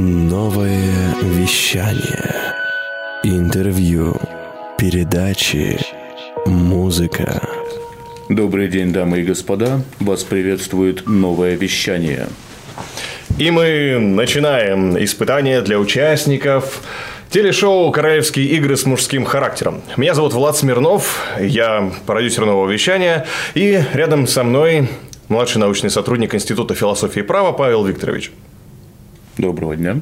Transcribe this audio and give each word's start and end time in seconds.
Новое 0.00 1.12
вещание. 1.24 2.54
Интервью. 3.24 4.14
Передачи. 4.78 5.76
Музыка. 6.46 7.42
Добрый 8.28 8.68
день, 8.68 8.92
дамы 8.92 9.22
и 9.22 9.24
господа. 9.24 9.82
Вас 9.98 10.22
приветствует 10.22 11.08
новое 11.08 11.56
вещание. 11.56 12.28
И 13.38 13.50
мы 13.50 13.98
начинаем 13.98 14.96
испытание 15.02 15.62
для 15.62 15.80
участников 15.80 16.80
телешоу 17.28 17.90
«Королевские 17.90 18.46
игры 18.50 18.76
с 18.76 18.86
мужским 18.86 19.24
характером». 19.24 19.82
Меня 19.96 20.14
зовут 20.14 20.32
Влад 20.32 20.56
Смирнов, 20.56 21.26
я 21.40 21.90
продюсер 22.06 22.46
нового 22.46 22.70
вещания, 22.70 23.26
и 23.54 23.82
рядом 23.92 24.28
со 24.28 24.44
мной 24.44 24.88
младший 25.26 25.58
научный 25.58 25.90
сотрудник 25.90 26.36
Института 26.36 26.76
философии 26.76 27.18
и 27.18 27.24
права 27.24 27.50
Павел 27.50 27.84
Викторович. 27.84 28.30
Доброго 29.38 29.76
дня. 29.76 30.00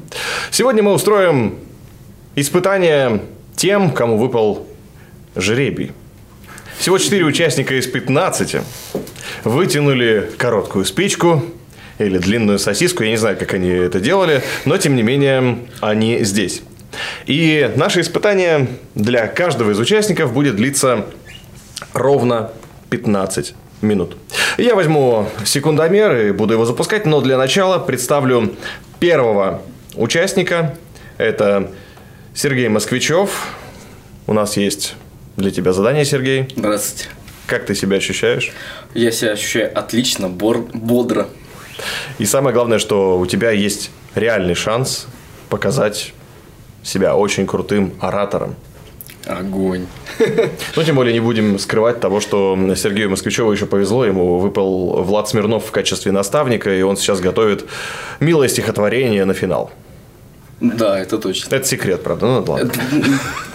Сегодня 0.50 0.82
мы 0.82 0.94
устроим 0.94 1.56
испытание 2.36 3.20
тем, 3.54 3.90
кому 3.90 4.16
выпал 4.16 4.66
жребий. 5.34 5.92
Всего 6.78 6.96
4 6.96 7.22
участника 7.22 7.78
из 7.78 7.86
15 7.86 8.62
вытянули 9.44 10.30
короткую 10.38 10.86
спичку 10.86 11.44
или 11.98 12.16
длинную 12.16 12.58
сосиску. 12.58 13.02
Я 13.02 13.10
не 13.10 13.18
знаю, 13.18 13.36
как 13.36 13.52
они 13.52 13.68
это 13.68 14.00
делали, 14.00 14.42
но 14.64 14.78
тем 14.78 14.96
не 14.96 15.02
менее 15.02 15.58
они 15.80 16.24
здесь. 16.24 16.62
И 17.26 17.70
наше 17.76 18.00
испытание 18.00 18.68
для 18.94 19.26
каждого 19.26 19.72
из 19.72 19.78
участников 19.78 20.32
будет 20.32 20.56
длиться 20.56 21.04
ровно 21.92 22.52
15 22.88 23.54
минут. 23.82 24.16
Я 24.56 24.74
возьму 24.74 25.28
секундомер 25.44 26.16
и 26.16 26.30
буду 26.32 26.54
его 26.54 26.64
запускать, 26.64 27.04
но 27.04 27.20
для 27.20 27.36
начала 27.36 27.78
представлю 27.78 28.56
первого 29.00 29.62
участника. 29.94 30.76
Это 31.18 31.70
Сергей 32.34 32.68
Москвичев. 32.68 33.48
У 34.26 34.32
нас 34.32 34.56
есть 34.56 34.94
для 35.36 35.50
тебя 35.50 35.72
задание, 35.72 36.04
Сергей. 36.04 36.48
Здравствуйте. 36.56 37.10
Как 37.46 37.64
ты 37.66 37.74
себя 37.74 37.98
ощущаешь? 37.98 38.52
Я 38.94 39.12
себя 39.12 39.32
ощущаю 39.32 39.76
отлично, 39.78 40.28
бор- 40.28 40.68
бодро. 40.72 41.28
И 42.18 42.24
самое 42.24 42.52
главное, 42.54 42.78
что 42.78 43.18
у 43.18 43.26
тебя 43.26 43.50
есть 43.50 43.90
реальный 44.14 44.54
шанс 44.54 45.06
показать 45.48 46.12
себя 46.82 47.14
очень 47.16 47.46
крутым 47.46 47.94
оратором. 48.00 48.56
Огонь. 49.26 49.86
Ну, 50.76 50.82
тем 50.84 50.94
более 50.94 51.12
не 51.12 51.20
будем 51.20 51.58
скрывать 51.58 52.00
того, 52.00 52.20
что 52.20 52.56
Сергею 52.76 53.10
Москвичеву 53.10 53.50
еще 53.50 53.66
повезло. 53.66 54.04
Ему 54.04 54.38
выпал 54.38 55.02
Влад 55.02 55.28
Смирнов 55.28 55.66
в 55.66 55.70
качестве 55.72 56.12
наставника, 56.12 56.72
и 56.72 56.82
он 56.82 56.96
сейчас 56.96 57.20
готовит 57.20 57.64
милое 58.20 58.48
стихотворение 58.48 59.24
на 59.24 59.34
финал. 59.34 59.72
Да, 60.60 60.98
это 60.98 61.18
точно. 61.18 61.54
Это 61.54 61.66
секрет, 61.66 62.02
правда? 62.02 62.26
Ну, 62.26 62.44
ладно. 62.46 62.72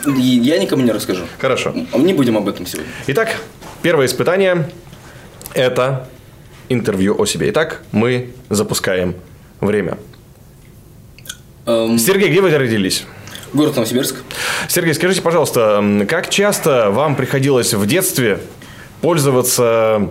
И 0.05 0.21
Я 0.21 0.59
никому 0.59 0.83
не 0.83 0.91
расскажу. 0.91 1.23
Хорошо. 1.39 1.73
А 1.93 1.97
Не 1.97 2.13
будем 2.13 2.37
об 2.37 2.47
этом 2.47 2.65
сегодня. 2.65 2.91
Итак, 3.07 3.37
первое 3.81 4.05
испытание– 4.05 4.69
это 5.53 6.07
интервью 6.69 7.15
о 7.19 7.25
себе. 7.25 7.49
Итак, 7.49 7.81
мы 7.91 8.29
запускаем 8.49 9.15
время. 9.61 9.97
Эм, 11.65 11.97
Сергей, 11.97 12.29
где 12.29 12.41
вы 12.41 12.55
родились? 12.55 13.05
Город 13.53 13.75
Новосибирск. 13.75 14.15
Сергей, 14.67 14.93
скажите, 14.93 15.21
пожалуйста, 15.21 16.05
как 16.07 16.29
часто 16.29 16.89
вам 16.91 17.15
приходилось 17.15 17.73
в 17.73 17.85
детстве 17.85 18.39
пользоваться 19.01 20.09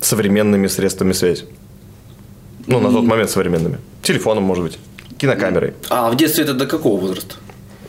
современными 0.00 0.66
средствами 0.66 1.12
связи? 1.12 1.44
Ну, 2.66 2.80
на 2.80 2.90
тот 2.90 3.04
момент 3.04 3.30
современными. 3.30 3.78
Телефоном, 4.02 4.44
может 4.44 4.64
быть, 4.64 4.78
кинокамерой. 5.18 5.74
А 5.88 6.10
в 6.10 6.16
детстве 6.16 6.44
это 6.44 6.54
до 6.54 6.66
какого 6.66 7.00
возраста? 7.00 7.36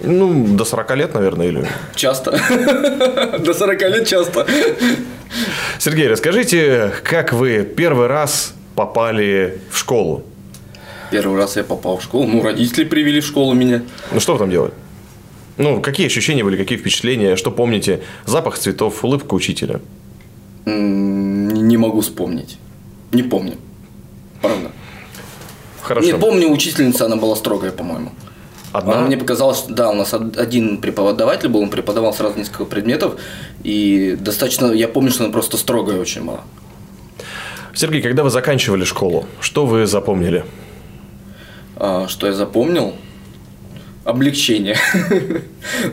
Ну, 0.01 0.55
до 0.55 0.63
40 0.63 0.95
лет, 0.95 1.13
наверное, 1.13 1.47
или... 1.47 1.67
Часто. 1.95 2.31
До 3.39 3.53
40 3.53 3.81
лет 3.81 4.07
часто. 4.07 4.47
Сергей, 5.77 6.07
расскажите, 6.07 6.93
как 7.03 7.33
вы 7.33 7.63
первый 7.63 8.07
раз 8.07 8.53
попали 8.75 9.59
в 9.69 9.77
школу? 9.77 10.23
Первый 11.11 11.37
раз 11.37 11.57
я 11.57 11.63
попал 11.63 11.97
в 11.97 12.03
школу. 12.03 12.25
Ну, 12.27 12.43
родители 12.43 12.83
привели 12.85 13.19
в 13.21 13.25
школу 13.25 13.53
меня. 13.53 13.81
Ну, 14.11 14.19
что 14.19 14.33
вы 14.33 14.39
там 14.39 14.49
делали? 14.49 14.73
Ну, 15.57 15.81
какие 15.81 16.07
ощущения 16.07 16.43
были, 16.43 16.55
какие 16.57 16.77
впечатления, 16.77 17.35
что 17.35 17.51
помните? 17.51 18.01
Запах 18.25 18.57
цветов, 18.57 19.03
улыбка 19.03 19.33
учителя. 19.33 19.79
Не 20.65 21.77
могу 21.77 22.01
вспомнить. 22.01 22.57
Не 23.11 23.23
помню. 23.23 23.55
Правда. 24.41 24.71
Хорошо. 25.81 26.07
Не 26.07 26.13
помню, 26.13 26.49
учительница 26.49 27.05
она 27.05 27.15
была 27.15 27.35
строгая, 27.35 27.71
по-моему. 27.71 28.11
Одна? 28.71 28.93
Она 28.93 29.07
мне 29.07 29.17
показалось, 29.17 29.57
что 29.57 29.73
да, 29.73 29.89
у 29.89 29.95
нас 29.95 30.13
од- 30.13 30.37
один 30.37 30.77
преподаватель 30.77 31.49
был, 31.49 31.61
он 31.61 31.69
преподавал 31.71 32.13
сразу 32.13 32.37
несколько 32.37 32.65
предметов, 32.65 33.15
и 33.63 34.15
достаточно, 34.19 34.67
я 34.71 34.87
помню, 34.87 35.09
что 35.09 35.23
она 35.23 35.33
просто 35.33 35.57
строгая 35.57 35.99
очень 35.99 36.23
была. 36.23 36.41
Сергей, 37.73 38.01
когда 38.03 38.23
вы 38.23 38.29
заканчивали 38.29 38.83
школу, 38.83 39.25
что 39.39 39.65
вы 39.65 39.87
запомнили? 39.87 40.45
А, 41.79 42.07
что 42.07 42.27
я 42.27 42.33
запомнил? 42.33 42.93
Облегчение. 44.05 44.77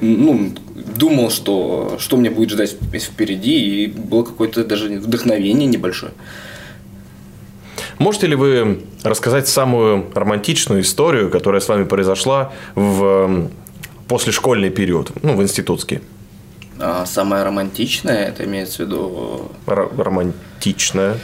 Ну, 0.00 0.52
думал, 0.96 1.30
что, 1.30 1.96
что 1.98 2.16
мне 2.16 2.30
будет 2.30 2.50
ждать 2.50 2.76
впереди, 3.02 3.84
и 3.84 3.86
было 3.88 4.22
какое-то 4.22 4.64
даже 4.64 4.88
вдохновение 4.88 5.66
небольшое. 5.66 6.12
Можете 7.98 8.26
ли 8.28 8.36
вы 8.36 8.82
рассказать 9.02 9.48
самую 9.48 10.06
романтичную 10.14 10.82
историю, 10.82 11.30
которая 11.30 11.60
с 11.60 11.68
вами 11.68 11.84
произошла 11.84 12.52
в 12.74 13.50
послешкольный 14.08 14.70
период, 14.70 15.10
ну, 15.22 15.34
в 15.36 15.42
институтский? 15.42 16.00
А 16.78 17.06
самое 17.06 17.42
романтичное, 17.42 18.28
это 18.28 18.44
имеется 18.44 18.84
в 18.84 18.86
виду 18.86 19.50
Р- 19.66 19.90
романтичная. 19.96 21.16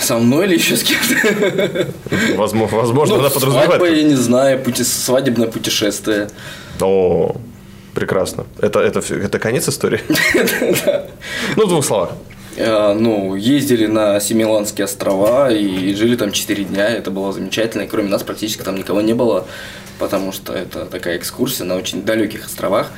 Со 0.00 0.18
мной 0.18 0.46
или 0.46 0.54
еще 0.54 0.76
с 0.76 0.82
кем-то? 0.82 1.86
Возможно, 2.36 2.76
возможно 2.78 3.14
Ну, 3.16 3.20
она 3.20 3.30
подразумевает. 3.30 3.70
свадьба, 3.70 3.88
я 3.88 4.02
не 4.02 4.14
знаю, 4.14 4.58
пути- 4.60 4.84
свадебное 4.84 5.48
путешествие. 5.48 6.28
О, 6.80 7.36
прекрасно. 7.94 8.46
Это, 8.60 8.80
это, 8.80 9.00
это 9.00 9.38
конец 9.38 9.68
истории? 9.68 10.00
Ну, 11.56 11.66
в 11.66 11.68
двух 11.68 11.84
словах. 11.84 12.10
Э, 12.56 12.92
Ну, 12.94 13.34
ездили 13.34 13.86
на 13.86 14.20
Семиланские 14.20 14.84
острова 14.84 15.50
и 15.50 15.94
жили 15.94 16.16
там 16.16 16.32
4 16.32 16.64
дня. 16.64 16.88
Это 16.88 17.10
было 17.10 17.32
замечательно. 17.32 17.82
И 17.82 17.86
кроме 17.86 18.08
нас 18.08 18.22
практически 18.22 18.62
там 18.62 18.76
никого 18.76 19.00
не 19.00 19.14
было, 19.14 19.46
потому 19.98 20.32
что 20.32 20.52
это 20.52 20.86
такая 20.86 21.16
экскурсия 21.16 21.64
на 21.66 21.76
очень 21.76 22.02
далеких 22.02 22.46
островах. 22.46 22.90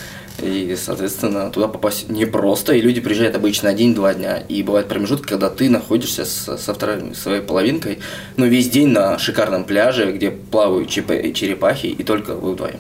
И, 0.42 0.76
соответственно, 0.76 1.50
туда 1.50 1.68
попасть 1.68 2.08
непросто. 2.10 2.72
И 2.74 2.80
люди 2.80 3.00
приезжают 3.00 3.36
обычно 3.36 3.68
один-два 3.70 4.14
дня. 4.14 4.38
И 4.48 4.62
бывают 4.62 4.88
промежутки, 4.88 5.28
когда 5.28 5.48
ты 5.48 5.70
находишься 5.70 6.24
с- 6.24 6.56
со 6.58 6.74
второй 6.74 7.14
своей 7.14 7.40
половинкой, 7.40 8.00
ну, 8.36 8.46
весь 8.46 8.68
день 8.68 8.88
на 8.88 9.18
шикарном 9.18 9.64
пляже, 9.64 10.12
где 10.12 10.30
плавают 10.30 10.88
черепахи, 10.90 11.86
и 11.86 12.02
только 12.02 12.34
вы 12.34 12.52
вдвоем. 12.52 12.78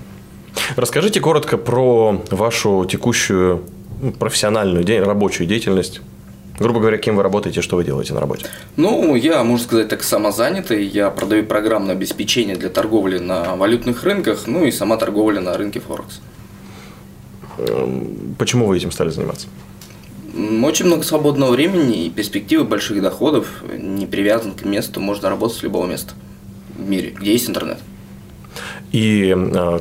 Расскажите 0.76 1.20
коротко 1.20 1.56
про 1.56 2.20
вашу 2.30 2.84
текущую 2.90 3.62
ну, 4.02 4.12
профессиональную, 4.12 4.84
рабочую 5.04 5.46
деятельность. 5.46 6.00
Грубо 6.58 6.78
говоря, 6.80 6.98
кем 6.98 7.16
вы 7.16 7.22
работаете, 7.24 7.62
что 7.62 7.76
вы 7.76 7.84
делаете 7.84 8.14
на 8.14 8.20
работе? 8.20 8.46
Ну, 8.76 9.14
я, 9.16 9.42
можно 9.42 9.64
сказать, 9.66 9.88
так 9.88 10.02
самозанятый. 10.04 10.84
Я 10.84 11.10
продаю 11.10 11.44
программное 11.44 11.94
обеспечение 11.96 12.54
для 12.56 12.68
торговли 12.68 13.18
на 13.18 13.56
валютных 13.56 14.04
рынках, 14.04 14.46
ну 14.46 14.64
и 14.64 14.70
сама 14.70 14.96
торговля 14.96 15.40
на 15.40 15.56
рынке 15.56 15.80
Форекс. 15.80 16.20
Почему 18.38 18.66
вы 18.66 18.76
этим 18.76 18.90
стали 18.90 19.10
заниматься? 19.10 19.46
Очень 20.62 20.86
много 20.86 21.04
свободного 21.04 21.52
времени 21.52 22.06
и 22.06 22.10
перспективы 22.10 22.64
больших 22.64 23.00
доходов. 23.00 23.62
Не 23.78 24.06
привязан 24.06 24.52
к 24.52 24.64
месту, 24.64 25.00
можно 25.00 25.30
работать 25.30 25.58
с 25.58 25.62
любого 25.62 25.86
места 25.86 26.14
в 26.76 26.88
мире, 26.88 27.10
где 27.10 27.32
есть 27.32 27.48
интернет. 27.48 27.78
И 28.90 29.34
э, 29.36 29.80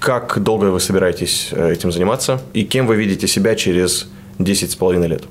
как 0.00 0.42
долго 0.42 0.66
вы 0.66 0.80
собираетесь 0.80 1.48
э, 1.52 1.72
этим 1.72 1.90
заниматься? 1.90 2.42
И 2.52 2.64
кем 2.64 2.86
вы 2.86 2.96
видите 2.96 3.26
себя 3.26 3.54
через 3.54 4.08
10 4.38 4.70
с 4.70 4.76
половиной 4.76 5.08
лет? 5.08 5.24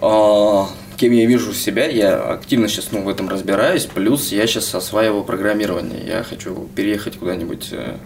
А, 0.00 0.68
Кем 1.02 1.10
я 1.10 1.26
вижу 1.26 1.52
себя, 1.52 1.86
я 1.86 2.16
активно 2.16 2.68
сейчас 2.68 2.92
ну, 2.92 3.02
в 3.02 3.08
этом 3.08 3.28
разбираюсь, 3.28 3.86
плюс 3.86 4.30
я 4.30 4.46
сейчас 4.46 4.72
осваиваю 4.72 5.24
программирование. 5.24 6.00
Я 6.06 6.22
хочу 6.22 6.68
переехать 6.76 7.16
куда-нибудь 7.16 7.70
э, 7.72 7.96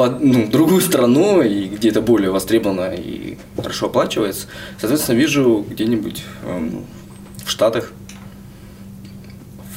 под, 0.00 0.24
ну, 0.24 0.46
другую 0.46 0.80
страну, 0.80 1.42
и 1.42 1.66
где 1.66 1.90
это 1.90 2.00
более 2.00 2.30
востребовано 2.30 2.94
и 2.94 3.36
хорошо 3.54 3.84
оплачивается. 3.88 4.46
Соответственно, 4.78 5.18
вижу 5.18 5.62
где-нибудь 5.68 6.24
эм, 6.46 6.86
в 7.44 7.50
Штатах, 7.50 7.92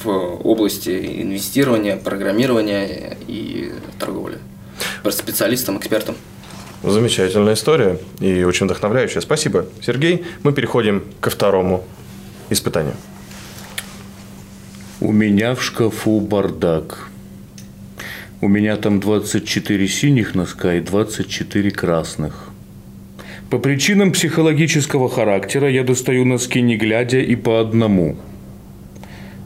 в 0.02 0.08
области 0.08 1.22
инвестирования, 1.22 1.98
программирования 1.98 3.18
и 3.28 3.74
торговли. 4.00 4.38
Просто 5.02 5.24
специалистом, 5.24 5.78
экспертом. 5.78 6.16
Замечательная 6.84 7.56
история 7.56 8.00
и 8.22 8.46
очень 8.46 8.68
вдохновляющая. 8.68 9.20
Спасибо, 9.20 9.66
Сергей. 9.82 10.24
Мы 10.44 10.54
переходим 10.54 11.04
ко 11.20 11.32
второму 11.32 11.84
испытанию. 12.50 12.96
У 15.02 15.12
меня 15.12 15.54
в 15.54 15.62
шкафу 15.62 16.22
бардак. 16.22 17.10
У 18.44 18.50
меня 18.50 18.76
там 18.76 19.00
24 19.00 19.88
синих 19.88 20.36
носка 20.36 20.74
и 20.74 20.82
24 20.82 21.72
красных. 21.72 22.50
По 23.50 23.58
причинам 23.58 24.12
психологического 24.12 25.08
характера 25.08 25.70
я 25.70 25.86
достаю 25.86 26.26
носки 26.26 26.62
не 26.62 26.76
глядя 26.76 27.20
и 27.20 27.38
по 27.38 27.62
одному. 27.62 28.18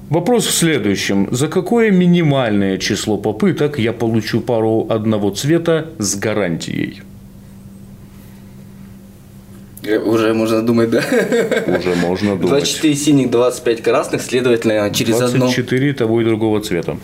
Вопрос 0.10 0.48
в 0.48 0.52
следующем. 0.52 1.28
За 1.32 1.48
какое 1.48 1.92
минимальное 1.92 2.80
число 2.80 3.20
попыток 3.20 3.78
я 3.78 3.94
получу 3.94 4.42
пару 4.42 4.88
одного 4.90 5.30
цвета 5.30 5.86
с 6.00 6.16
гарантией? 6.16 7.04
Э, 9.84 10.00
Уже 10.00 10.34
можно 10.34 10.64
думать, 10.64 10.90
да? 10.90 11.04
Уже 11.80 11.94
можно 11.96 12.36
думать. 12.36 12.50
24 12.50 12.96
синих, 12.96 13.30
25 13.30 13.84
красных, 13.84 14.24
следовательно, 14.24 14.90
через 14.90 15.22
одно... 15.22 15.46
24 15.46 15.94
того 15.94 16.22
и 16.22 16.26
другого 16.26 16.62
цвета. 16.62 16.98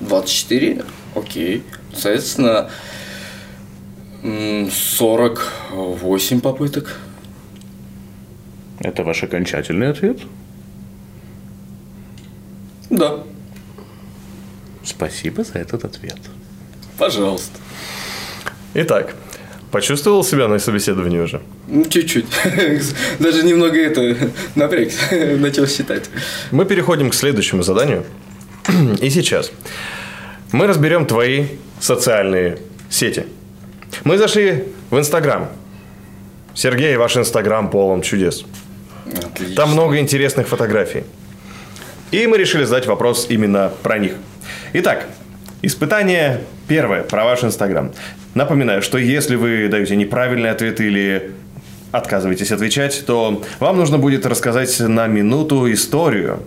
24? 0.00 0.84
Окей. 1.14 1.62
Соответственно, 1.92 2.70
м, 4.22 4.70
48 4.70 6.40
попыток. 6.40 6.98
Это 8.80 9.02
ваш 9.02 9.22
окончательный 9.22 9.90
ответ? 9.90 10.20
Да, 12.90 13.18
Спасибо 14.84 15.44
за 15.44 15.58
этот 15.58 15.84
ответ. 15.84 16.16
пожалуйста. 16.96 17.58
Итак, 18.74 19.14
почувствовал 19.70 20.24
себя 20.24 20.48
на 20.48 20.58
собеседовании 20.58 21.18
уже? 21.18 21.42
Ну, 21.66 21.84
чуть-чуть. 21.84 22.26
Даже 23.18 23.42
немного 23.44 23.76
это 23.78 24.16
напрягся, 24.54 25.36
начал 25.38 25.66
считать. 25.66 26.08
Мы 26.50 26.64
переходим 26.64 27.10
к 27.10 27.14
следующему 27.14 27.62
заданию. 27.62 28.04
И 29.00 29.10
сейчас 29.10 29.50
мы 30.52 30.66
разберем 30.66 31.06
твои 31.06 31.46
социальные 31.80 32.58
сети. 32.90 33.26
Мы 34.04 34.18
зашли 34.18 34.64
в 34.90 34.98
Инстаграм. 34.98 35.48
Сергей, 36.54 36.96
ваш 36.96 37.16
Инстаграм 37.16 37.70
полон 37.70 38.02
чудес. 38.02 38.44
Отлично. 39.06 39.54
Там 39.56 39.72
много 39.72 39.98
интересных 39.98 40.48
фотографий. 40.48 41.04
И 42.10 42.26
мы 42.26 42.38
решили 42.38 42.64
задать 42.64 42.86
вопрос 42.86 43.26
именно 43.28 43.72
про 43.82 43.98
них. 43.98 44.14
Итак, 44.72 45.06
испытание 45.62 46.44
первое 46.66 47.02
про 47.02 47.24
ваш 47.24 47.44
Инстаграм. 47.44 47.92
Напоминаю, 48.34 48.82
что 48.82 48.98
если 48.98 49.36
вы 49.36 49.68
даете 49.68 49.96
неправильный 49.96 50.50
ответ 50.50 50.80
или 50.80 51.32
отказываетесь 51.92 52.52
отвечать, 52.52 53.04
то 53.06 53.42
вам 53.60 53.76
нужно 53.76 53.98
будет 53.98 54.26
рассказать 54.26 54.78
на 54.80 55.06
минуту 55.06 55.70
историю, 55.72 56.42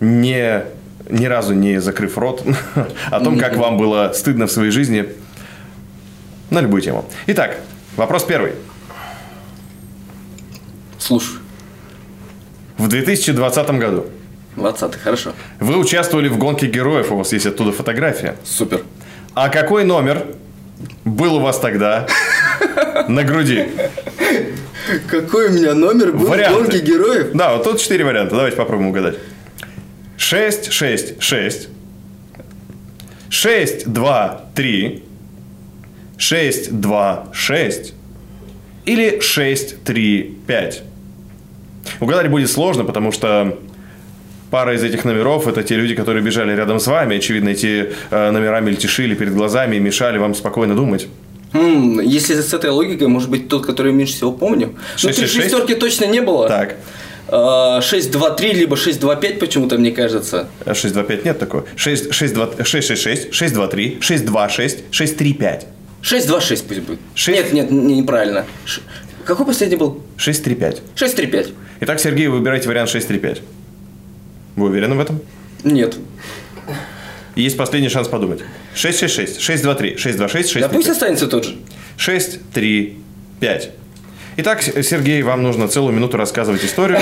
не, 0.00 0.64
ни 1.08 1.26
разу 1.26 1.54
не 1.54 1.80
закрыв 1.80 2.16
рот, 2.18 2.44
о 3.10 3.20
том, 3.20 3.38
как 3.38 3.56
вам 3.56 3.76
было 3.78 4.12
стыдно 4.14 4.46
в 4.46 4.52
своей 4.52 4.70
жизни 4.70 5.08
на 6.50 6.60
любую 6.60 6.82
тему. 6.82 7.04
Итак, 7.26 7.58
вопрос 7.96 8.24
первый. 8.24 8.52
Слушай, 10.98 11.38
В 12.76 12.88
2020 12.88 13.70
году 13.72 14.06
20 14.56 14.96
хорошо. 14.96 15.32
Вы 15.60 15.76
участвовали 15.76 16.28
в 16.28 16.36
гонке 16.36 16.66
героев, 16.66 17.12
у 17.12 17.16
вас 17.16 17.32
есть 17.32 17.46
оттуда 17.46 17.72
фотография. 17.72 18.34
Супер. 18.44 18.82
А 19.34 19.48
какой 19.50 19.84
номер 19.84 20.26
был 21.04 21.36
у 21.36 21.40
вас 21.40 21.58
тогда 21.60 22.08
на 23.08 23.22
груди? 23.22 23.68
Какой 25.06 25.48
у 25.48 25.52
меня 25.52 25.74
номер 25.74 26.12
был 26.12 26.26
в 26.26 26.52
гонке 26.52 26.80
героев? 26.80 27.30
Да, 27.34 27.54
вот 27.54 27.64
тут 27.64 27.80
четыре 27.80 28.04
варианта. 28.04 28.34
Давайте 28.34 28.56
попробуем 28.56 28.90
угадать. 28.90 29.16
6, 30.28 30.72
6, 30.72 31.22
6. 31.22 31.68
6, 33.30 33.86
2, 33.92 34.40
3. 34.54 35.02
6, 36.18 36.70
2, 36.80 37.28
6. 37.32 37.94
Или 38.84 39.20
6, 39.20 39.84
3, 39.84 40.36
5. 40.46 40.82
Угадать 42.00 42.30
будет 42.30 42.50
сложно, 42.50 42.84
потому 42.84 43.10
что 43.10 43.58
пара 44.50 44.74
из 44.74 44.82
этих 44.84 45.06
номеров 45.06 45.46
это 45.48 45.62
те 45.62 45.76
люди, 45.76 45.94
которые 45.94 46.22
бежали 46.22 46.54
рядом 46.54 46.78
с 46.78 46.86
вами. 46.86 47.16
Очевидно, 47.16 47.48
эти 47.48 47.94
э, 48.10 48.30
номера 48.30 48.60
мельтешили 48.60 49.14
перед 49.14 49.34
глазами 49.34 49.76
и 49.76 49.80
мешали 49.80 50.18
вам 50.18 50.34
спокойно 50.34 50.74
думать. 50.74 51.08
М, 51.54 52.00
Если 52.00 52.34
с 52.34 52.52
этой 52.52 52.68
логикой, 52.68 53.06
может 53.08 53.30
быть, 53.30 53.48
тот, 53.48 53.64
который 53.64 53.92
меньше 53.92 54.12
всего 54.12 54.32
помню. 54.32 54.74
Ну, 55.02 55.08
шесть? 55.08 55.32
шестерки 55.32 55.74
точно 55.74 56.04
не 56.04 56.20
было. 56.20 56.48
Так, 56.48 56.76
А, 57.30 57.80
6, 57.82 58.10
2, 58.10 58.30
3, 58.30 58.52
либо 58.52 58.76
6, 58.76 59.00
2, 59.00 59.16
5 59.16 59.38
почему-то, 59.38 59.78
мне 59.78 59.90
кажется. 59.92 60.48
6, 60.66 60.92
2, 60.94 61.02
5 61.02 61.24
нет 61.24 61.38
такого. 61.38 61.64
6, 61.76 62.12
6, 62.12 62.34
2, 62.34 62.48
6, 62.64 62.86
6, 62.88 63.02
6, 63.02 63.32
6, 63.34 63.54
2, 63.54 63.66
3, 63.68 63.98
6, 64.00 64.24
2, 64.24 64.48
6, 64.48 64.78
6, 64.90 65.16
3, 65.16 65.32
5. 65.34 65.66
6, 66.00 66.26
2, 66.26 66.40
6 66.40 66.66
пусть 66.66 66.80
будет. 66.80 66.98
Шесть? 67.14 67.38
Нет, 67.38 67.52
нет, 67.52 67.70
не- 67.70 67.96
неправильно. 68.00 68.44
Ш- 68.64 68.80
Какой 69.24 69.44
последний 69.46 69.76
был? 69.76 70.02
6, 70.16 70.42
3, 70.44 70.54
5. 70.54 70.82
6, 70.94 71.16
3, 71.16 71.26
5. 71.26 71.48
Итак, 71.80 72.00
Сергей, 72.00 72.28
вы 72.28 72.38
выбираете 72.38 72.68
вариант 72.68 72.88
6, 72.88 73.06
3, 73.08 73.18
5. 73.18 73.42
Вы 74.56 74.66
уверены 74.68 74.94
в 74.94 75.00
этом? 75.00 75.20
Нет. 75.64 75.96
Есть 77.36 77.56
последний 77.56 77.88
шанс 77.88 78.08
подумать. 78.08 78.40
6, 78.74 78.98
6, 78.98 79.14
6, 79.14 79.40
6, 79.40 79.62
2, 79.62 79.74
3, 79.74 79.96
6, 79.96 80.16
2, 80.16 80.28
6, 80.28 80.48
6, 80.50 80.60
Да 80.62 80.68
3, 80.68 80.76
пусть 80.76 80.86
5. 80.88 80.96
останется 80.96 81.26
тот 81.26 81.44
же. 81.44 81.56
6, 81.96 82.38
3, 82.52 82.96
5. 83.40 83.70
Итак, 84.40 84.62
Сергей, 84.62 85.22
вам 85.22 85.42
нужно 85.42 85.66
целую 85.66 85.92
минуту 85.92 86.16
рассказывать 86.16 86.64
историю, 86.64 87.00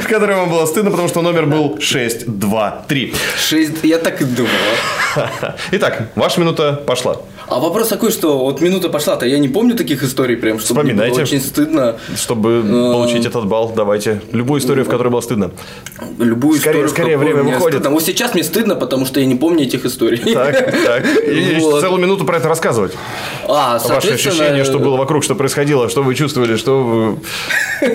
в 0.00 0.08
которой 0.08 0.34
вам 0.34 0.48
было 0.48 0.64
стыдно, 0.64 0.90
потому 0.90 1.08
что 1.10 1.20
номер 1.20 1.44
был 1.44 1.78
6, 1.78 2.24
2, 2.26 2.84
3. 2.88 3.14
6, 3.36 3.72
я 3.84 3.98
так 3.98 4.22
и 4.22 4.24
думал. 4.24 4.48
Итак, 5.72 6.08
ваша 6.14 6.40
минута 6.40 6.72
пошла. 6.72 7.18
А 7.54 7.58
вопрос 7.58 7.88
такой, 7.88 8.10
что 8.10 8.38
вот 8.38 8.62
минута 8.62 8.88
пошла-то, 8.88 9.26
я 9.26 9.38
не 9.38 9.48
помню 9.48 9.74
таких 9.76 10.02
историй 10.02 10.36
прям, 10.38 10.58
что 10.58 10.72
мне 10.72 10.94
было 10.94 11.04
Вспоминайте. 11.04 11.22
очень 11.22 11.40
стыдно. 11.40 11.96
Чтобы 12.16 12.62
получить 12.62 13.26
этот 13.26 13.44
балл, 13.44 13.72
давайте 13.76 14.22
любую 14.32 14.60
историю, 14.60 14.86
в 14.86 14.88
которой 14.88 15.08
было 15.08 15.20
стыдно. 15.20 15.50
Любую 16.18 16.58
Скорее, 16.58 16.86
историю, 16.86 16.88
скорее, 16.88 17.18
время 17.18 17.42
выходит. 17.42 17.80
стыдно. 17.80 17.90
Вот 17.90 18.02
сейчас 18.02 18.32
мне 18.32 18.42
стыдно, 18.42 18.74
потому 18.74 19.04
что 19.04 19.20
я 19.20 19.26
не 19.26 19.34
помню 19.34 19.64
этих 19.64 19.84
историй. 19.84 20.32
Так, 20.32 20.72
так. 20.84 21.04
И 21.28 21.56
Вот. 21.60 21.82
целую 21.82 22.00
минуту 22.00 22.24
про 22.24 22.38
это 22.38 22.48
рассказывать. 22.48 22.92
А, 23.46 23.78
Ваши 23.78 24.12
ощущения, 24.14 24.64
что 24.64 24.78
было 24.78 24.96
вокруг, 24.96 25.22
что 25.22 25.34
происходило, 25.34 25.90
что 25.90 26.02
вы 26.02 26.14
чувствовали, 26.14 26.56
что 26.56 26.82
вы... 26.82 27.18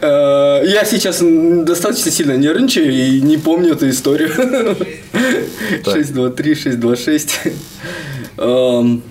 э, 0.00 0.62
Я 0.66 0.84
сейчас 0.84 1.20
достаточно 1.20 2.10
сильно 2.10 2.36
нервничаю 2.36 2.92
и 2.92 3.20
не 3.20 3.36
помню 3.36 3.72
эту 3.72 3.88
историю. 3.88 4.76
6, 5.84 6.12
2, 6.12 6.30
3, 6.30 6.54
6, 6.54 6.80
2, 6.80 6.96
6. 6.96 7.40
Эм, 8.38 9.02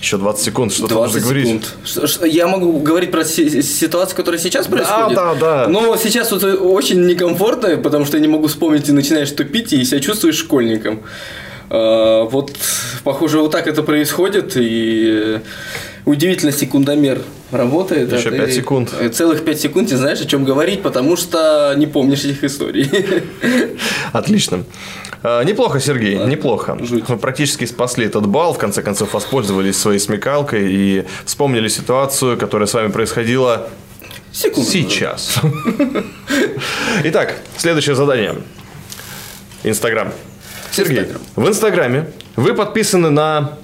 Еще 0.00 0.16
20 0.16 0.44
секунд, 0.44 0.72
что-то 0.72 0.94
20 0.94 1.14
нужно 1.14 1.20
говорить. 1.28 1.64
секунд. 1.84 2.20
Я 2.32 2.46
могу 2.48 2.78
говорить 2.80 3.10
про 3.10 3.24
си- 3.24 3.62
ситуацию, 3.62 4.16
которая 4.16 4.40
сейчас 4.40 4.66
происходит. 4.66 5.14
да, 5.14 5.34
да. 5.34 5.68
Но 5.68 5.96
сейчас 5.96 6.32
вот 6.32 6.42
очень 6.44 7.06
некомфортно, 7.06 7.76
потому 7.76 8.04
что 8.06 8.16
я 8.16 8.22
не 8.22 8.28
могу 8.28 8.46
вспомнить, 8.48 8.88
и 8.88 8.92
начинаешь 8.92 9.30
тупить, 9.30 9.72
и 9.72 9.84
себя 9.84 10.00
чувствуешь 10.00 10.36
школьником. 10.36 11.00
А, 11.68 12.24
Вот, 12.24 12.52
похоже, 13.04 13.38
вот 13.40 13.52
так 13.52 13.66
это 13.68 13.82
происходит, 13.82 14.52
и 14.56 15.38
удивительно 16.06 16.50
секундомер 16.50 17.20
работает. 17.52 18.12
Еще 18.12 18.28
а 18.28 18.32
ты 18.32 18.38
пять 18.38 18.54
секунд. 18.54 18.90
Целых 19.12 19.44
5 19.44 19.60
секунд 19.60 19.90
не 19.90 19.96
знаешь, 19.96 20.20
о 20.20 20.24
чем 20.24 20.44
говорить, 20.44 20.82
потому 20.82 21.16
что 21.16 21.74
не 21.76 21.86
помнишь 21.86 22.24
этих 22.24 22.42
историй. 22.42 22.88
Отлично. 24.12 24.64
А, 25.22 25.42
Неплохо, 25.44 25.80
Сергей, 25.80 26.16
неплохо. 26.16 26.78
жуть. 26.80 27.08
Вы 27.08 27.16
практически 27.18 27.66
спасли 27.66 28.06
этот 28.06 28.26
балл, 28.26 28.54
в 28.54 28.58
конце 28.58 28.82
концов 28.82 29.12
воспользовались 29.14 29.76
своей 29.78 29.98
смекалкой 29.98 30.72
и 30.72 31.06
вспомнили 31.26 31.68
ситуацию, 31.68 32.38
которая 32.38 32.66
с 32.66 32.72
вами 32.74 32.90
происходила 32.90 33.68
Секунду. 34.32 34.68
сейчас. 34.70 35.40
Итак, 37.04 37.36
следующее 37.56 37.94
задание. 37.94 38.36
Инстаграм. 39.62 40.12
Сергей, 40.70 41.00
Инстаграм. 41.00 41.22
в 41.36 41.48
Инстаграме 41.48 42.10
вы 42.36 42.54
подписаны 42.54 43.10
на 43.10 43.58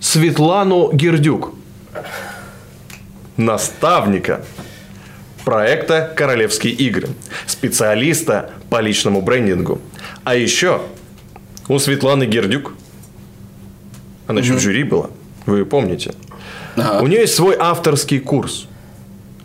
Светлану 0.00 0.92
Гердюк, 0.92 1.52
наставника 3.36 4.44
проекта 5.46 6.12
«Королевские 6.16 6.72
игры», 6.72 7.08
специалиста 7.46 8.50
по 8.68 8.80
личному 8.80 9.22
брендингу. 9.22 9.80
А 10.24 10.34
еще 10.34 10.82
у 11.68 11.78
Светланы 11.78 12.24
Гердюк, 12.24 12.72
она 14.26 14.40
еще 14.40 14.54
в 14.54 14.58
жюри 14.58 14.82
была, 14.82 15.08
вы 15.46 15.64
помните, 15.64 16.14
Ага. 16.76 17.00
у 17.00 17.06
нее 17.06 17.20
есть 17.20 17.36
свой 17.36 17.54
авторский 17.56 18.18
курс. 18.18 18.66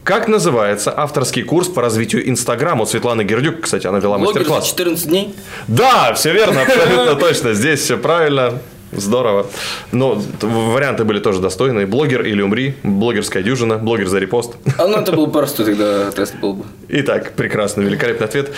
Как 0.03 0.27
называется 0.27 0.91
авторский 0.97 1.43
курс 1.43 1.67
по 1.67 1.83
развитию 1.83 2.27
Инстаграма? 2.27 2.81
У 2.81 2.85
Светланы 2.87 3.21
Гердюк, 3.23 3.61
кстати, 3.61 3.85
она 3.85 3.99
вела 3.99 4.17
мастер-класс. 4.17 4.65
14 4.69 5.07
дней. 5.07 5.35
Да, 5.67 6.15
все 6.15 6.33
верно, 6.33 6.63
абсолютно 6.63 7.13
точно. 7.27 7.53
Здесь 7.53 7.79
все 7.81 7.97
правильно. 7.97 8.59
Здорово. 8.91 9.47
Но 9.91 10.21
варианты 10.41 11.05
были 11.05 11.19
тоже 11.19 11.39
достойные. 11.39 11.85
Блогер 11.85 12.23
или 12.23 12.41
умри, 12.41 12.75
блогерская 12.83 13.41
дюжина, 13.41 13.77
блогер 13.77 14.07
за 14.07 14.19
репост. 14.19 14.55
А 14.77 14.87
ну 14.87 14.97
это 14.97 15.13
был 15.13 15.27
просто 15.27 15.63
тогда 15.63 16.11
тест 16.11 16.35
был 16.35 16.53
бы. 16.55 16.65
Итак, 16.89 17.33
прекрасный, 17.33 17.85
великолепный 17.85 18.27
ответ. 18.27 18.51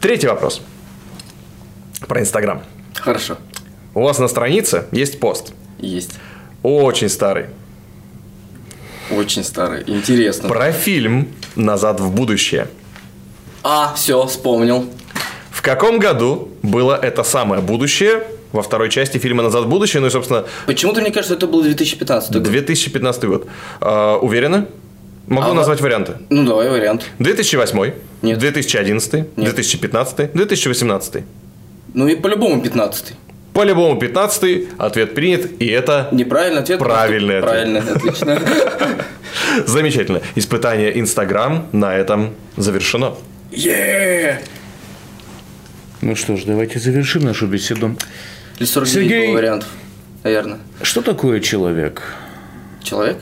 Третий 0.00 0.28
вопрос. 0.28 0.62
Про 2.06 2.20
Инстаграм. 2.20 2.62
Хорошо. 2.94 3.36
У 3.94 4.02
вас 4.02 4.18
на 4.18 4.28
странице 4.28 4.86
есть 4.92 5.18
пост. 5.18 5.52
Есть. 5.78 6.12
Очень 6.62 7.08
старый. 7.08 7.46
Очень 9.10 9.42
старый. 9.42 9.82
Интересно. 9.86 10.48
Про 10.48 10.70
фильм 10.70 11.28
«Назад 11.56 12.00
в 12.00 12.14
будущее». 12.14 12.68
А, 13.62 13.92
все, 13.94 14.24
вспомнил. 14.26 14.88
В 15.50 15.62
каком 15.62 15.98
году 15.98 16.48
было 16.62 16.98
это 17.00 17.24
самое 17.24 17.60
будущее 17.60 18.22
во 18.52 18.62
второй 18.62 18.90
части 18.90 19.18
фильма 19.18 19.42
«Назад 19.42 19.64
в 19.64 19.68
будущее»? 19.68 20.00
Ну 20.00 20.06
и, 20.06 20.10
собственно, 20.10 20.44
Почему-то 20.66 21.00
мне 21.00 21.10
кажется, 21.10 21.34
это 21.34 21.46
был 21.46 21.62
2015 21.62 22.32
год. 22.32 22.42
2015 22.42 23.24
год. 23.24 23.46
А, 23.80 24.16
уверены? 24.18 24.66
Могу 25.26 25.50
А, 25.50 25.54
назвать 25.54 25.80
варианты. 25.80 26.14
Ну, 26.28 26.44
давай 26.44 26.68
вариант. 26.68 27.04
2008, 27.20 27.92
Нет. 28.22 28.38
2011, 28.38 29.34
2015, 29.36 30.32
2018. 30.32 31.22
Ну 31.94 32.08
и 32.08 32.16
по-любому 32.16 32.60
15 32.62 33.14
По-любому 33.52 33.98
15 33.98 34.68
ответ 34.78 35.14
принят, 35.14 35.48
и 35.60 35.66
это 35.66 36.08
Неправильный 36.12 36.62
ответ? 36.62 36.78
Правильный 36.78 37.38
ответ. 37.38 37.50
Правильный, 37.50 37.80
отлично. 37.80 38.40
замечательно. 39.66 40.20
Испытание 40.34 40.98
Инстаграм 40.98 41.66
на 41.72 41.94
этом 41.96 42.34
завершено. 42.56 43.14
Е! 43.52 44.40
Ну 46.00 46.16
что 46.16 46.36
ж, 46.36 46.44
давайте 46.44 46.78
завершим 46.78 47.22
нашу 47.24 47.46
беседу. 47.46 47.96
Или 48.60 48.66
49 48.68 49.10
Сергей- 49.10 49.26
было 49.26 49.34
вариантов, 49.36 49.68
наверное. 50.22 50.58
Что 50.82 51.00
такое 51.02 51.40
человек? 51.40 52.02
Человек? 52.82 53.18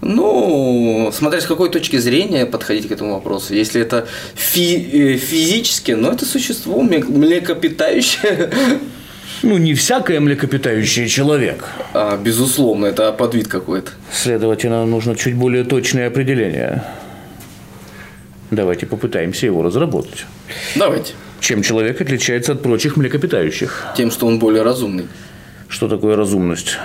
Ну, 0.00 1.10
смотря 1.12 1.40
с 1.40 1.46
какой 1.46 1.68
точки 1.70 1.96
зрения 1.98 2.46
подходить 2.46 2.86
к 2.88 2.92
этому 2.92 3.14
вопросу. 3.14 3.54
Если 3.54 3.80
это 3.80 4.06
фи- 4.34 4.88
э, 4.92 5.16
физически, 5.16 5.92
ну, 5.92 6.12
это 6.12 6.24
существо 6.24 6.80
мле- 6.82 7.04
млекопитающее. 7.10 8.50
Ну, 9.42 9.58
не 9.58 9.74
всякое 9.74 10.20
млекопитающее 10.20 11.08
человек. 11.08 11.64
А, 11.92 12.16
безусловно, 12.16 12.86
это 12.86 13.12
подвид 13.12 13.48
какой-то. 13.48 13.90
Следовательно, 14.12 14.86
нужно 14.86 15.14
чуть 15.16 15.34
более 15.34 15.64
точное 15.64 16.06
определение. 16.08 16.84
Давайте 18.50 18.86
попытаемся 18.86 19.46
его 19.46 19.62
разработать. 19.62 20.24
Давайте. 20.76 21.12
Чем 21.46 21.62
человек 21.62 22.00
отличается 22.00 22.50
от 22.54 22.62
прочих 22.62 22.96
млекопитающих? 22.96 23.86
Тем, 23.96 24.10
что 24.10 24.26
он 24.26 24.40
более 24.40 24.64
разумный. 24.64 25.06
Что 25.68 25.88
такое 25.88 26.16
разумность? 26.16 26.76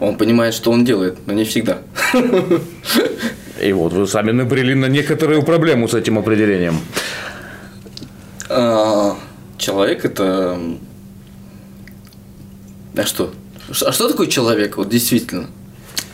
Он 0.00 0.16
понимает, 0.16 0.54
что 0.54 0.72
он 0.72 0.84
делает, 0.84 1.18
но 1.26 1.32
не 1.34 1.44
всегда. 1.44 1.78
И 3.62 3.72
вот 3.72 3.92
вы 3.92 4.08
сами 4.08 4.32
набрели 4.32 4.74
на 4.74 4.86
некоторую 4.86 5.44
проблему 5.44 5.86
с 5.86 5.94
этим 5.94 6.18
определением. 6.18 6.80
А, 8.48 9.16
Человек 9.56 10.04
это... 10.04 10.58
А 12.96 13.04
что? 13.04 13.32
А 13.86 13.92
что 13.92 14.08
такое 14.08 14.26
человек, 14.26 14.78
вот 14.78 14.88
действительно? 14.88 15.46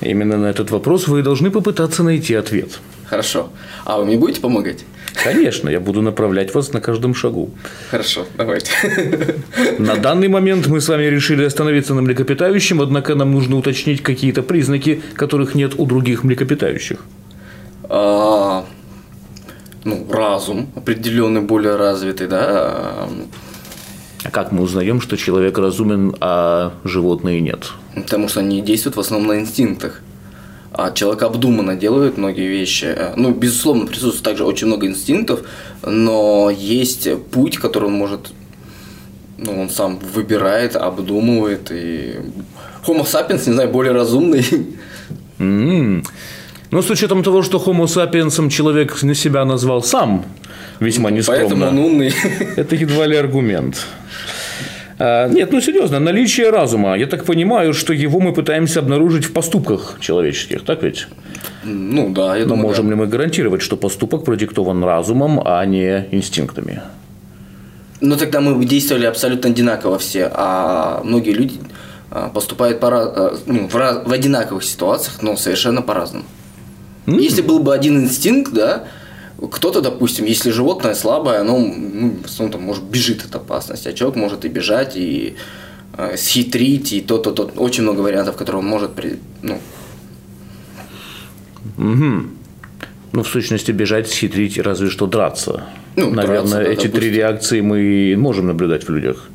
Именно 0.03 0.37
на 0.37 0.47
этот 0.51 0.71
вопрос 0.71 1.09
вы 1.09 1.23
должны 1.23 1.51
попытаться 1.51 2.03
найти 2.03 2.35
ответ. 2.35 2.81
Хорошо. 3.07 3.51
А 3.87 3.97
вы 3.97 4.05
мне 4.05 4.19
будете 4.19 4.43
помогать? 4.43 4.85
Конечно, 5.15 5.69
я 5.69 5.81
буду 5.81 6.03
направлять 6.03 6.55
вас 6.55 6.73
на 6.73 6.81
каждом 6.81 7.15
шагу. 7.15 7.51
Хорошо, 7.91 8.27
давайте. 8.37 8.71
На 9.79 9.97
данный 9.97 10.29
момент 10.29 10.67
мы 10.67 10.81
с 10.81 10.89
вами 10.89 11.05
решили 11.05 11.45
остановиться 11.45 11.95
на 11.95 12.03
млекопитающем, 12.03 12.81
однако 12.81 13.15
нам 13.15 13.33
нужно 13.33 13.57
уточнить 13.57 14.03
какие-то 14.03 14.43
признаки, 14.43 15.01
которых 15.15 15.55
нет 15.55 15.75
у 15.79 15.87
других 15.87 16.25
млекопитающих. 16.25 16.99
А, 17.89 18.65
Ну, 19.85 20.07
разум 20.11 20.69
определенный, 20.77 21.41
более 21.41 21.77
развитый, 21.77 22.27
да? 22.27 23.07
а, 24.25 24.31
как 24.31 24.53
мы 24.53 24.63
узнаем, 24.63 25.01
что 25.01 25.17
человек 25.17 25.59
разумен, 25.59 26.15
а 26.21 26.73
животные 26.85 27.41
нет? 27.41 27.73
Потому 27.95 28.29
что 28.29 28.41
они 28.41 28.61
действуют 28.61 28.97
в 28.97 29.01
основном 29.01 29.29
на 29.29 29.41
инстинктах. 29.41 30.03
А 30.81 30.93
человек 30.93 31.25
обдуманно 31.25 31.75
делает 31.75 32.19
многие 32.19 32.47
вещи. 32.47 32.85
Э, 32.85 33.13
Ну, 33.17 33.33
безусловно, 33.33 33.87
присутствует 33.87 34.23
также 34.23 34.45
очень 34.45 34.69
много 34.69 34.87
инстинктов, 34.87 35.41
но 35.83 36.51
есть 36.57 37.09
путь, 37.33 37.59
который 37.59 37.87
он 37.87 37.95
может, 37.95 38.31
ну, 39.39 39.61
он 39.61 39.71
сам 39.71 39.99
выбирает, 40.15 40.77
обдумывает. 40.77 41.73
И 41.73 42.15
Homo 42.87 43.05
sapiens, 43.05 43.43
не 43.49 43.55
знаю, 43.55 43.71
более 43.71 43.93
разумный. 43.93 44.45
М. 45.41 46.05
Но 46.71 46.81
с 46.83 46.91
учетом 46.91 47.25
того, 47.25 47.43
что 47.43 47.59
Homo 47.59 47.87
sapiens 47.87 48.49
человек 48.49 49.03
на 49.03 49.15
себя 49.17 49.45
назвал 49.45 49.83
сам, 49.83 50.25
весьма 50.79 51.11
Поэтому 51.11 51.17
нескромно, 51.17 51.69
он 51.71 51.79
умный. 51.79 52.13
это 52.57 52.77
едва 52.77 53.07
ли 53.07 53.17
аргумент. 53.17 53.85
А, 54.99 55.29
Нет, 55.29 55.53
ну 55.53 55.61
серьезно, 55.61 56.01
наличие 56.01 56.51
разума. 56.51 56.97
Я 56.97 57.07
так 57.07 57.25
понимаю, 57.25 57.73
что 57.75 57.93
его 57.93 58.21
мы 58.21 58.33
пытаемся 58.33 58.81
обнаружить 58.81 59.25
в 59.25 59.33
поступках 59.33 59.99
человеческих, 60.01 60.65
так 60.65 60.83
ведь? 60.83 61.07
Ну 61.65 62.11
да, 62.13 62.37
я 62.37 62.43
Но 62.45 62.51
думаю, 62.51 62.63
можем 62.69 62.87
да. 62.87 62.91
ли 62.95 62.97
мы 63.01 63.07
гарантировать, 63.07 63.63
что 63.63 63.77
поступок 63.77 64.25
продиктован 64.25 64.83
разумом, 64.85 65.41
а 65.45 65.65
не 65.67 66.07
инстинктами? 66.11 66.83
Ну 68.01 68.17
тогда 68.17 68.41
мы 68.41 68.65
действовали 68.65 69.07
абсолютно 69.07 69.51
одинаково 69.51 69.99
все, 69.99 70.31
а 70.33 71.01
многие 71.05 71.33
люди 71.33 71.55
а, 72.11 72.29
поступают 72.29 72.81
по, 72.81 73.33
ну, 73.47 73.69
в, 73.69 73.75
раз- 73.77 74.03
в 74.05 74.13
одинаковых 74.13 74.65
ситуациях, 74.65 75.19
но 75.23 75.37
совершенно 75.37 75.83
по-разному. 75.83 76.25
Если 77.07 77.43
был 77.43 77.59
бы 77.61 77.75
один 77.75 78.01
инстинкт, 78.05 78.53
да, 78.53 78.85
кто-то, 79.47 79.81
допустим, 79.81 80.25
если 80.25 80.51
животное 80.51 80.95
слабое, 80.95 81.41
оно 81.41 81.59
ну, 81.59 82.17
в 82.23 82.27
основном, 82.27 82.53
там, 82.53 82.63
может 82.63 82.83
бежит 82.85 83.25
от 83.25 83.35
опасности, 83.37 83.89
а 83.89 83.93
человек 83.93 84.17
может 84.17 84.45
и 84.45 84.49
бежать, 84.49 84.97
и 84.97 85.37
э, 85.97 86.17
схитрить, 86.17 86.93
и 86.93 87.01
то-то, 87.01 87.31
то 87.31 87.45
Очень 87.57 87.85
много 87.85 88.01
вариантов, 88.01 88.37
которые 88.37 88.61
он 88.63 88.67
может 88.69 88.95
при- 88.95 89.19
ну, 89.43 89.61
Ну, 93.13 93.23
в 93.23 93.29
сущности, 93.29 93.73
бежать, 93.73 94.09
схитрить, 94.09 94.59
разве 94.59 94.91
что 94.91 95.07
драться. 95.07 95.65
Ну, 95.97 96.11
Наверное, 96.11 96.41
драться, 96.41 96.57
да, 96.57 96.63
эти 96.63 96.81
три 96.83 96.89
допустим. 96.91 97.15
реакции 97.15 97.61
мы 97.61 98.15
можем 98.19 98.47
наблюдать 98.47 98.89
в 98.89 98.91
людях. 98.91 99.29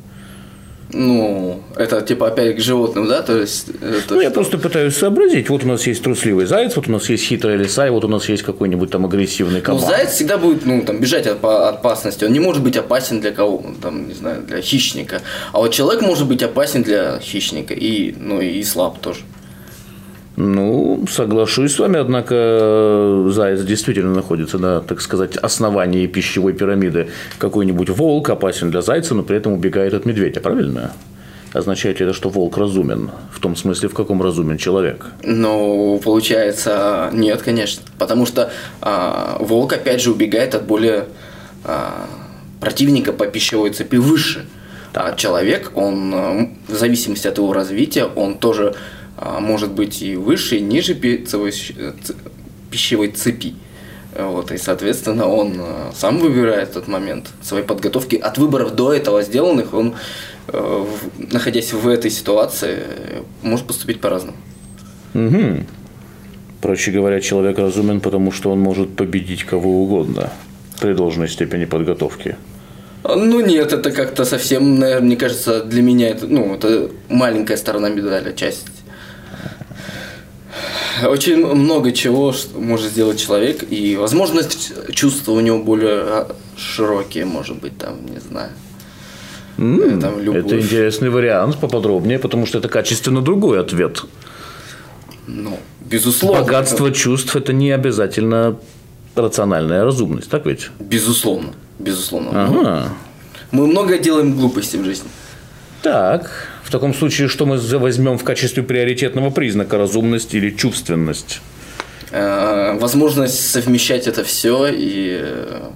Ну, 0.94 1.60
это 1.76 2.00
типа 2.00 2.28
опять 2.28 2.56
к 2.56 2.60
животным, 2.60 3.08
да, 3.08 3.22
то 3.22 3.36
есть 3.38 3.68
это 3.68 4.14
Ну, 4.14 4.20
я 4.20 4.30
просто 4.30 4.58
пытаюсь 4.58 4.96
сообразить. 4.96 5.48
Вот 5.50 5.64
у 5.64 5.68
нас 5.68 5.86
есть 5.86 6.02
трусливый 6.02 6.46
заяц, 6.46 6.76
вот 6.76 6.88
у 6.88 6.92
нас 6.92 7.08
есть 7.10 7.24
хитрая 7.24 7.56
лиса, 7.56 7.86
и 7.86 7.90
вот 7.90 8.04
у 8.04 8.08
нас 8.08 8.28
есть 8.28 8.42
какой-нибудь 8.42 8.90
там 8.90 9.04
агрессивный 9.04 9.58
Ну, 9.58 9.64
кабан. 9.64 9.80
заяц 9.80 10.10
всегда 10.12 10.38
будет, 10.38 10.64
ну, 10.64 10.82
там, 10.82 11.00
бежать 11.00 11.26
от 11.26 11.44
опасности. 11.44 12.24
Он 12.24 12.32
не 12.32 12.40
может 12.40 12.62
быть 12.62 12.76
опасен 12.76 13.20
для 13.20 13.32
кого, 13.32 13.64
там, 13.82 14.08
не 14.08 14.14
знаю, 14.14 14.42
для 14.42 14.60
хищника. 14.60 15.20
А 15.52 15.58
вот 15.58 15.72
человек 15.72 16.02
может 16.02 16.26
быть 16.28 16.42
опасен 16.42 16.82
для 16.82 17.18
хищника 17.18 17.74
и, 17.74 18.14
ну, 18.18 18.40
и 18.40 18.62
слаб 18.62 18.98
тоже. 19.00 19.20
Ну, 20.36 21.04
соглашусь 21.08 21.74
с 21.74 21.78
вами, 21.78 22.00
однако 22.00 22.34
э, 22.34 23.30
заяц 23.30 23.60
действительно 23.60 24.12
находится 24.12 24.58
на, 24.58 24.80
так 24.80 25.00
сказать, 25.00 25.36
основании 25.36 26.06
пищевой 26.06 26.52
пирамиды. 26.52 27.08
Какой-нибудь 27.38 27.90
волк 27.90 28.30
опасен 28.30 28.70
для 28.70 28.82
зайца, 28.82 29.14
но 29.14 29.22
при 29.22 29.36
этом 29.36 29.52
убегает 29.52 29.94
от 29.94 30.06
медведя, 30.06 30.40
правильно? 30.40 30.92
Означает 31.52 32.00
ли 32.00 32.06
это, 32.06 32.14
что 32.14 32.30
волк 32.30 32.58
разумен? 32.58 33.12
В 33.30 33.38
том 33.38 33.54
смысле, 33.54 33.88
в 33.88 33.94
каком 33.94 34.20
разумен 34.20 34.58
человек? 34.58 35.06
Но 35.22 35.98
получается, 35.98 37.10
нет, 37.12 37.42
конечно. 37.42 37.84
Потому 37.96 38.26
что 38.26 38.50
а, 38.80 39.36
волк, 39.38 39.72
опять 39.72 40.02
же, 40.02 40.10
убегает 40.10 40.56
от 40.56 40.66
более 40.66 41.04
а, 41.62 42.08
противника 42.58 43.12
по 43.12 43.26
пищевой 43.28 43.70
цепи 43.70 43.96
выше. 43.96 44.46
А 44.94 45.14
человек, 45.14 45.70
он, 45.76 46.12
а, 46.12 46.48
в 46.66 46.74
зависимости 46.74 47.28
от 47.28 47.38
его 47.38 47.52
развития, 47.52 48.06
он 48.06 48.36
тоже 48.38 48.74
может 49.18 49.72
быть 49.72 50.02
и 50.02 50.16
выше, 50.16 50.56
и 50.56 50.60
ниже 50.60 50.94
пиццевой 50.94 51.52
щ- 51.52 51.74
э, 51.76 51.92
пищевой 52.70 53.08
цепи. 53.08 53.54
Вот, 54.16 54.52
и, 54.52 54.58
соответственно, 54.58 55.26
он 55.26 55.56
а, 55.58 55.90
сам 55.94 56.18
выбирает 56.18 56.72
тот 56.72 56.86
момент 56.86 57.30
своей 57.42 57.64
подготовки. 57.64 58.14
От 58.14 58.38
выборов 58.38 58.74
до 58.76 58.92
этого 58.92 59.22
сделанных, 59.22 59.74
он, 59.74 59.94
э, 60.48 60.86
находясь 61.32 61.72
в 61.72 61.88
этой 61.88 62.12
ситуации, 62.12 62.78
э, 62.78 63.22
может 63.42 63.66
поступить 63.66 64.00
по-разному. 64.00 64.36
Угу. 65.14 65.64
Проще 66.60 66.92
говоря, 66.92 67.20
человек 67.20 67.58
разумен, 67.58 68.00
потому 68.00 68.30
что 68.30 68.50
он 68.52 68.60
может 68.60 68.94
победить 68.94 69.44
кого 69.44 69.82
угодно 69.82 70.32
при 70.80 70.92
должной 70.94 71.28
степени 71.28 71.64
подготовки. 71.64 72.36
А, 73.02 73.16
Ну 73.16 73.40
нет, 73.40 73.72
это 73.72 73.90
как-то 73.90 74.24
совсем, 74.24 74.78
наверное, 74.78 75.06
мне 75.06 75.16
кажется, 75.16 75.64
для 75.64 75.82
меня 75.82 76.10
это, 76.10 76.26
ну, 76.28 76.54
это 76.54 76.90
маленькая 77.08 77.56
сторона 77.56 77.88
медали, 77.88 78.32
часть. 78.34 78.66
Очень 81.02 81.46
много 81.46 81.92
чего 81.92 82.34
может 82.54 82.90
сделать 82.92 83.20
человек, 83.20 83.64
и, 83.68 83.96
возможно, 83.96 84.42
ч- 84.44 84.92
чувства 84.92 85.32
у 85.32 85.40
него 85.40 85.58
более 85.58 86.00
а, 86.02 86.36
широкие, 86.56 87.24
может 87.24 87.58
быть, 87.60 87.76
там, 87.78 88.04
не 88.06 88.20
знаю. 88.20 88.50
Mm, 89.56 90.00
там, 90.00 90.18
это 90.18 90.60
интересный 90.60 91.10
вариант, 91.10 91.58
поподробнее, 91.58 92.18
потому 92.18 92.46
что 92.46 92.58
это 92.58 92.68
качественно 92.68 93.22
другой 93.22 93.60
ответ. 93.60 94.02
Ну, 95.26 95.58
безусловно. 95.80 96.40
Богатство 96.42 96.90
чувств– 96.92 97.34
это 97.36 97.52
не 97.52 97.70
обязательно 97.70 98.56
рациональная 99.14 99.84
разумность, 99.84 100.28
так 100.28 100.46
ведь? 100.46 100.70
Безусловно. 100.80 101.52
Безусловно. 101.78 102.30
Ага. 102.32 102.88
Мы 103.50 103.66
много 103.66 103.98
делаем 103.98 104.36
глупостей 104.36 104.78
в 104.78 104.84
жизни. 104.84 105.08
Так, 105.82 106.48
в 106.64 106.70
таком 106.70 106.94
случае, 106.94 107.28
что 107.28 107.46
мы 107.46 107.58
возьмем 107.58 108.18
в 108.18 108.24
качестве 108.24 108.62
приоритетного 108.62 109.30
признака 109.30 109.76
разумность 109.78 110.34
или 110.34 110.50
чувственность? 110.50 111.40
Э, 112.10 112.76
возможность 112.78 113.50
совмещать 113.50 114.06
это 114.06 114.24
все 114.24 114.66
и 114.68 115.18
э, 115.20 115.70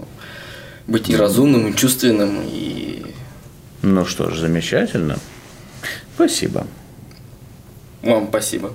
быть 0.87 1.11
и 1.11 1.17
разумным, 1.17 1.69
и 1.69 1.77
чувственным, 1.77 2.41
и... 2.45 3.05
Ну 3.83 4.05
что 4.07 4.31
ж, 4.31 4.39
замечательно. 4.39 5.19
Спасибо. 6.15 6.67
Вам 8.03 8.29
спасибо. 8.29 8.73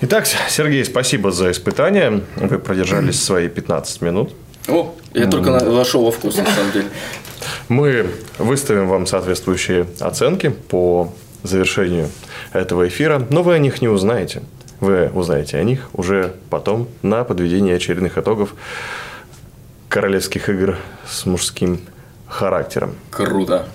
Итак, 0.00 0.26
Сергей, 0.48 0.84
спасибо 0.84 1.32
за 1.32 1.50
испытание. 1.50 2.22
Вы 2.36 2.58
продержались 2.58 3.22
свои 3.22 3.48
15 3.48 4.00
минут. 4.02 4.32
О, 4.68 4.94
я 5.14 5.26
только 5.26 5.50
вошел 5.50 6.04
во 6.04 6.12
вкус, 6.12 6.36
на 6.36 6.46
самом 6.46 6.72
деле. 6.72 6.86
Мы 7.72 8.06
выставим 8.36 8.86
вам 8.86 9.06
соответствующие 9.06 9.86
оценки 9.98 10.50
по 10.50 11.10
завершению 11.42 12.10
этого 12.52 12.86
эфира, 12.86 13.26
но 13.30 13.42
вы 13.42 13.54
о 13.54 13.58
них 13.58 13.80
не 13.80 13.88
узнаете. 13.88 14.42
Вы 14.80 15.08
узнаете 15.08 15.56
о 15.56 15.64
них 15.64 15.88
уже 15.94 16.34
потом 16.50 16.86
на 17.00 17.24
подведении 17.24 17.72
очередных 17.72 18.18
итогов 18.18 18.54
королевских 19.88 20.50
игр 20.50 20.76
с 21.08 21.24
мужским 21.24 21.80
характером. 22.26 22.94
Круто. 23.10 23.66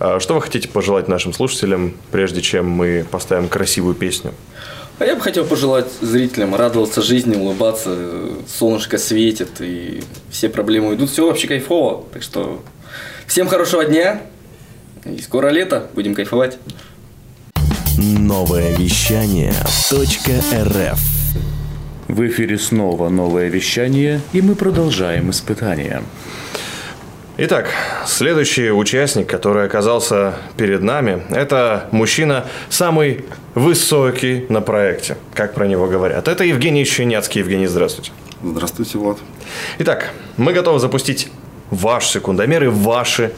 А 0.00 0.18
что 0.18 0.34
вы 0.34 0.42
хотите 0.42 0.66
пожелать 0.66 1.06
нашим 1.06 1.32
слушателям, 1.32 1.94
прежде 2.10 2.42
чем 2.42 2.68
мы 2.68 3.06
поставим 3.08 3.48
красивую 3.48 3.94
песню? 3.94 4.34
А 4.98 5.04
я 5.04 5.14
бы 5.14 5.20
хотел 5.20 5.44
пожелать 5.44 5.86
зрителям 6.00 6.56
радоваться 6.56 7.00
жизни, 7.00 7.36
улыбаться, 7.36 7.96
солнышко 8.48 8.98
светит, 8.98 9.60
и 9.60 10.02
все 10.30 10.48
проблемы 10.48 10.88
уйдут. 10.88 11.10
Все 11.10 11.24
вообще 11.26 11.46
кайфово. 11.46 12.04
Так 12.12 12.24
что 12.24 12.60
всем 13.26 13.48
хорошего 13.48 13.84
дня. 13.84 14.22
И 15.04 15.20
скоро 15.20 15.48
лето. 15.48 15.88
Будем 15.94 16.14
кайфовать. 16.14 16.58
Новое 17.98 18.74
вещание 18.76 19.52
.рф 19.52 20.98
В 22.08 22.26
эфире 22.26 22.58
снова 22.58 23.08
новое 23.08 23.48
вещание, 23.48 24.20
и 24.32 24.42
мы 24.42 24.54
продолжаем 24.54 25.30
испытания. 25.30 26.02
Итак, 27.36 27.68
следующий 28.06 28.70
участник, 28.70 29.28
который 29.28 29.64
оказался 29.66 30.34
перед 30.56 30.82
нами, 30.82 31.22
это 31.30 31.88
мужчина 31.90 32.46
самый 32.68 33.24
высокий 33.54 34.46
на 34.48 34.60
проекте, 34.60 35.16
как 35.34 35.54
про 35.54 35.66
него 35.66 35.88
говорят. 35.88 36.28
Это 36.28 36.44
Евгений 36.44 36.84
Щеняцкий. 36.84 37.40
Евгений, 37.40 37.66
здравствуйте. 37.66 38.12
Здравствуйте, 38.42 38.98
Влад. 38.98 39.18
Итак, 39.78 40.10
мы 40.36 40.52
готовы 40.52 40.78
запустить 40.78 41.28
ваш 41.70 42.06
секундомер 42.06 42.64
и 42.64 42.68
ваши 42.68 43.32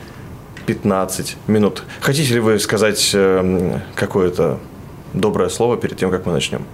15 0.66 1.36
минут. 1.46 1.84
Хотите 2.00 2.34
ли 2.34 2.40
вы 2.40 2.58
сказать 2.58 3.10
э, 3.14 3.80
какое-то 3.94 4.58
доброе 5.12 5.48
слово 5.48 5.76
перед 5.76 5.96
тем, 5.96 6.10
как 6.10 6.26
мы 6.26 6.32
начнем? 6.32 6.64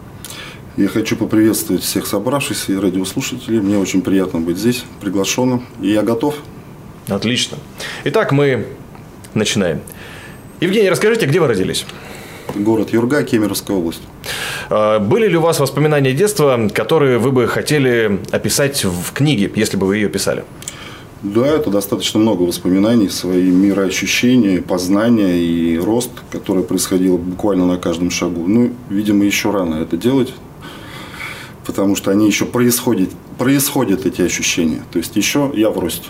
Я 0.76 0.88
хочу 0.88 1.16
поприветствовать 1.16 1.82
всех 1.82 2.06
собравшихся 2.06 2.73
и 2.73 2.76
радиослушателей. 2.76 3.61
Мне 3.61 3.76
очень 3.76 4.00
приятно 4.00 4.40
быть 4.40 4.56
здесь, 4.56 4.85
приглашенным. 5.00 5.66
И 5.82 5.88
я 5.88 6.02
готов 6.02 6.37
Отлично. 7.09 7.59
Итак, 8.04 8.32
мы 8.32 8.66
начинаем. 9.35 9.80
Евгений, 10.61 10.88
расскажите, 10.88 11.26
где 11.26 11.40
вы 11.40 11.49
родились? 11.49 11.85
Город 12.54 12.92
Юрга, 12.92 13.23
Кемеровская 13.25 13.76
область. 13.76 14.02
А, 14.71 14.99
были 14.99 15.26
ли 15.26 15.37
у 15.37 15.40
вас 15.40 15.59
воспоминания 15.59 16.12
детства, 16.12 16.68
которые 16.73 17.18
вы 17.18 17.32
бы 17.32 17.49
хотели 17.49 18.21
описать 18.30 18.85
в 18.85 19.12
книге, 19.12 19.50
если 19.54 19.76
бы 19.76 19.87
вы 19.87 19.97
ее 19.97 20.09
писали? 20.09 20.44
Да, 21.22 21.46
это 21.46 21.70
достаточно 21.70 22.18
много 22.18 22.42
воспоминаний, 22.42 23.08
свои 23.08 23.48
мироощущения, 23.48 24.60
познания 24.60 25.38
и 25.38 25.78
рост, 25.78 26.11
который 26.32 26.64
происходил 26.64 27.16
буквально 27.16 27.64
на 27.64 27.76
каждом 27.76 28.11
шагу. 28.11 28.48
Ну, 28.48 28.72
видимо, 28.88 29.24
еще 29.24 29.52
рано 29.52 29.76
это 29.76 29.96
делать, 29.96 30.35
потому 31.64 31.94
что 31.94 32.11
они 32.11 32.26
еще 32.26 32.44
происходят, 32.44 33.11
происходят 33.38 34.04
эти 34.04 34.20
ощущения. 34.22 34.82
То 34.90 34.98
есть 34.98 35.14
еще 35.14 35.52
я 35.54 35.70
в 35.70 35.78
росте. 35.78 36.08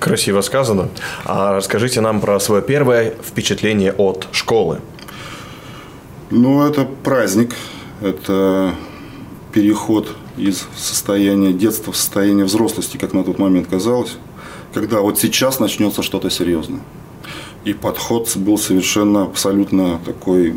Красиво 0.00 0.40
сказано. 0.40 0.88
А 1.24 1.54
расскажите 1.54 2.00
нам 2.00 2.20
про 2.20 2.40
свое 2.40 2.62
первое 2.62 3.14
впечатление 3.22 3.92
от 3.92 4.26
школы. 4.32 4.80
Ну, 6.30 6.66
это 6.66 6.84
праздник. 7.04 7.54
Это 8.00 8.74
переход 9.52 10.16
из 10.36 10.66
состояния 10.76 11.52
детства 11.52 11.92
в 11.92 11.96
состояние 11.96 12.44
взрослости, 12.44 12.96
как 12.96 13.12
на 13.12 13.24
тот 13.24 13.38
момент 13.38 13.68
казалось, 13.68 14.16
когда 14.72 15.00
вот 15.00 15.18
сейчас 15.18 15.60
начнется 15.60 16.02
что-то 16.02 16.30
серьезное. 16.30 16.80
И 17.64 17.72
подход 17.72 18.30
был 18.36 18.58
совершенно 18.58 19.22
абсолютно 19.22 19.98
такой 20.04 20.54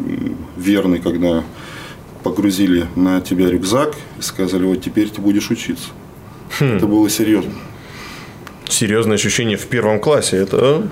верный, 0.57 0.99
когда 0.99 1.43
погрузили 2.23 2.87
на 2.95 3.21
тебя 3.21 3.49
рюкзак 3.49 3.95
и 4.19 4.21
сказали, 4.21 4.65
вот 4.65 4.81
теперь 4.81 5.09
ты 5.09 5.21
будешь 5.21 5.49
учиться. 5.49 5.89
Хм. 6.59 6.77
Это 6.77 6.87
было 6.87 7.09
серьезно 7.09 7.53
серьезное 8.69 9.15
ощущение 9.15 9.57
в 9.57 9.65
первом 9.67 9.99
классе. 9.99 10.37
Это 10.37 10.87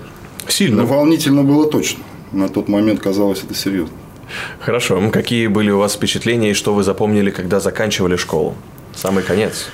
сильно. 0.47 0.83
Ну, 0.83 0.87
волнительно 0.87 1.43
было 1.43 1.69
точно. 1.69 2.03
На 2.31 2.49
тот 2.49 2.67
момент 2.67 2.99
казалось 2.99 3.43
это 3.43 3.53
серьезно. 3.53 3.95
Хорошо. 4.59 5.09
Какие 5.11 5.47
были 5.47 5.69
у 5.71 5.79
вас 5.79 5.93
впечатления 5.93 6.51
и 6.51 6.53
что 6.53 6.73
вы 6.73 6.83
запомнили, 6.83 7.29
когда 7.29 7.59
заканчивали 7.59 8.15
школу? 8.15 8.55
Самый 8.95 9.23
конец. 9.23 9.67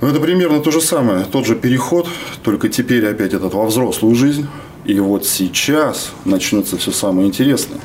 Ну, 0.00 0.08
это 0.08 0.20
примерно 0.20 0.60
то 0.60 0.70
же 0.70 0.80
самое. 0.80 1.24
Тот 1.24 1.46
же 1.46 1.56
переход, 1.56 2.08
только 2.42 2.68
теперь 2.68 3.06
опять 3.06 3.34
этот 3.34 3.52
во 3.52 3.66
взрослую 3.66 4.14
жизнь. 4.14 4.46
И 4.84 4.98
вот 4.98 5.26
сейчас 5.26 6.12
начнется 6.24 6.78
все 6.78 6.90
самое 6.90 7.28
интересное. 7.28 7.78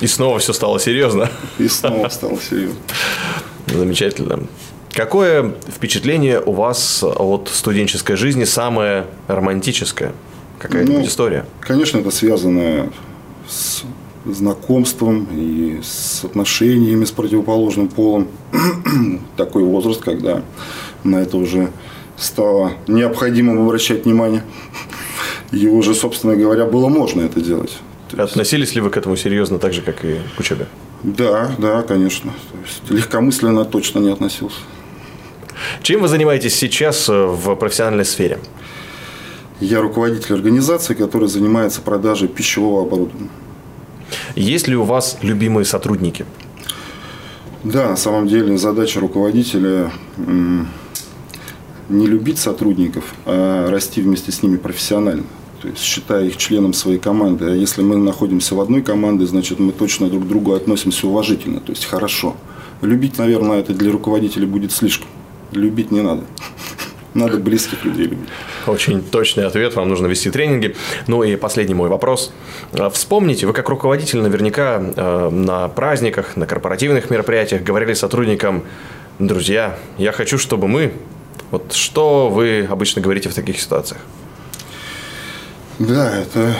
И 0.00 0.06
снова 0.06 0.38
все 0.38 0.52
стало 0.52 0.80
серьезно. 0.80 1.30
И 1.58 1.68
снова 1.68 2.08
стало 2.08 2.38
серьезно. 2.40 2.76
Замечательно. 3.66 4.40
Какое 4.92 5.54
впечатление 5.68 6.40
у 6.40 6.52
вас 6.52 7.04
от 7.04 7.48
студенческой 7.52 8.16
жизни 8.16 8.44
самое 8.44 9.06
романтическое? 9.28 10.12
Какая-то 10.58 10.92
ну, 10.92 11.04
история? 11.04 11.44
Конечно, 11.60 11.98
это 11.98 12.10
связано 12.10 12.90
с 13.48 13.82
знакомством 14.26 15.28
и 15.32 15.80
с 15.82 16.24
отношениями 16.24 17.04
с 17.04 17.10
противоположным 17.10 17.88
полом. 17.88 18.28
Такой 19.36 19.62
возраст, 19.62 20.02
когда 20.02 20.42
на 21.04 21.16
это 21.16 21.36
уже 21.36 21.70
стало 22.16 22.72
необходимым 22.86 23.62
обращать 23.62 24.04
внимание. 24.04 24.42
И 25.52 25.68
уже, 25.68 25.94
собственно 25.94 26.34
говоря, 26.34 26.64
было 26.64 26.88
можно 26.88 27.22
это 27.22 27.40
делать. 27.40 27.78
Относились 28.16 28.74
ли 28.74 28.80
вы 28.80 28.90
к 28.90 28.96
этому 28.96 29.16
серьезно, 29.16 29.58
так 29.58 29.72
же, 29.72 29.82
как 29.82 30.04
и 30.04 30.18
к 30.36 30.40
учебе? 30.40 30.66
Да, 31.02 31.50
да, 31.58 31.82
конечно. 31.82 32.32
То 32.52 32.58
есть, 32.64 32.90
легкомысленно 32.90 33.64
точно 33.64 33.98
не 33.98 34.10
относился. 34.10 34.58
Чем 35.82 36.02
вы 36.02 36.08
занимаетесь 36.08 36.54
сейчас 36.54 37.08
э, 37.08 37.12
в 37.12 37.54
профессиональной 37.56 38.04
сфере? 38.04 38.38
Я 39.60 39.80
руководитель 39.80 40.34
организации, 40.34 40.94
которая 40.94 41.28
занимается 41.28 41.80
продажей 41.80 42.28
пищевого 42.28 42.82
оборудования. 42.82 43.30
Есть 44.34 44.68
ли 44.68 44.76
у 44.76 44.84
вас 44.84 45.18
любимые 45.22 45.64
сотрудники? 45.64 46.26
Да, 47.64 47.88
на 47.90 47.96
самом 47.96 48.28
деле 48.28 48.56
задача 48.58 49.00
руководителя 49.00 49.90
не 51.88 52.06
любить 52.06 52.38
сотрудников, 52.38 53.14
а 53.24 53.70
расти 53.70 54.00
вместе 54.00 54.32
с 54.32 54.42
ними 54.42 54.56
профессионально. 54.56 55.24
То 55.62 55.68
есть 55.68 55.80
считая 55.80 56.26
их 56.26 56.36
членом 56.36 56.72
своей 56.74 56.98
команды. 56.98 57.46
А 57.46 57.54
если 57.54 57.82
мы 57.82 57.96
находимся 57.96 58.54
в 58.54 58.60
одной 58.60 58.82
команде, 58.82 59.26
значит 59.26 59.58
мы 59.58 59.72
точно 59.72 60.08
друг 60.08 60.24
к 60.24 60.28
другу 60.28 60.52
относимся 60.52 61.06
уважительно, 61.06 61.60
то 61.60 61.72
есть 61.72 61.86
хорошо. 61.86 62.36
Любить, 62.82 63.18
наверное, 63.18 63.60
это 63.60 63.72
для 63.72 63.90
руководителя 63.90 64.46
будет 64.46 64.70
слишком 64.70 65.08
любить 65.52 65.90
не 65.90 66.02
надо. 66.02 66.24
Надо 67.16 67.38
близких 67.38 67.82
людей 67.86 68.04
любить. 68.04 68.28
Очень 68.66 69.02
точный 69.02 69.46
ответ. 69.46 69.74
Вам 69.74 69.88
нужно 69.88 70.06
вести 70.06 70.30
тренинги. 70.30 70.76
Ну 71.06 71.22
и 71.22 71.34
последний 71.36 71.72
мой 71.74 71.88
вопрос. 71.88 72.30
А, 72.74 72.90
вспомните, 72.90 73.46
вы 73.46 73.54
как 73.54 73.70
руководитель 73.70 74.20
наверняка 74.20 74.78
э, 74.78 75.30
на 75.30 75.68
праздниках, 75.68 76.36
на 76.36 76.46
корпоративных 76.46 77.08
мероприятиях 77.08 77.62
говорили 77.62 77.94
сотрудникам, 77.94 78.64
друзья, 79.18 79.78
я 79.96 80.12
хочу, 80.12 80.36
чтобы 80.36 80.68
мы... 80.68 80.92
Вот 81.50 81.72
что 81.72 82.28
вы 82.28 82.66
обычно 82.68 83.00
говорите 83.00 83.30
в 83.30 83.34
таких 83.34 83.58
ситуациях? 83.60 84.00
Да, 85.78 86.18
это 86.18 86.54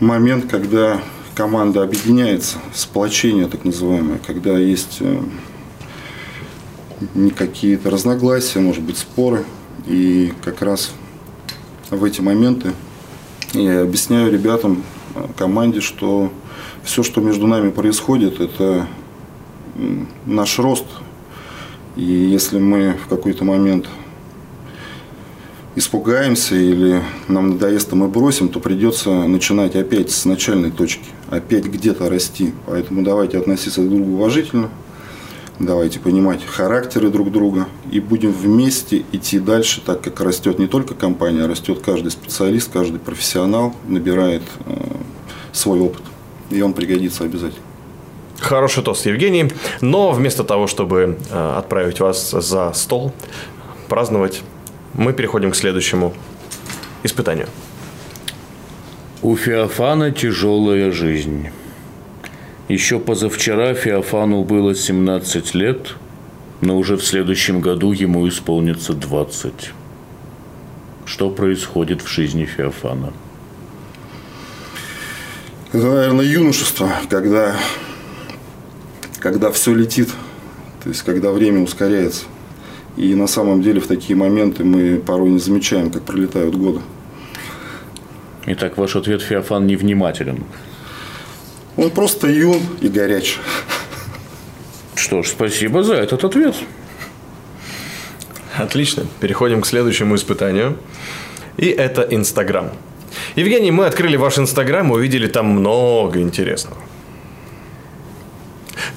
момент, 0.00 0.50
когда 0.50 0.98
команда 1.34 1.82
объединяется, 1.82 2.56
сплочение 2.72 3.48
так 3.48 3.66
называемое, 3.66 4.18
когда 4.26 4.56
есть 4.56 4.98
э, 5.00 5.20
не 7.14 7.30
какие-то 7.30 7.90
разногласия, 7.90 8.60
может 8.60 8.82
быть, 8.82 8.96
споры. 8.96 9.44
И 9.88 10.34
как 10.44 10.60
раз 10.60 10.92
в 11.90 12.04
эти 12.04 12.20
моменты 12.20 12.72
И 13.54 13.66
объясняю 13.66 14.30
ребятам, 14.30 14.84
э, 15.14 15.26
команде, 15.36 15.80
что 15.80 16.30
все, 16.84 17.02
что 17.02 17.22
между 17.22 17.46
нами 17.46 17.70
происходит, 17.70 18.40
это 18.40 18.86
наш 20.26 20.58
рост. 20.58 20.84
И 21.96 22.02
если 22.02 22.58
мы 22.58 22.98
в 23.02 23.08
какой-то 23.08 23.44
момент 23.44 23.88
испугаемся 25.74 26.56
или 26.56 27.02
нам 27.28 27.50
надоест, 27.50 27.92
и 27.92 27.96
мы 27.96 28.08
бросим, 28.08 28.48
то 28.48 28.60
придется 28.60 29.10
начинать 29.10 29.76
опять 29.76 30.10
с 30.10 30.24
начальной 30.24 30.70
точки, 30.70 31.06
опять 31.30 31.64
где-то 31.64 32.10
расти. 32.10 32.52
Поэтому 32.66 33.02
давайте 33.02 33.38
относиться 33.38 33.80
друг 33.80 33.92
к 33.92 33.96
другу 33.96 34.16
уважительно, 34.16 34.70
давайте 35.58 35.98
понимать 36.00 36.44
характеры 36.44 37.10
друг 37.10 37.32
друга 37.32 37.68
и 37.90 38.00
будем 38.00 38.32
вместе 38.32 39.04
идти 39.12 39.38
дальше, 39.38 39.80
так 39.84 40.00
как 40.00 40.20
растет 40.20 40.58
не 40.58 40.66
только 40.66 40.94
компания, 40.94 41.44
а 41.44 41.48
растет 41.48 41.80
каждый 41.84 42.10
специалист, 42.10 42.70
каждый 42.72 43.00
профессионал, 43.00 43.74
набирает 43.86 44.42
э, 44.66 44.72
свой 45.52 45.80
опыт. 45.80 46.02
И 46.50 46.62
он 46.62 46.72
пригодится 46.72 47.24
обязательно. 47.24 47.62
Хороший 48.38 48.82
тост, 48.82 49.04
Евгений. 49.06 49.50
Но 49.80 50.12
вместо 50.12 50.44
того, 50.44 50.66
чтобы 50.66 51.18
э, 51.30 51.54
отправить 51.58 52.00
вас 52.00 52.30
за 52.30 52.72
стол, 52.72 53.12
праздновать, 53.88 54.42
мы 54.94 55.12
переходим 55.12 55.50
к 55.50 55.56
следующему 55.56 56.14
испытанию. 57.02 57.48
У 59.22 59.34
Феофана 59.34 60.12
тяжелая 60.12 60.92
жизнь. 60.92 61.48
Еще 62.68 62.98
позавчера 62.98 63.72
Феофану 63.72 64.44
было 64.44 64.74
17 64.74 65.54
лет, 65.54 65.94
но 66.60 66.76
уже 66.76 66.98
в 66.98 67.04
следующем 67.04 67.62
году 67.62 67.92
ему 67.92 68.28
исполнится 68.28 68.92
20. 68.92 69.72
Что 71.06 71.30
происходит 71.30 72.02
в 72.02 72.08
жизни 72.08 72.44
Феофана? 72.44 73.14
Это, 75.72 75.86
наверное, 75.86 76.26
юношество, 76.26 76.90
когда, 77.08 77.56
когда 79.18 79.50
все 79.50 79.74
летит, 79.74 80.10
то 80.84 80.90
есть 80.90 81.02
когда 81.02 81.30
время 81.30 81.62
ускоряется. 81.62 82.26
И 82.98 83.14
на 83.14 83.28
самом 83.28 83.62
деле 83.62 83.80
в 83.80 83.86
такие 83.86 84.14
моменты 84.14 84.64
мы 84.64 84.98
порой 84.98 85.30
не 85.30 85.38
замечаем, 85.38 85.90
как 85.90 86.02
пролетают 86.02 86.54
годы. 86.54 86.80
Итак, 88.44 88.76
ваш 88.76 88.94
ответ 88.96 89.22
Феофан 89.22 89.66
невнимателен. 89.66 90.44
Он 91.78 91.90
просто 91.90 92.26
юн 92.26 92.60
и 92.80 92.88
горяч. 92.88 93.38
Что 94.96 95.22
ж, 95.22 95.28
спасибо 95.28 95.84
за 95.84 95.94
этот 95.94 96.24
ответ. 96.24 96.56
Отлично. 98.56 99.06
Переходим 99.20 99.60
к 99.60 99.66
следующему 99.66 100.16
испытанию. 100.16 100.76
И 101.56 101.66
это 101.66 102.02
Инстаграм. 102.02 102.72
Евгений, 103.36 103.70
мы 103.70 103.86
открыли 103.86 104.16
ваш 104.16 104.38
Инстаграм 104.38 104.92
и 104.92 104.96
увидели 104.96 105.28
там 105.28 105.46
много 105.46 106.20
интересного. 106.20 106.76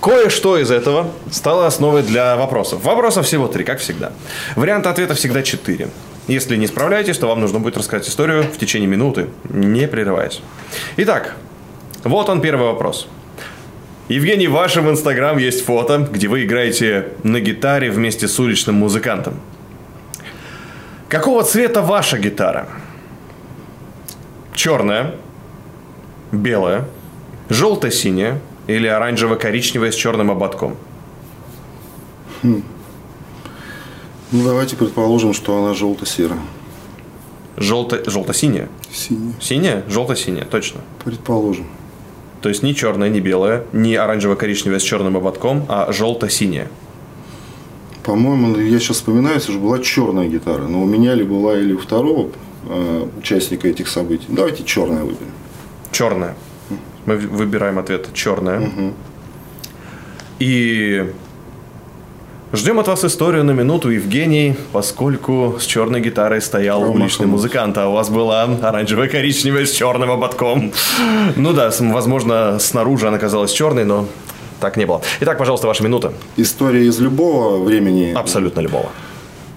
Кое-что 0.01 0.57
из 0.57 0.71
этого 0.71 1.11
стало 1.29 1.67
основой 1.67 2.01
для 2.01 2.35
вопросов. 2.35 2.83
Вопросов 2.83 3.27
всего 3.27 3.47
три, 3.47 3.63
как 3.63 3.79
всегда. 3.79 4.11
Варианты 4.55 4.89
ответа 4.89 5.13
всегда 5.13 5.43
четыре. 5.43 5.89
Если 6.27 6.57
не 6.57 6.65
справляетесь, 6.65 7.19
то 7.19 7.27
вам 7.27 7.41
нужно 7.41 7.59
будет 7.59 7.77
рассказать 7.77 8.09
историю 8.09 8.41
в 8.43 8.57
течение 8.57 8.87
минуты, 8.87 9.27
не 9.49 9.87
прерываясь. 9.87 10.41
Итак, 10.97 11.35
вот 12.03 12.29
он 12.29 12.41
первый 12.41 12.67
вопрос. 12.67 13.07
Евгений, 14.09 14.47
в 14.47 14.51
вашем 14.53 14.89
инстаграм 14.89 15.37
есть 15.37 15.63
фото, 15.65 15.99
где 16.11 16.27
вы 16.27 16.43
играете 16.43 17.09
на 17.23 17.39
гитаре 17.39 17.89
вместе 17.91 18.27
с 18.27 18.39
уличным 18.39 18.75
музыкантом. 18.75 19.35
Какого 21.07 21.43
цвета 21.43 21.81
ваша 21.81 22.17
гитара? 22.17 22.67
Черная, 24.53 25.15
белая, 26.31 26.85
желто-синяя 27.49 28.39
или 28.67 28.87
оранжево-коричневая 28.87 29.91
с 29.91 29.95
черным 29.95 30.29
ободком? 30.31 30.75
Ну, 32.43 32.61
давайте 34.31 34.75
предположим, 34.75 35.33
что 35.33 35.57
она 35.63 35.73
желто-серая. 35.73 36.39
Желто- 37.57 38.09
желто-синяя? 38.09 38.69
Синяя. 38.91 39.33
Синяя? 39.39 39.83
Желто-синяя, 39.89 40.45
точно. 40.45 40.81
Предположим. 41.03 41.67
То 42.41 42.49
есть 42.49 42.63
не 42.63 42.73
черная, 42.73 43.09
не 43.09 43.19
белая, 43.19 43.65
не 43.71 43.95
оранжево-коричневая 43.95 44.79
с 44.79 44.83
черным 44.83 45.15
ободком, 45.15 45.65
а 45.69 45.91
желто-синяя. 45.91 46.67
По-моему, 48.03 48.57
я 48.57 48.79
сейчас 48.79 48.97
вспоминаю, 48.97 49.37
это 49.37 49.51
же 49.51 49.59
была 49.59 49.77
черная 49.79 50.27
гитара. 50.27 50.63
Но 50.63 50.81
у 50.81 50.85
меня 50.85 51.13
ли 51.13 51.23
была, 51.23 51.57
или 51.57 51.73
у 51.73 51.77
второго 51.77 52.29
э, 52.67 53.07
участника 53.19 53.67
этих 53.67 53.87
событий. 53.87 54.25
Давайте 54.27 54.63
черная 54.63 55.03
выберем. 55.03 55.31
Черная. 55.91 56.35
Мы 57.05 57.17
выбираем 57.17 57.77
ответ 57.77 58.09
черная. 58.13 58.71
И 60.39 61.11
ждем 62.53 62.79
от 62.79 62.87
вас 62.87 63.03
историю 63.05 63.43
на 63.43 63.51
минуту, 63.51 63.89
Евгений, 63.89 64.55
поскольку 64.71 65.57
с 65.59 65.65
черной 65.65 66.01
гитарой 66.01 66.41
стоял 66.41 66.79
Промахнулся. 66.79 67.03
уличный 67.03 67.27
музыкант, 67.27 67.77
а 67.77 67.87
у 67.87 67.93
вас 67.93 68.09
была 68.09 68.43
оранжевая 68.61 69.07
коричневая 69.07 69.65
с 69.65 69.71
черным 69.71 70.11
ободком. 70.11 70.71
Ну 71.35 71.53
да, 71.53 71.71
возможно, 71.79 72.59
снаружи 72.59 73.07
она 73.07 73.17
казалась 73.17 73.51
черной, 73.51 73.85
но 73.85 74.07
так 74.59 74.77
не 74.77 74.85
было. 74.85 75.01
Итак, 75.21 75.37
пожалуйста, 75.37 75.67
ваша 75.67 75.83
минута. 75.83 76.13
История 76.37 76.85
из 76.85 76.99
любого 76.99 77.63
времени. 77.63 78.13
Абсолютно 78.13 78.59
любого. 78.61 78.89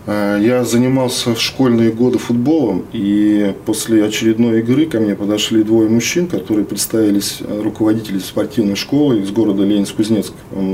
Э, 0.07 0.39
Я 0.41 0.65
занимался 0.65 1.35
в 1.35 1.41
школьные 1.41 1.91
годы 1.91 2.19
футболом, 2.19 2.85
и 2.93 3.55
после 3.65 4.05
очередной 4.05 4.61
игры 4.61 4.87
ко 4.87 5.01
мне 5.01 5.15
подошли 5.15 5.63
двое 5.63 5.89
мужчин, 5.89 6.27
которые 6.27 6.67
представились 6.67 7.39
э, 7.41 7.63
руководители 7.63 8.19
спортивной 8.19 8.77
школы 8.77 9.21
из 9.21 9.31
города 9.31 9.65
Ленинск-Кузнецк. 9.65 10.33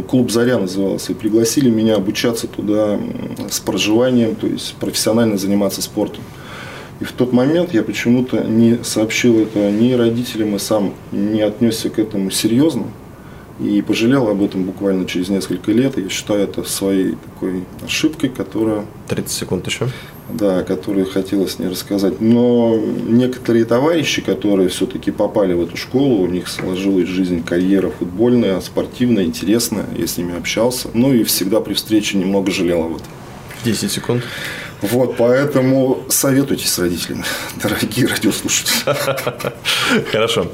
Клуб 0.09 0.31
«Заря» 0.31 0.59
назывался. 0.59 1.13
И 1.13 1.15
пригласили 1.15 1.71
меня 1.71 1.97
обучаться 1.97 2.47
туда 2.47 2.99
с 3.49 3.61
проживанием, 3.61 4.35
то 4.35 4.47
есть 4.47 4.75
профессионально 4.81 5.39
заниматься 5.39 5.83
спортом. 5.83 6.23
И 7.01 7.05
в 7.05 7.13
тот 7.13 7.33
момент 7.33 7.73
я 7.73 7.83
почему-то 7.83 8.45
не 8.45 8.85
сообщил 8.85 9.39
это 9.41 9.71
ни 9.71 9.93
родителям 9.93 10.57
и 10.57 10.59
сам 10.59 10.93
не 11.13 11.41
отнесся 11.41 11.89
к 11.89 11.99
этому 11.99 12.31
серьезно. 12.31 12.85
И 13.63 13.83
пожалел 13.83 14.29
об 14.29 14.43
этом 14.43 14.65
буквально 14.65 15.07
через 15.07 15.29
несколько 15.29 15.71
лет. 15.73 15.99
Я 15.99 16.09
считаю 16.09 16.41
это 16.41 16.65
своей 16.65 17.17
такой 17.17 17.65
ошибкой, 17.85 18.31
которая 18.31 18.87
30 19.09 19.31
секунд 19.31 19.67
еще. 19.67 19.89
да, 20.31 20.63
которые 20.63 21.05
хотелось 21.05 21.59
не 21.59 21.69
рассказать. 21.69 22.21
Но 22.21 22.77
некоторые 22.77 23.67
товарищи, 23.67 24.23
которые 24.23 24.71
все-таки 24.71 25.11
попали 25.11 25.53
в 25.53 25.63
эту 25.63 25.77
школу, 25.77 26.23
у 26.23 26.27
них 26.27 26.49
сложилась 26.49 27.09
жизнь, 27.09 27.45
карьера 27.45 27.91
футбольная, 27.91 28.61
спортивная, 28.61 29.25
интересная. 29.25 29.87
Я 29.97 30.07
с 30.07 30.17
ними 30.17 30.39
общался. 30.39 30.89
Ну 30.95 31.13
и 31.13 31.23
всегда 31.25 31.61
при 31.61 31.75
встрече 31.75 32.17
немного 32.17 32.51
жалел 32.51 32.85
об 32.85 32.97
этом. 32.97 33.07
10 33.65 33.93
секунд. 33.93 34.23
Вот, 34.81 35.17
поэтому 35.19 36.05
советуйтесь 36.09 36.73
с 36.73 36.79
родителями, 36.79 37.25
дорогие 37.63 38.07
радиослушатели. 38.07 38.97
Хорошо. 40.11 40.51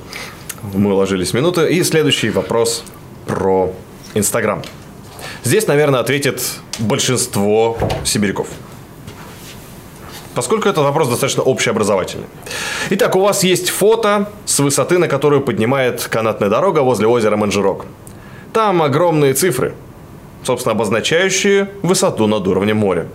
Мы 0.75 0.93
уложились 0.93 1.31
в 1.31 1.35
минуту. 1.35 1.65
И 1.65 1.83
следующий 1.85 2.31
вопрос 2.31 2.83
про 3.27 3.73
Инстаграм. 4.15 4.63
Здесь, 5.45 5.67
наверное, 5.67 6.01
ответит 6.01 6.43
большинство 6.79 7.79
сибиряков. 8.05 8.49
Поскольку 10.35 10.69
этот 10.69 10.85
вопрос 10.85 11.09
достаточно 11.09 11.43
общеобразовательный. 11.43 12.27
Итак, 12.91 13.17
у 13.17 13.21
вас 13.21 13.43
есть 13.43 13.71
фото 13.71 14.31
с 14.45 14.59
высоты, 14.59 14.99
на 14.99 15.09
которую 15.09 15.41
поднимает 15.41 16.07
канатная 16.11 16.51
дорога 16.51 16.81
возле 16.81 17.07
озера 17.07 17.37
Манжирок. 17.37 17.87
Там 18.53 18.83
огромные 18.83 19.33
цифры, 19.33 19.75
собственно, 20.43 20.73
обозначающие 20.73 21.71
высоту 21.83 22.27
над 22.27 22.47
уровнем 22.47 22.77
моря. 22.77 23.07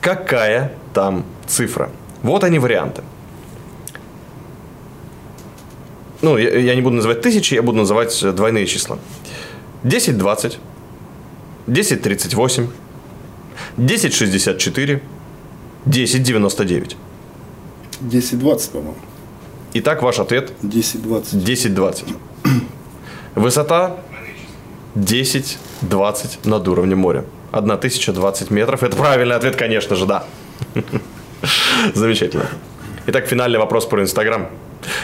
Какая 0.00 0.72
там 0.92 1.24
цифра? 1.46 1.90
Вот 2.22 2.42
они 2.42 2.58
варианты. 2.58 3.02
Ну, 6.24 6.38
я, 6.38 6.58
я 6.58 6.74
не 6.74 6.80
буду 6.80 6.96
называть 6.96 7.20
тысячи, 7.20 7.54
я 7.54 7.62
буду 7.62 7.78
называть 7.78 8.22
э, 8.22 8.32
двойные 8.32 8.66
числа. 8.66 8.98
1020, 9.82 10.58
1038, 11.66 12.68
1064, 13.76 15.02
1099. 15.84 16.96
10-20, 18.00 18.70
по-моему. 18.70 18.96
Итак, 19.74 20.02
ваш 20.02 20.18
ответ 20.18 20.52
10-20. 20.62 21.42
1020. 21.42 22.04
Высота 23.34 23.96
10-20 24.94 26.48
над 26.48 26.68
уровнем 26.68 26.98
моря. 26.98 27.26
1020 27.52 28.50
метров. 28.50 28.82
Это 28.82 28.96
правильный 28.96 29.36
ответ, 29.36 29.56
конечно 29.56 29.94
же, 29.94 30.06
да. 30.06 30.24
Замечательно. 31.94 32.46
Итак, 33.08 33.26
финальный 33.26 33.58
вопрос 33.58 33.84
про 33.84 34.00
Инстаграм. 34.00 34.48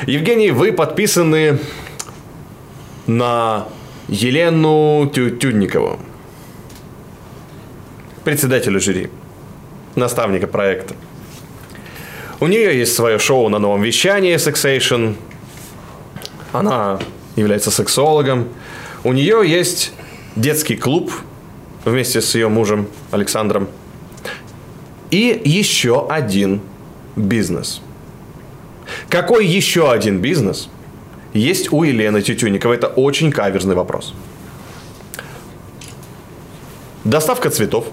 Евгений, 0.06 0.50
вы 0.50 0.72
подписаны 0.72 1.58
на 3.06 3.66
Елену 4.08 5.10
Тю- 5.14 5.30
Тюдникову, 5.30 5.98
председателя 8.24 8.78
жюри, 8.80 9.10
наставника 9.94 10.46
проекта. 10.46 10.94
У 12.40 12.46
нее 12.46 12.78
есть 12.78 12.94
свое 12.94 13.18
шоу 13.18 13.48
на 13.48 13.58
новом 13.58 13.82
вещании 13.82 14.34
Sexation. 14.36 15.14
Она 16.52 16.98
является 17.36 17.70
сексологом. 17.70 18.48
У 19.04 19.12
нее 19.12 19.42
есть 19.46 19.92
детский 20.36 20.76
клуб 20.76 21.12
вместе 21.84 22.20
с 22.20 22.34
ее 22.34 22.48
мужем 22.48 22.86
Александром. 23.10 23.68
И 25.10 25.40
еще 25.44 26.06
один 26.08 26.60
бизнес. 27.16 27.82
Какой 29.10 29.44
еще 29.44 29.90
один 29.90 30.20
бизнес 30.20 30.68
есть 31.34 31.72
у 31.72 31.82
Елены 31.82 32.22
Тютюниковой? 32.22 32.76
Это 32.76 32.86
очень 32.86 33.32
каверзный 33.32 33.74
вопрос. 33.74 34.14
Доставка 37.02 37.50
цветов. 37.50 37.86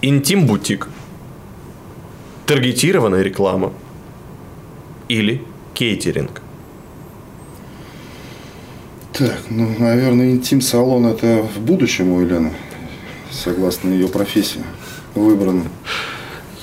Интим-бутик. 0.00 0.88
Таргетированная 2.46 3.20
реклама. 3.20 3.74
Или 5.08 5.44
кейтеринг. 5.74 6.40
Так, 9.12 9.38
ну, 9.50 9.68
наверное, 9.78 10.30
интим-салон 10.30 11.06
это 11.06 11.42
в 11.42 11.60
будущем 11.60 12.12
у 12.12 12.20
Елены, 12.22 12.52
согласно 13.30 13.90
ее 13.90 14.08
профессии, 14.08 14.64
выбрано. 15.14 15.64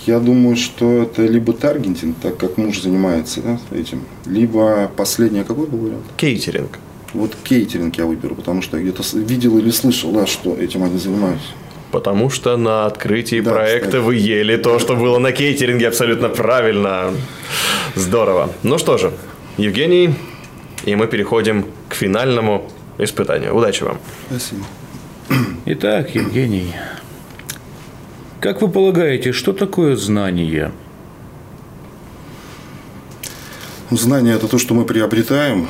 Я 0.06 0.20
думаю, 0.20 0.56
что 0.58 1.04
это 1.04 1.26
либо 1.26 1.54
таргетинг, 1.54 2.18
так 2.22 2.38
как 2.38 2.58
муж 2.58 2.82
занимается 2.82 3.42
да, 3.42 3.60
этим, 3.78 4.04
либо 4.26 4.92
последнее, 4.96 5.44
какой 5.44 5.68
был 5.68 5.78
вариант? 5.80 6.04
Кейтеринг. 6.18 6.80
Вот 7.14 7.36
кейтеринг 7.44 7.96
я 7.98 8.06
выберу, 8.06 8.36
потому 8.36 8.62
что 8.62 8.78
я 8.78 8.84
где-то 8.84 9.04
видел 9.20 9.58
или 9.60 9.70
слышал, 9.72 10.12
да, 10.12 10.26
что 10.26 10.56
этим 10.56 10.84
они 10.84 10.98
занимаются. 10.98 11.48
Потому 11.92 12.30
что 12.32 12.58
на 12.58 12.86
открытии 12.88 13.40
Да, 13.40 13.52
проекта 13.52 13.86
кстати. 13.90 14.04
вы 14.04 14.16
ели 14.16 14.58
то, 14.58 14.80
что 14.80 14.96
было 14.96 15.20
на 15.20 15.32
кейтеринге 15.32 15.88
абсолютно 15.88 16.28
правильно. 16.30 17.12
Здорово. 17.96 18.50
Ну 18.64 18.78
что 18.80 18.98
же, 18.98 19.14
Евгений, 19.58 20.16
и 20.86 20.96
мы 20.96 21.06
переходим 21.08 21.66
к 21.90 21.94
финальному 21.94 22.72
испытанию. 22.98 23.56
Удачи 23.56 23.84
вам. 23.84 24.00
Спасибо. 24.30 24.64
Итак, 25.66 26.14
Евгений, 26.16 26.74
как 28.44 28.62
вы 28.62 28.68
полагаете, 28.68 29.32
что 29.32 29.54
такое 29.54 29.96
знание? 29.96 30.74
Знание 33.90 34.36
это 34.36 34.50
то, 34.50 34.58
что 34.58 34.74
мы 34.74 34.84
приобретаем. 34.84 35.70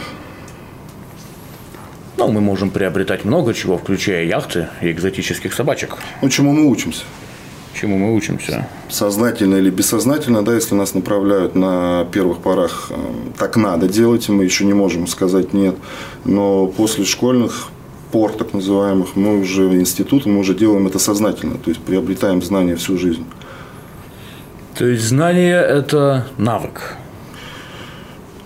Ну, 2.18 2.32
мы 2.32 2.42
можем 2.42 2.72
приобретать 2.72 3.26
много 3.26 3.54
чего, 3.54 3.78
включая 3.78 4.26
яхты 4.26 4.70
и 4.82 4.90
экзотических 4.90 5.54
собачек. 5.54 5.98
Ну, 6.24 6.30
чему 6.30 6.52
мы 6.52 6.66
учимся. 6.68 7.04
Чему 7.80 8.00
мы 8.00 8.16
учимся? 8.16 8.68
Сознательно 8.90 9.58
или 9.58 9.70
бессознательно, 9.70 10.44
да, 10.44 10.56
если 10.56 10.74
нас 10.74 10.96
направляют 10.96 11.54
на 11.54 12.08
первых 12.12 12.40
порах, 12.40 12.88
э, 12.90 12.96
так 13.38 13.56
надо 13.56 13.88
делать, 13.88 14.30
и 14.30 14.32
мы 14.32 14.46
еще 14.46 14.66
не 14.66 14.74
можем 14.74 15.06
сказать 15.06 15.54
нет. 15.54 15.76
Но 16.26 16.66
после 16.66 17.06
школьных 17.06 17.70
пор, 18.14 18.32
так 18.34 18.54
называемых, 18.54 19.16
мы 19.16 19.40
уже 19.40 19.64
институты, 19.74 20.30
мы 20.30 20.40
уже 20.40 20.54
делаем 20.54 20.86
это 20.86 21.00
сознательно, 21.00 21.56
то 21.58 21.72
есть 21.72 21.82
приобретаем 21.82 22.44
знания 22.44 22.76
всю 22.76 22.96
жизнь. 22.96 23.26
То 24.76 24.86
есть 24.86 25.04
знание– 25.04 25.60
это 25.80 26.28
навык. 26.38 26.98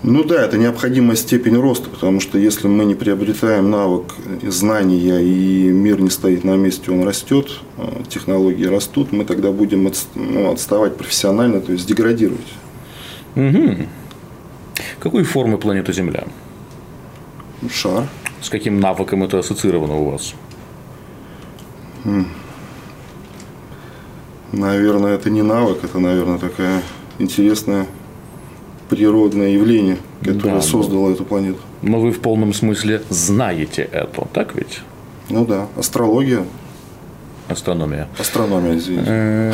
Ну 0.03 0.23
да, 0.23 0.45
это 0.45 0.57
необходимая 0.57 1.17
степень 1.17 1.57
роста, 1.59 1.89
потому 1.89 2.21
что 2.21 2.37
если 2.37 2.67
мы 2.67 2.85
не 2.85 2.95
приобретаем 2.95 3.69
навык 3.69 4.13
знания 4.43 5.19
и 5.19 5.69
мир 5.69 5.99
не 5.99 6.09
стоит 6.09 6.45
на 6.45 6.55
месте, 6.55 6.91
он 6.91 7.03
растет, 7.03 7.51
э, 7.77 8.03
технологии 8.07 8.67
растут, 8.67 9.11
мы 9.11 9.25
тогда 9.25 9.51
будем 9.51 9.91
ну, 10.15 10.51
отставать 10.51 10.95
профессионально, 10.95 11.59
то 11.59 11.73
есть 11.73 11.85
деградировать. 11.85 12.53
Какой 14.99 15.23
формы 15.23 15.57
планета 15.57 15.91
Земля? 15.91 16.23
Шар. 17.69 18.05
С 18.41 18.49
каким 18.49 18.79
навыком 18.79 19.23
это 19.23 19.39
ассоциировано 19.39 19.95
у 19.95 20.11
вас? 20.11 20.33
Наверное, 24.51 25.15
это 25.15 25.29
не 25.29 25.41
навык, 25.41 25.83
это, 25.83 25.99
наверное, 25.99 26.37
такая 26.37 26.81
интересное 27.19 27.85
природное 28.89 29.49
явление, 29.49 29.97
которое 30.23 30.55
Да, 30.55 30.61
создало 30.61 31.11
эту 31.11 31.25
планету. 31.25 31.59
Но 31.81 31.99
вы 31.99 32.11
в 32.11 32.21
полном 32.21 32.53
смысле 32.53 33.01
знаете 33.09 33.87
это, 33.91 34.25
так 34.31 34.55
ведь? 34.55 34.81
Ну 35.29 35.45
да, 35.45 35.67
астрология, 35.77 36.45
Астрономия. 37.49 38.07
астрономия, 38.19 38.77
извините. 38.77 39.53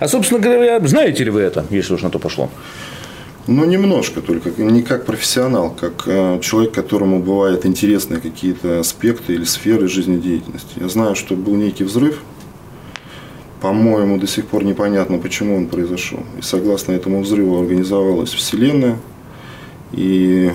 А, 0.00 0.08
собственно 0.08 0.40
говоря, 0.40 0.80
знаете 0.86 1.24
ли 1.24 1.30
вы 1.30 1.40
это, 1.42 1.66
если 1.68 1.92
уж 1.94 2.02
на 2.02 2.08
то 2.10 2.18
пошло? 2.18 2.48
Ну, 3.48 3.64
немножко 3.64 4.20
только, 4.20 4.50
не 4.60 4.82
как 4.82 5.06
профессионал, 5.06 5.70
как 5.70 6.02
э, 6.06 6.40
человек, 6.40 6.72
которому 6.72 7.20
бывают 7.20 7.64
интересны 7.64 8.20
какие-то 8.20 8.80
аспекты 8.80 9.34
или 9.34 9.44
сферы 9.44 9.86
жизнедеятельности. 9.86 10.80
Я 10.80 10.88
знаю, 10.88 11.14
что 11.14 11.36
был 11.36 11.54
некий 11.54 11.84
взрыв, 11.84 12.20
по-моему, 13.60 14.18
до 14.18 14.26
сих 14.26 14.46
пор 14.46 14.64
непонятно, 14.64 15.18
почему 15.18 15.56
он 15.56 15.68
произошел. 15.68 16.20
И 16.38 16.42
согласно 16.42 16.92
этому 16.92 17.22
взрыву 17.22 17.60
организовалась 17.60 18.30
Вселенная, 18.30 18.98
и 19.92 20.50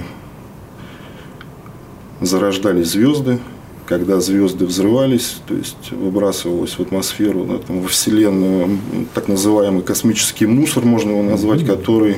зарождались 2.19 2.87
звезды. 2.87 3.39
Когда 3.85 4.21
звезды 4.21 4.65
взрывались, 4.65 5.41
то 5.47 5.53
есть 5.53 5.91
выбрасывалось 5.91 6.77
в 6.77 6.79
атмосферу, 6.79 7.43
да, 7.45 7.57
там, 7.57 7.81
во 7.81 7.87
Вселенную 7.89 8.79
так 9.13 9.27
называемый 9.27 9.81
космический 9.81 10.45
мусор, 10.45 10.85
можно 10.85 11.11
его 11.11 11.23
назвать, 11.23 11.65
который 11.65 12.17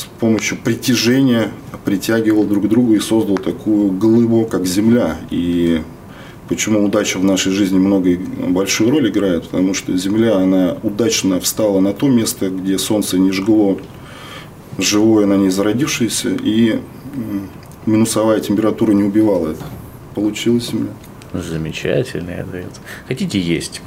с 0.00 0.04
помощью 0.18 0.56
притяжения 0.58 1.50
притягивал 1.84 2.44
друг 2.44 2.68
друга 2.68 2.94
и 2.94 3.00
создал 3.00 3.36
такую 3.36 3.90
глыбу, 3.92 4.46
как 4.46 4.64
Земля. 4.66 5.18
И 5.30 5.82
почему 6.48 6.82
удача 6.84 7.18
в 7.18 7.24
нашей 7.24 7.52
жизни 7.52 7.78
много 7.78 8.10
и 8.10 8.16
большую 8.16 8.90
роль 8.90 9.10
играет, 9.10 9.44
потому 9.44 9.74
что 9.74 9.94
Земля, 9.96 10.36
она 10.36 10.76
удачно 10.82 11.38
встала 11.40 11.80
на 11.80 11.92
то 11.92 12.08
место, 12.08 12.48
где 12.48 12.78
Солнце 12.78 13.18
не 13.18 13.30
жгло 13.32 13.78
живое 14.78 15.26
на 15.26 15.34
ней 15.36 15.50
зародившееся, 15.50 16.30
и 16.42 16.80
минусовая 17.84 18.40
температура 18.40 18.92
не 18.92 19.02
убивала 19.04 19.48
это. 19.50 19.64
Получилась 20.14 20.70
Земля. 20.70 20.92
Замечательный 21.34 22.40
ответ. 22.40 22.70
Хотите 23.06 23.38
есть? 23.38 23.82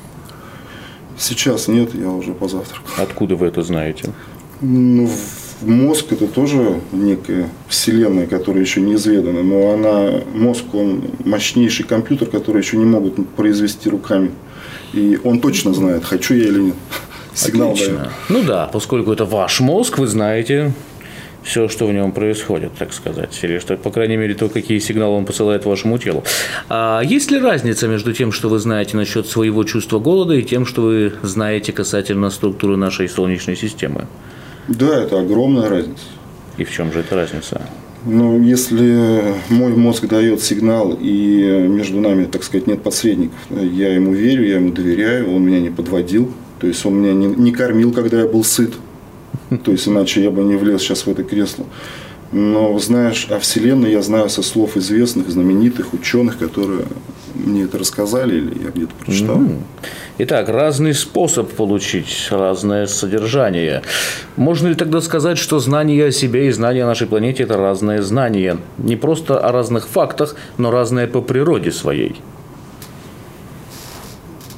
Сейчас 1.17 1.67
нет, 1.67 1.93
я 1.95 2.09
уже 2.09 2.33
позавтракал. 2.33 2.87
Откуда 2.97 3.35
вы 3.35 3.47
это 3.47 3.61
знаете? 3.63 4.11
Ну, 4.61 5.07
в- 5.07 5.42
мозг 5.65 6.11
это 6.11 6.27
тоже 6.27 6.81
некая 6.91 7.49
вселенная, 7.67 8.27
которая 8.27 8.63
еще 8.63 8.81
неизведана, 8.81 9.43
но 9.43 9.73
она, 9.73 10.21
мозг, 10.33 10.65
он 10.73 11.03
мощнейший 11.25 11.85
компьютер, 11.85 12.29
который 12.29 12.61
еще 12.61 12.77
не 12.77 12.85
могут 12.85 13.27
произвести 13.29 13.89
руками. 13.89 14.31
И 14.93 15.19
он 15.23 15.39
точно 15.41 15.73
знает, 15.73 16.03
хочу 16.03 16.35
я 16.35 16.45
или 16.45 16.59
нет. 16.59 16.75
Сигнал 17.33 17.71
Отлично. 17.71 17.97
дает. 17.97 18.09
Ну 18.29 18.43
да, 18.43 18.69
поскольку 18.71 19.11
это 19.11 19.25
ваш 19.25 19.59
мозг, 19.59 19.97
вы 19.97 20.07
знаете 20.07 20.73
все, 21.43 21.67
что 21.67 21.87
в 21.87 21.93
нем 21.93 22.11
происходит, 22.11 22.71
так 22.77 22.93
сказать. 22.93 23.37
Или 23.43 23.59
что, 23.59 23.75
по 23.75 23.91
крайней 23.91 24.17
мере, 24.17 24.33
то, 24.33 24.49
какие 24.49 24.79
сигналы 24.79 25.17
он 25.17 25.25
посылает 25.25 25.65
вашему 25.65 25.97
телу. 25.97 26.23
А 26.69 27.01
есть 27.03 27.31
ли 27.31 27.39
разница 27.39 27.87
между 27.87 28.13
тем, 28.13 28.31
что 28.31 28.49
вы 28.49 28.59
знаете 28.59 28.97
насчет 28.97 29.27
своего 29.27 29.63
чувства 29.63 29.99
голода, 29.99 30.33
и 30.33 30.41
тем, 30.41 30.65
что 30.65 30.83
вы 30.83 31.13
знаете 31.21 31.71
касательно 31.73 32.29
структуры 32.29 32.77
нашей 32.77 33.09
Солнечной 33.09 33.55
системы? 33.55 34.07
Да, 34.67 35.01
это 35.01 35.19
огромная 35.19 35.69
разница. 35.69 36.03
И 36.57 36.63
в 36.63 36.71
чем 36.71 36.91
же 36.93 36.99
эта 36.99 37.15
разница? 37.15 37.61
Но 38.05 38.37
если 38.37 39.35
мой 39.49 39.73
мозг 39.73 40.07
дает 40.07 40.41
сигнал, 40.41 40.97
и 40.99 41.65
между 41.67 41.99
нами, 42.01 42.25
так 42.25 42.43
сказать, 42.43 42.67
нет 42.67 42.83
посредников, 42.83 43.37
я 43.49 43.93
ему 43.93 44.13
верю, 44.13 44.45
я 44.45 44.55
ему 44.55 44.71
доверяю, 44.71 45.33
он 45.33 45.45
меня 45.45 45.61
не 45.61 45.69
подводил, 45.69 46.31
то 46.59 46.67
есть 46.67 46.85
он 46.85 46.95
меня 46.95 47.13
не, 47.13 47.27
не 47.27 47.51
кормил, 47.51 47.93
когда 47.93 48.19
я 48.19 48.27
был 48.27 48.43
сыт, 48.43 48.73
то 49.63 49.71
есть 49.71 49.87
иначе 49.87 50.21
я 50.21 50.31
бы 50.31 50.43
не 50.43 50.55
влез 50.55 50.81
сейчас 50.81 51.05
в 51.05 51.09
это 51.09 51.23
кресло. 51.23 51.65
Но 52.33 52.79
знаешь, 52.79 53.27
о 53.29 53.37
Вселенной 53.37 53.91
я 53.91 54.01
знаю 54.01 54.27
со 54.27 54.41
слов 54.41 54.75
известных, 54.75 55.29
знаменитых 55.29 55.93
ученых, 55.93 56.39
которые 56.39 56.85
мне 57.35 57.63
это 57.63 57.77
рассказали 57.77 58.37
или 58.37 58.63
я 58.63 58.71
где-то 58.71 58.93
прочитал. 58.95 59.39
Итак, 60.17 60.49
разный 60.49 60.95
способ 60.95 61.51
получить 61.51 62.27
разное 62.31 62.87
содержание. 62.87 63.83
Можно 64.35 64.69
ли 64.69 64.75
тогда 64.75 64.99
сказать, 65.01 65.37
что 65.37 65.59
знание 65.59 66.07
о 66.07 66.11
себе 66.11 66.47
и 66.47 66.51
знание 66.51 66.85
о 66.85 66.87
нашей 66.87 67.05
планете– 67.05 67.43
это 67.45 67.55
разные 67.55 68.01
знания? 68.01 68.57
Не 68.79 68.95
просто 68.95 69.37
о 69.39 69.51
разных 69.51 69.87
фактах, 69.87 70.35
но 70.57 70.71
разные 70.71 71.05
по 71.05 71.21
природе 71.21 71.71
своей. 71.71 72.19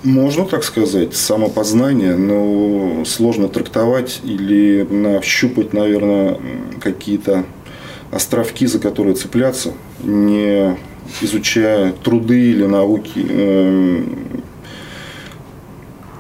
Можно 0.04 0.46
так 0.46 0.64
сказать, 0.64 1.14
самопознание, 1.14 2.16
но 2.16 3.04
сложно 3.06 3.50
трактовать 3.50 4.22
или 4.24 4.84
нащупать, 4.90 5.74
наверное, 5.74 6.38
какие-то 6.80 7.44
островки, 8.12 8.66
за 8.66 8.80
которые 8.80 9.16
цепляться, 9.16 9.74
не 10.04 10.78
изучая 11.22 11.94
труды 12.04 12.52
или 12.52 12.66
науки 12.66 13.26
эм, 13.30 14.44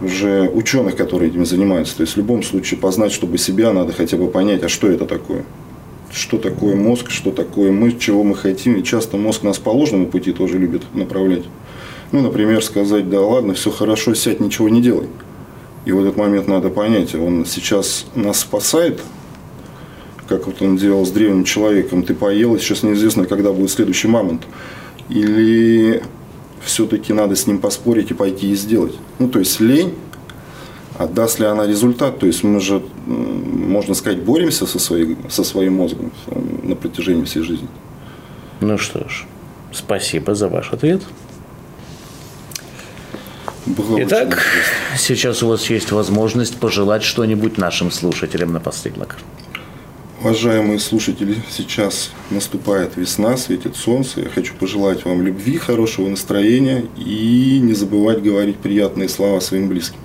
уже 0.01 0.49
ученых, 0.49 0.95
которые 0.95 1.31
этим 1.31 1.45
занимаются. 1.45 1.97
То 1.97 2.01
есть 2.01 2.13
в 2.13 2.17
любом 2.17 2.43
случае 2.43 2.79
познать, 2.79 3.11
чтобы 3.11 3.37
себя, 3.37 3.71
надо 3.73 3.93
хотя 3.93 4.17
бы 4.17 4.27
понять, 4.27 4.63
а 4.63 4.69
что 4.69 4.89
это 4.89 5.05
такое. 5.05 5.43
Что 6.11 6.37
такое 6.37 6.75
мозг, 6.75 7.09
что 7.09 7.31
такое 7.31 7.71
мы, 7.71 7.91
чего 7.93 8.23
мы 8.23 8.35
хотим. 8.35 8.75
И 8.75 8.83
часто 8.83 9.17
мозг 9.17 9.43
нас 9.43 9.57
по 9.57 9.69
ложному 9.69 10.07
пути 10.07 10.31
тоже 10.31 10.57
любит 10.57 10.83
направлять. 10.93 11.43
Ну, 12.11 12.21
например, 12.21 12.63
сказать, 12.63 13.09
да 13.09 13.19
ладно, 13.19 13.53
все 13.53 13.71
хорошо, 13.71 14.13
сядь, 14.13 14.39
ничего 14.39 14.69
не 14.69 14.81
делай. 14.81 15.07
И 15.85 15.91
в 15.91 16.01
этот 16.01 16.17
момент 16.17 16.47
надо 16.47 16.69
понять, 16.69 17.13
он 17.15 17.45
сейчас 17.45 18.05
нас 18.15 18.39
спасает, 18.39 19.01
как 20.27 20.47
вот 20.47 20.61
он 20.61 20.77
делал 20.77 21.05
с 21.05 21.11
древним 21.11 21.43
человеком, 21.43 22.03
ты 22.03 22.13
поел, 22.13 22.55
и 22.55 22.59
сейчас 22.59 22.83
неизвестно, 22.83 23.25
когда 23.25 23.51
будет 23.51 23.71
следующий 23.71 24.07
мамонт. 24.07 24.43
Или 25.09 26.01
все-таки 26.63 27.13
надо 27.13 27.35
с 27.35 27.47
ним 27.47 27.59
поспорить 27.59 28.11
и 28.11 28.13
пойти 28.13 28.51
и 28.51 28.55
сделать. 28.55 28.93
Ну, 29.19 29.29
то 29.29 29.39
есть 29.39 29.59
лень, 29.59 29.93
а 30.97 31.07
даст 31.07 31.39
ли 31.39 31.45
она 31.45 31.67
результат? 31.67 32.19
То 32.19 32.27
есть 32.27 32.43
мы 32.43 32.59
же, 32.59 32.81
можно 33.05 33.93
сказать, 33.93 34.21
боремся 34.21 34.65
со, 34.65 34.79
своей, 34.79 35.17
со 35.29 35.43
своим 35.43 35.75
мозгом 35.75 36.11
на 36.63 36.75
протяжении 36.75 37.23
всей 37.25 37.43
жизни. 37.43 37.67
Ну 38.61 38.77
что 38.77 39.07
ж, 39.07 39.25
спасибо 39.71 40.33
за 40.35 40.47
ваш 40.47 40.71
ответ. 40.71 41.01
Было 43.65 44.01
Итак, 44.03 44.43
сейчас 44.97 45.43
у 45.43 45.47
вас 45.47 45.69
есть 45.69 45.91
возможность 45.91 46.57
пожелать 46.57 47.03
что-нибудь 47.03 47.57
нашим 47.57 47.91
слушателям 47.91 48.53
напоследок. 48.53 49.17
Уважаемые 50.21 50.79
слушатели, 50.79 51.35
сейчас 51.49 52.11
наступает 52.31 52.95
весна, 52.95 53.35
светит 53.37 53.75
солнце. 53.75 54.21
Я 54.21 54.29
хочу 54.29 54.53
пожелать 54.55 55.03
вам 55.05 55.21
любви, 55.21 55.57
хорошего 55.57 56.07
настроения 56.07 56.85
и 56.97 57.59
не 57.61 57.73
забывать 57.73 58.23
говорить 58.23 58.57
приятные 58.57 59.09
слова 59.09 59.41
своим 59.41 59.67
близким. 59.67 59.99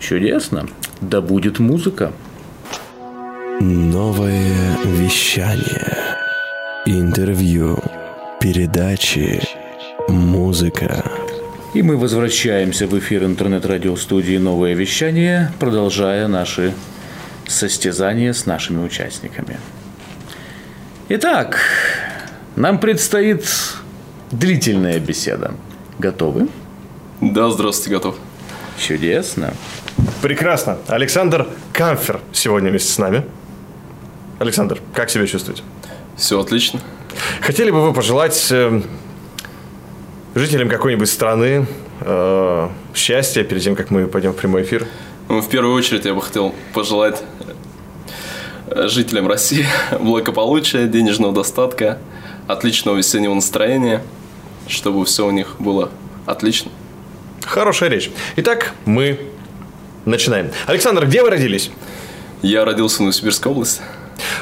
Чудесно. 0.00 0.68
Да 1.00 1.20
будет 1.20 1.60
музыка. 1.60 2.12
Новое 3.60 4.76
вещание. 4.84 6.16
Интервью. 6.84 7.78
Передачи. 8.40 9.40
Музыка. 10.08 11.04
И 11.74 11.82
мы 11.82 11.96
возвращаемся 11.96 12.88
в 12.88 12.98
эфир 12.98 13.24
интернет-радиостудии 13.24 14.36
«Новое 14.36 14.74
вещание», 14.74 15.52
продолжая 15.58 16.26
наши 16.28 16.74
состязания 17.46 18.32
с 18.32 18.46
нашими 18.46 18.84
участниками. 18.84 19.58
Итак, 21.08 21.58
нам 22.56 22.78
предстоит 22.78 23.44
длительная 24.30 24.98
беседа. 24.98 25.54
Готовы? 25.98 26.48
Да, 27.20 27.50
здравствуйте, 27.50 27.90
готов. 27.90 28.16
Чудесно. 28.78 29.54
Прекрасно. 30.22 30.78
Александр 30.88 31.46
Камфер 31.72 32.20
сегодня 32.32 32.70
вместе 32.70 32.92
с 32.92 32.98
нами. 32.98 33.24
Александр, 34.38 34.80
как 34.94 35.10
себя 35.10 35.26
чувствуете? 35.26 35.62
Все 36.16 36.40
отлично. 36.40 36.80
Хотели 37.40 37.70
бы 37.70 37.82
вы 37.82 37.92
пожелать 37.92 38.48
э, 38.50 38.82
жителям 40.34 40.68
какой-нибудь 40.68 41.08
страны 41.08 41.66
э, 42.00 42.68
счастья 42.94 43.44
перед 43.44 43.62
тем, 43.62 43.76
как 43.76 43.90
мы 43.90 44.06
пойдем 44.06 44.32
в 44.32 44.36
прямой 44.36 44.62
эфир? 44.62 44.86
Ну, 45.28 45.40
в 45.40 45.48
первую 45.48 45.74
очередь 45.74 46.04
я 46.04 46.14
бы 46.14 46.22
хотел 46.22 46.54
пожелать 46.74 47.22
э, 48.68 48.88
жителям 48.88 49.28
России 49.28 49.66
благополучия, 50.00 50.86
денежного 50.86 51.32
достатка, 51.32 51.98
отличного 52.46 52.96
весеннего 52.96 53.34
настроения, 53.34 54.02
чтобы 54.68 55.04
все 55.04 55.26
у 55.26 55.30
них 55.30 55.56
было 55.58 55.90
отлично. 56.26 56.70
Хорошая 57.44 57.88
речь. 57.88 58.10
Итак, 58.36 58.72
мы 58.84 59.20
начинаем. 60.04 60.50
Александр, 60.66 61.06
где 61.06 61.22
вы 61.22 61.30
родились? 61.30 61.70
Я 62.42 62.64
родился 62.64 62.98
в 62.98 63.00
Новосибирской 63.00 63.52
области. 63.52 63.82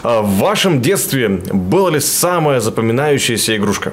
А 0.03 0.23
в 0.23 0.39
вашем 0.39 0.81
детстве 0.81 1.29
была 1.29 1.91
ли 1.91 2.01
самая 2.01 2.61
запоминающаяся 2.61 3.57
игрушка? 3.57 3.93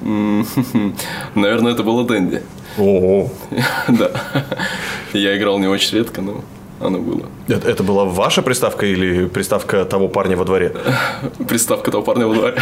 Наверное, 1.34 1.72
это 1.72 1.82
было 1.82 2.04
Дэнди. 2.04 2.42
Ого. 2.78 3.30
Да. 3.88 4.10
Я 5.12 5.36
играл 5.36 5.58
не 5.58 5.68
очень 5.68 5.98
редко, 5.98 6.20
но 6.22 6.42
оно 6.80 6.98
было. 6.98 7.22
Это, 7.48 7.68
это 7.68 7.82
была 7.82 8.04
ваша 8.04 8.42
приставка 8.42 8.86
или 8.86 9.26
приставка 9.26 9.84
того 9.84 10.08
парня 10.08 10.36
во 10.36 10.44
дворе? 10.44 10.74
Приставка 11.48 11.90
того 11.90 12.02
парня 12.02 12.26
во 12.26 12.34
дворе. 12.34 12.56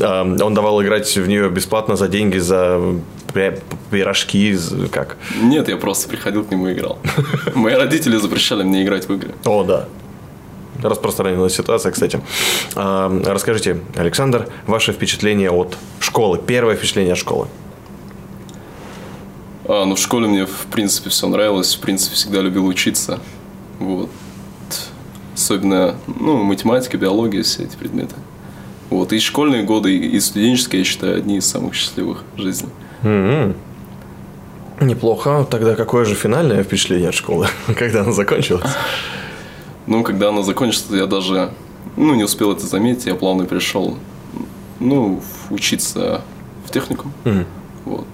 А, 0.00 0.22
он 0.22 0.54
давал 0.54 0.82
играть 0.82 1.16
в 1.16 1.28
нее 1.28 1.48
бесплатно 1.50 1.96
за 1.96 2.08
деньги, 2.08 2.38
за 2.38 2.80
пирожки, 3.90 4.56
как? 4.92 5.16
Нет, 5.40 5.68
я 5.68 5.76
просто 5.76 6.08
приходил 6.08 6.44
к 6.44 6.50
нему 6.50 6.68
и 6.68 6.72
играл. 6.72 6.98
Мои 7.54 7.74
родители 7.74 8.16
запрещали 8.16 8.62
мне 8.62 8.82
играть 8.82 9.08
в 9.08 9.14
игры. 9.14 9.32
О, 9.44 9.64
да. 9.64 9.86
Распространенная 10.82 11.48
ситуация, 11.48 11.92
кстати. 11.92 12.20
А, 12.74 13.10
расскажите, 13.24 13.80
Александр, 13.96 14.48
ваше 14.66 14.92
впечатление 14.92 15.50
от 15.50 15.76
школы, 16.00 16.38
первое 16.44 16.76
впечатление 16.76 17.12
от 17.12 17.18
школы? 17.18 17.48
А, 19.66 19.84
ну, 19.84 19.94
в 19.94 19.98
школе 19.98 20.26
мне, 20.26 20.46
в 20.46 20.66
принципе, 20.70 21.10
все 21.10 21.26
нравилось. 21.26 21.74
В 21.74 21.80
принципе, 21.80 22.14
всегда 22.14 22.40
любил 22.40 22.66
учиться. 22.66 23.20
Вот. 23.78 24.10
Особенно, 25.34 25.96
ну, 26.06 26.42
математика, 26.42 26.96
биология, 26.96 27.42
все 27.42 27.64
эти 27.64 27.76
предметы. 27.76 28.14
Вот. 28.90 29.12
И 29.12 29.18
школьные 29.18 29.62
годы, 29.62 29.96
и 29.96 30.20
студенческие, 30.20 30.80
я 30.80 30.84
считаю, 30.84 31.16
одни 31.16 31.38
из 31.38 31.46
самых 31.46 31.74
счастливых 31.74 32.22
в 32.36 32.40
жизни. 32.40 32.68
Mm-hmm. 33.02 33.56
Неплохо. 34.82 35.46
Тогда 35.50 35.74
какое 35.74 36.04
же 36.04 36.14
финальное 36.14 36.62
впечатление 36.62 37.08
от 37.08 37.14
школы, 37.14 37.48
когда 37.78 38.00
она 38.02 38.12
закончилась? 38.12 38.70
Ну, 39.86 40.02
когда 40.02 40.28
она 40.28 40.42
закончилась, 40.42 40.86
я 40.90 41.06
даже 41.06 41.50
ну, 41.96 42.14
не 42.14 42.24
успел 42.24 42.52
это 42.52 42.66
заметить. 42.66 43.06
Я 43.06 43.14
плавно 43.14 43.46
перешел 43.46 43.96
ну, 44.80 45.22
учиться 45.50 46.22
в 46.66 46.70
техникум. 46.70 47.12
Mm-hmm. 47.24 47.46
Вот. 47.84 48.06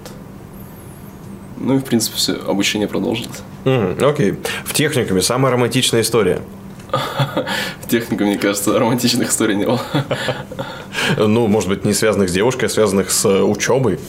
Ну 1.63 1.75
и, 1.75 1.79
в 1.79 1.83
принципе, 1.83 2.17
все, 2.17 2.33
обучение 2.33 2.87
продолжилось. 2.87 3.43
Mm, 3.65 4.03
окей. 4.03 4.39
В 4.65 4.73
техникуме 4.73 5.21
самая 5.21 5.53
романтичная 5.53 6.01
история? 6.01 6.41
В 7.81 7.87
техникуме, 7.87 8.31
мне 8.31 8.39
кажется, 8.39 8.77
романтичных 8.77 9.29
историй 9.29 9.55
не 9.55 9.65
было. 9.65 9.81
Ну, 11.17 11.47
может 11.47 11.69
быть, 11.69 11.85
не 11.85 11.93
связанных 11.93 12.29
с 12.29 12.33
девушкой, 12.33 12.65
а 12.65 12.69
связанных 12.69 13.11
с 13.11 13.25
э, 13.25 13.41
учебой. 13.41 13.99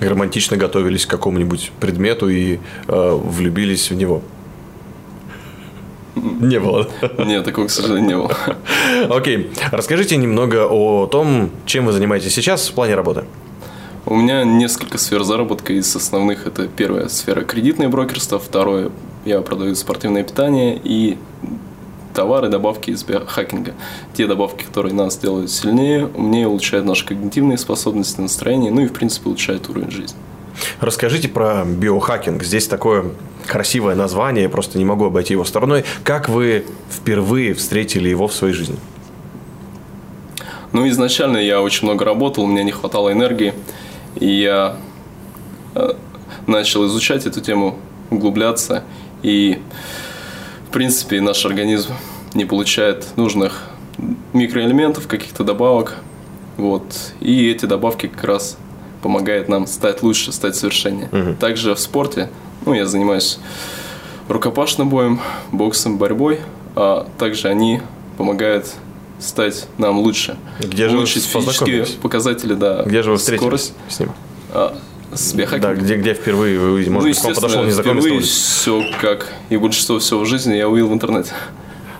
Романтично 0.00 0.56
готовились 0.56 1.06
к 1.06 1.10
какому-нибудь 1.10 1.70
предмету 1.80 2.28
и 2.28 2.58
э, 2.88 3.10
влюбились 3.10 3.90
в 3.90 3.94
него. 3.94 4.22
Не 6.14 6.60
было. 6.60 6.88
Нет, 7.18 7.44
такого, 7.44 7.66
к 7.66 7.70
сожалению, 7.70 8.06
не 8.06 8.16
было. 8.16 8.36
Окей. 9.16 9.50
Расскажите 9.70 10.16
немного 10.16 10.66
о 10.68 11.06
том, 11.06 11.50
чем 11.66 11.86
вы 11.86 11.92
занимаетесь 11.92 12.34
сейчас 12.34 12.68
в 12.68 12.72
плане 12.74 12.94
работы. 12.94 13.24
У 14.06 14.16
меня 14.16 14.44
несколько 14.44 14.98
сфер 14.98 15.22
заработка. 15.24 15.72
Из 15.72 15.96
основных 15.96 16.46
это 16.46 16.68
первая 16.68 17.08
сфера 17.08 17.40
кредитное 17.40 17.88
брокерство, 17.88 18.38
второе 18.38 18.90
я 19.24 19.40
продаю 19.40 19.74
спортивное 19.74 20.22
питание 20.22 20.78
и 20.84 21.16
товары, 22.12 22.50
добавки 22.50 22.90
из 22.90 23.02
биохакинга. 23.02 23.72
Те 24.12 24.26
добавки, 24.26 24.64
которые 24.64 24.92
нас 24.92 25.16
делают 25.16 25.50
сильнее, 25.50 26.10
мне 26.18 26.46
улучшают 26.46 26.84
наши 26.84 27.06
когнитивные 27.06 27.56
способности, 27.56 28.20
настроение, 28.20 28.70
ну 28.70 28.82
и 28.82 28.88
в 28.88 28.92
принципе 28.92 29.28
улучшают 29.28 29.70
уровень 29.70 29.90
жизни. 29.90 30.18
Расскажите 30.80 31.28
про 31.28 31.64
биохакинг. 31.64 32.44
Здесь 32.44 32.68
такое 32.68 33.06
красивое 33.46 33.94
название, 33.94 34.42
я 34.42 34.50
просто 34.50 34.76
не 34.76 34.84
могу 34.84 35.06
обойти 35.06 35.32
его 35.32 35.46
стороной. 35.46 35.86
Как 36.04 36.28
вы 36.28 36.66
впервые 36.90 37.54
встретили 37.54 38.10
его 38.10 38.28
в 38.28 38.34
своей 38.34 38.52
жизни? 38.52 38.76
Ну, 40.74 40.88
изначально 40.88 41.38
я 41.38 41.62
очень 41.62 41.86
много 41.86 42.04
работал, 42.04 42.42
у 42.44 42.46
меня 42.48 42.64
не 42.64 42.72
хватало 42.72 43.12
энергии. 43.12 43.54
И 44.16 44.26
я 44.26 44.76
э, 45.74 45.92
начал 46.46 46.86
изучать 46.86 47.26
эту 47.26 47.40
тему, 47.40 47.78
углубляться. 48.10 48.84
И, 49.22 49.60
в 50.68 50.72
принципе, 50.72 51.20
наш 51.20 51.44
организм 51.46 51.92
не 52.34 52.44
получает 52.44 53.16
нужных 53.16 53.62
микроэлементов, 54.32 55.06
каких-то 55.06 55.44
добавок. 55.44 55.96
Вот. 56.56 56.84
И 57.20 57.48
эти 57.48 57.66
добавки 57.66 58.06
как 58.06 58.24
раз 58.24 58.58
помогают 59.02 59.48
нам 59.48 59.66
стать 59.66 60.02
лучше, 60.02 60.32
стать 60.32 60.56
совершеннее. 60.56 61.08
Угу. 61.12 61.34
Также 61.38 61.74
в 61.74 61.80
спорте, 61.80 62.30
ну, 62.64 62.74
я 62.74 62.86
занимаюсь 62.86 63.38
рукопашным 64.28 64.88
боем, 64.88 65.20
боксом, 65.52 65.98
борьбой, 65.98 66.40
а 66.76 67.06
также 67.18 67.48
они 67.48 67.80
помогают 68.16 68.72
стать 69.18 69.66
нам 69.78 69.98
лучше. 69.98 70.36
Где 70.60 70.88
же 70.88 70.96
Улучшить 70.96 71.24
физические 71.24 71.86
показатели, 72.02 72.54
да. 72.54 72.82
Где 72.84 73.02
же 73.02 73.12
вы 73.12 73.16
встретились 73.16 73.40
скорость. 73.40 73.74
с 73.88 74.00
ним? 74.00 74.12
А, 74.52 74.76
с 75.12 75.32
биохакингом. 75.32 75.74
Да, 75.76 75.80
где, 75.80 75.96
где 75.96 76.14
впервые 76.14 76.58
вы 76.58 76.72
увидели? 76.72 76.92
Может 76.92 77.08
ну, 77.08 77.14
быть, 77.14 77.24
он 77.24 77.34
подошел 77.34 77.64
незнакомец 77.64 78.02
впервые 78.02 78.22
все 78.22 78.84
как 79.00 79.32
и 79.50 79.56
большинство 79.56 79.98
всего 79.98 80.20
в 80.20 80.26
жизни 80.26 80.54
я 80.54 80.68
увидел 80.68 80.88
в 80.88 80.92
интернете. 80.94 81.32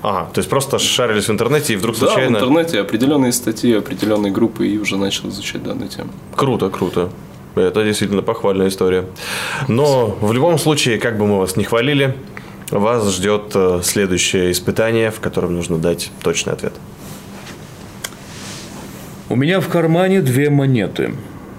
Ага, 0.02 0.28
то 0.34 0.38
есть 0.38 0.50
просто 0.50 0.78
шарились 0.78 1.28
в 1.28 1.32
интернете 1.32 1.72
и 1.72 1.76
вдруг 1.76 1.96
случайно... 1.96 2.38
Да, 2.38 2.44
в 2.44 2.48
интернете 2.48 2.80
определенные 2.80 3.32
статьи, 3.32 3.72
определенные 3.72 4.32
группы 4.32 4.66
и 4.66 4.76
уже 4.76 4.98
начал 4.98 5.30
изучать 5.30 5.62
данную 5.62 5.88
тему. 5.88 6.10
Круто, 6.36 6.68
круто. 6.68 7.10
Это 7.54 7.82
действительно 7.84 8.20
похвальная 8.20 8.68
история. 8.68 9.06
Но 9.66 10.06
в 10.20 10.32
любом 10.32 10.58
случае, 10.58 10.98
как 10.98 11.16
бы 11.16 11.26
мы 11.26 11.38
вас 11.38 11.56
не 11.56 11.64
хвалили, 11.64 12.16
вас 12.70 13.14
ждет 13.14 13.52
э, 13.54 13.80
следующее 13.82 14.52
испытание, 14.52 15.10
в 15.10 15.20
котором 15.20 15.54
нужно 15.54 15.78
дать 15.78 16.10
точный 16.22 16.52
ответ. 16.52 16.74
У 19.28 19.36
меня 19.36 19.60
в 19.60 19.68
кармане 19.68 20.20
две 20.20 20.50
монеты. 20.50 21.14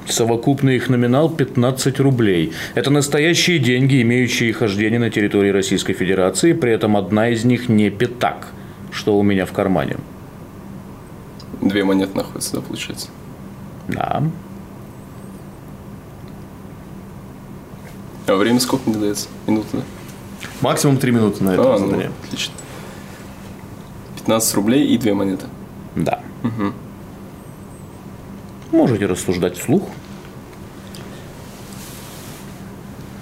Совокупный 0.07 0.75
их 0.75 0.87
номинал 0.89 1.29
15 1.31 1.99
рублей. 1.99 2.53
Это 2.75 2.91
настоящие 2.91 3.57
деньги, 3.57 4.01
имеющие 4.03 4.53
хождение 4.53 4.99
на 4.99 5.09
территории 5.09 5.49
Российской 5.49 5.93
Федерации, 5.93 6.53
при 6.53 6.71
этом 6.71 6.95
одна 6.95 7.29
из 7.29 7.43
них 7.43 7.69
не 7.69 7.89
пятак, 7.89 8.49
что 8.91 9.17
у 9.17 9.23
меня 9.23 9.47
в 9.47 9.51
кармане. 9.51 9.97
Две 11.61 11.83
монеты 11.83 12.15
находятся, 12.15 12.53
да, 12.57 12.61
получается? 12.61 13.07
Да. 13.87 14.23
А 18.27 18.35
время 18.35 18.59
сколько 18.59 18.87
мне 18.89 18.99
дается? 18.99 19.27
Минуты, 19.47 19.67
да? 19.73 19.83
Максимум 20.61 20.97
3 20.97 21.11
минуты 21.11 21.43
на 21.43 21.51
это 21.51 21.75
А, 21.75 21.79
ну, 21.79 21.85
задание. 21.87 22.11
отлично. 22.23 22.53
15 24.17 24.53
рублей 24.55 24.87
и 24.87 24.97
две 24.99 25.13
монеты. 25.15 25.45
Да. 25.95 26.21
Можете 28.71 29.05
рассуждать 29.05 29.57
вслух. 29.57 29.83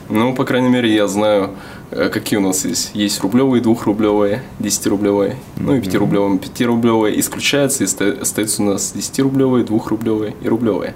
Ну, 0.09 0.35
по 0.35 0.45
крайней 0.45 0.69
мере, 0.69 0.93
я 0.93 1.07
знаю, 1.07 1.51
э, 1.91 2.09
какие 2.09 2.37
у 2.37 2.41
нас 2.41 2.65
есть. 2.65 2.91
Есть 2.93 3.21
рублевые, 3.21 3.61
двухрублевые, 3.63 4.43
десятирублевые, 4.59 5.37
ну 5.57 5.75
и 5.75 5.81
пятирублевые. 5.81 6.37
Пятирублевые 6.39 7.19
исключаются, 7.19 7.83
и 7.83 7.87
оста- 7.87 8.17
остаются 8.21 8.61
у 8.61 8.65
нас 8.65 8.91
десятирублевые, 8.93 9.63
двухрублевые 9.65 10.35
и 10.41 10.47
рублевые. 10.47 10.93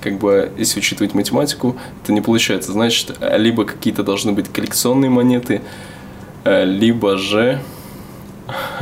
Как 0.00 0.18
бы, 0.18 0.52
если 0.56 0.80
учитывать 0.80 1.14
математику, 1.14 1.76
это 2.02 2.12
не 2.12 2.20
получается. 2.20 2.72
Значит, 2.72 3.16
э, 3.20 3.38
либо 3.38 3.64
какие-то 3.64 4.02
должны 4.02 4.32
быть 4.32 4.48
коллекционные 4.48 5.10
монеты, 5.10 5.62
э, 6.44 6.64
либо 6.64 7.18
же, 7.18 7.60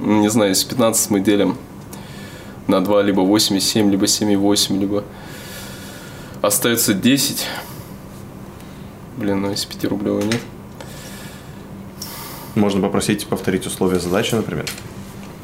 не 0.00 0.28
знаю, 0.28 0.50
если 0.50 0.68
15 0.68 1.10
мы 1.10 1.20
делим 1.20 1.56
на 2.68 2.80
2, 2.80 3.02
либо 3.02 3.22
8,7, 3.22 3.90
либо 3.90 4.06
7,8, 4.06 4.78
либо 4.78 5.04
остается 6.42 6.94
10. 6.94 7.46
Блин, 9.16 9.40
ну 9.40 9.50
если 9.50 9.68
5 9.68 9.84
рублевой 9.86 10.24
нет. 10.24 10.40
Можно 12.54 12.80
попросить 12.80 13.26
повторить 13.26 13.66
условия 13.66 14.00
задачи, 14.00 14.34
например. 14.34 14.64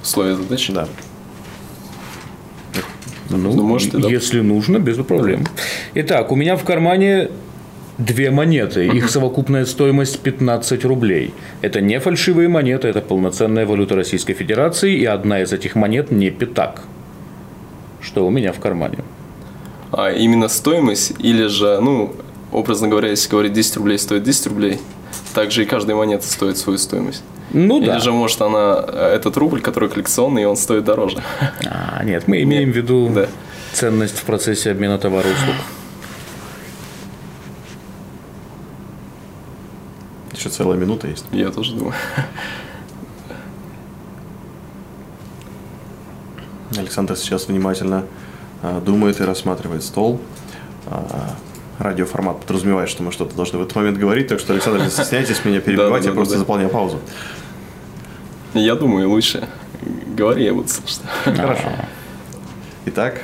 Условия 0.03 0.35
задачи. 0.35 0.73
Да. 0.73 0.89
Ну, 3.31 3.53
Ну, 3.53 3.63
можете, 3.63 3.99
да. 3.99 4.09
если 4.09 4.41
нужно, 4.41 4.79
без 4.79 4.97
проблем. 4.97 5.47
Итак, 5.95 6.33
у 6.33 6.37
меня 6.37 6.57
в 6.57 6.65
кармане 6.65 7.31
две 7.99 8.31
монеты. 8.31 8.87
Их 8.87 9.11
совокупная 9.11 9.65
стоимость 9.65 10.21
15 10.21 10.85
рублей. 10.85 11.33
Это 11.61 11.81
не 11.81 11.99
фальшивые 12.01 12.49
монеты, 12.49 12.89
это 12.89 13.01
полноценная 13.01 13.67
валюта 13.67 13.95
Российской 13.95 14.35
Федерации, 14.35 14.95
и 14.95 15.05
одна 15.05 15.43
из 15.43 15.53
этих 15.53 15.75
монет 15.75 16.11
не 16.11 16.31
пятак. 16.31 16.83
Что 18.03 18.27
у 18.27 18.31
меня 18.31 18.53
в 18.53 18.61
кармане. 18.61 18.99
А 19.93 20.11
именно 20.11 20.49
стоимость, 20.49 21.13
или 21.19 21.47
же, 21.47 21.79
ну, 21.81 22.15
образно 22.51 22.89
говоря, 22.89 23.09
если 23.11 23.31
говорить 23.31 23.53
10 23.53 23.77
рублей 23.77 23.99
стоит 23.99 24.23
10 24.25 24.47
рублей, 24.49 24.79
также 25.35 25.63
и 25.63 25.67
каждая 25.67 25.97
монета 25.97 26.27
стоит 26.27 26.57
свою 26.59 26.79
стоимость. 26.79 27.23
Ну 27.55 27.79
Или 27.81 27.87
да. 27.87 27.99
же, 27.99 28.13
может, 28.13 28.41
она, 28.41 28.83
э, 28.87 29.15
этот 29.15 29.37
рубль, 29.37 29.61
который 29.61 29.91
коллекционный, 29.91 30.47
он 30.47 30.57
стоит 30.57 30.85
дороже. 30.85 31.19
А, 31.67 32.03
нет, 32.05 32.27
мы 32.27 32.43
имеем 32.43 32.73
в 32.73 32.77
виду 32.77 33.11
Да. 33.15 33.29
ценность 33.73 34.19
в 34.19 34.25
процессе 34.25 34.71
обмена 34.71 34.99
товара 34.99 35.27
услуг. 35.27 35.55
Еще 40.35 40.49
целая 40.49 40.79
минута 40.79 41.09
есть. 41.09 41.27
Я 41.31 41.51
тоже 41.51 41.75
думаю. 41.75 41.95
Александр 46.77 47.17
сейчас 47.17 47.49
внимательно 47.49 48.05
а, 48.63 48.81
думает 48.81 49.21
и 49.21 49.25
рассматривает 49.25 49.83
стол. 49.83 50.21
А, 50.87 51.37
радиоформат 51.79 52.41
подразумевает, 52.41 52.89
что 52.89 53.03
мы 53.03 53.13
что-то 53.13 53.35
должны 53.35 53.59
в 53.59 53.63
этот 53.63 53.75
момент 53.75 53.99
говорить, 53.99 54.29
так 54.29 54.41
что, 54.41 54.53
Александр, 54.53 54.83
не 54.83 54.91
стесняйтесь 54.91 55.45
меня 55.45 55.61
перебивать, 55.63 56.05
я 56.05 56.13
просто 56.13 56.39
заполняю 56.39 56.71
паузу. 56.71 57.01
Я 58.55 58.75
думаю, 58.75 59.09
лучше 59.09 59.49
говори, 60.17 60.45
я 60.45 60.55
буду 60.55 60.69
слушать. 60.69 61.01
Хорошо. 61.25 61.69
Итак, 62.87 63.23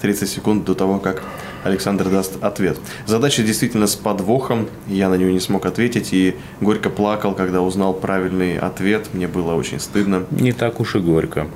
30 0.00 0.28
секунд 0.28 0.64
до 0.64 0.74
того, 0.74 0.98
как 0.98 1.22
Александр 1.64 2.08
даст 2.08 2.42
ответ. 2.42 2.78
Задача 3.06 3.42
действительно 3.42 3.86
с 3.86 3.94
подвохом, 3.94 4.68
я 4.88 5.08
на 5.08 5.14
нее 5.14 5.32
не 5.32 5.40
смог 5.40 5.64
ответить 5.66 6.12
и 6.12 6.36
горько 6.60 6.90
плакал, 6.90 7.34
когда 7.34 7.60
узнал 7.60 7.94
правильный 7.94 8.58
ответ. 8.58 9.08
Мне 9.12 9.28
было 9.28 9.54
очень 9.54 9.78
стыдно. 9.78 10.26
Не 10.30 10.52
так 10.52 10.80
уж 10.80 10.96
и 10.96 10.98
горько. 10.98 11.46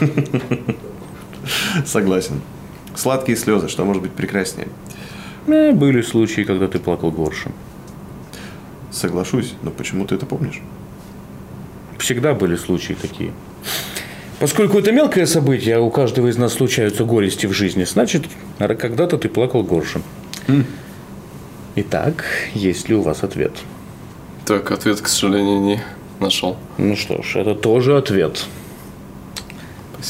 Согласен. 1.86 2.40
Сладкие 2.94 3.36
слезы, 3.36 3.68
что 3.68 3.84
может 3.84 4.02
быть 4.02 4.12
прекраснее. 4.12 4.68
Э, 5.46 5.72
были 5.72 6.02
случаи, 6.02 6.42
когда 6.42 6.66
ты 6.68 6.78
плакал 6.78 7.10
горше. 7.10 7.50
Соглашусь, 8.90 9.54
но 9.62 9.70
почему 9.70 10.06
ты 10.06 10.14
это 10.16 10.26
помнишь? 10.26 10.60
Всегда 11.98 12.34
были 12.34 12.56
случаи 12.56 12.94
такие. 12.94 13.32
Поскольку 14.40 14.78
это 14.78 14.90
мелкое 14.90 15.26
событие, 15.26 15.76
а 15.76 15.80
у 15.80 15.90
каждого 15.90 16.28
из 16.28 16.38
нас 16.38 16.54
случаются 16.54 17.04
горести 17.04 17.44
в 17.46 17.52
жизни, 17.52 17.84
значит, 17.84 18.24
когда-то 18.58 19.18
ты 19.18 19.28
плакал 19.28 19.62
горше. 19.62 20.00
Итак, 21.76 22.24
есть 22.54 22.88
ли 22.88 22.94
у 22.94 23.02
вас 23.02 23.22
ответ? 23.22 23.52
Так, 24.46 24.70
ответ, 24.72 25.00
к 25.00 25.08
сожалению, 25.08 25.60
не 25.60 25.80
нашел. 26.18 26.56
Ну 26.78 26.96
что 26.96 27.22
ж, 27.22 27.36
это 27.36 27.54
тоже 27.54 27.96
ответ. 27.96 28.46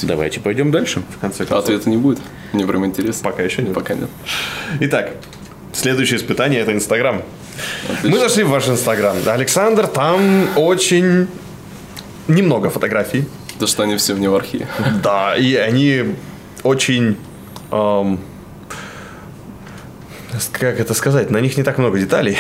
Давайте 0.03 0.39
пойдем 0.39 0.71
дальше. 0.71 1.03
В 1.17 1.21
конце 1.21 1.45
концов. 1.45 1.65
Ответа 1.65 1.91
не 1.91 1.97
будет. 1.97 2.21
Мне 2.53 2.65
прям 2.65 2.87
интересно. 2.87 3.29
Пока 3.29 3.43
еще 3.43 3.63
нет. 3.63 3.75
Пока 3.75 3.95
нет. 3.95 4.09
Итак, 4.79 5.11
следующее 5.73 6.19
испытание– 6.19 6.61
это 6.63 6.73
Инстаграм. 6.73 7.23
Мы 8.05 8.19
зашли 8.19 8.45
в 8.45 8.51
ваш 8.51 8.69
Инстаграм. 8.69 9.17
Александр, 9.27 9.89
там 9.89 10.49
очень 10.57 11.27
немного 12.29 12.71
фотографий. 12.71 13.25
То, 13.61 13.67
что 13.67 13.83
они 13.83 13.97
все 13.97 14.15
в 14.15 14.35
архиве. 14.35 14.67
Да, 15.03 15.37
и 15.37 15.55
они 15.55 16.15
очень... 16.63 17.19
эм, 17.71 18.19
как 20.53 20.81
это 20.81 20.95
сказать? 20.95 21.31
На 21.31 21.41
них 21.41 21.59
не 21.59 21.63
так 21.63 21.77
много 21.77 21.99
деталей. 21.99 22.39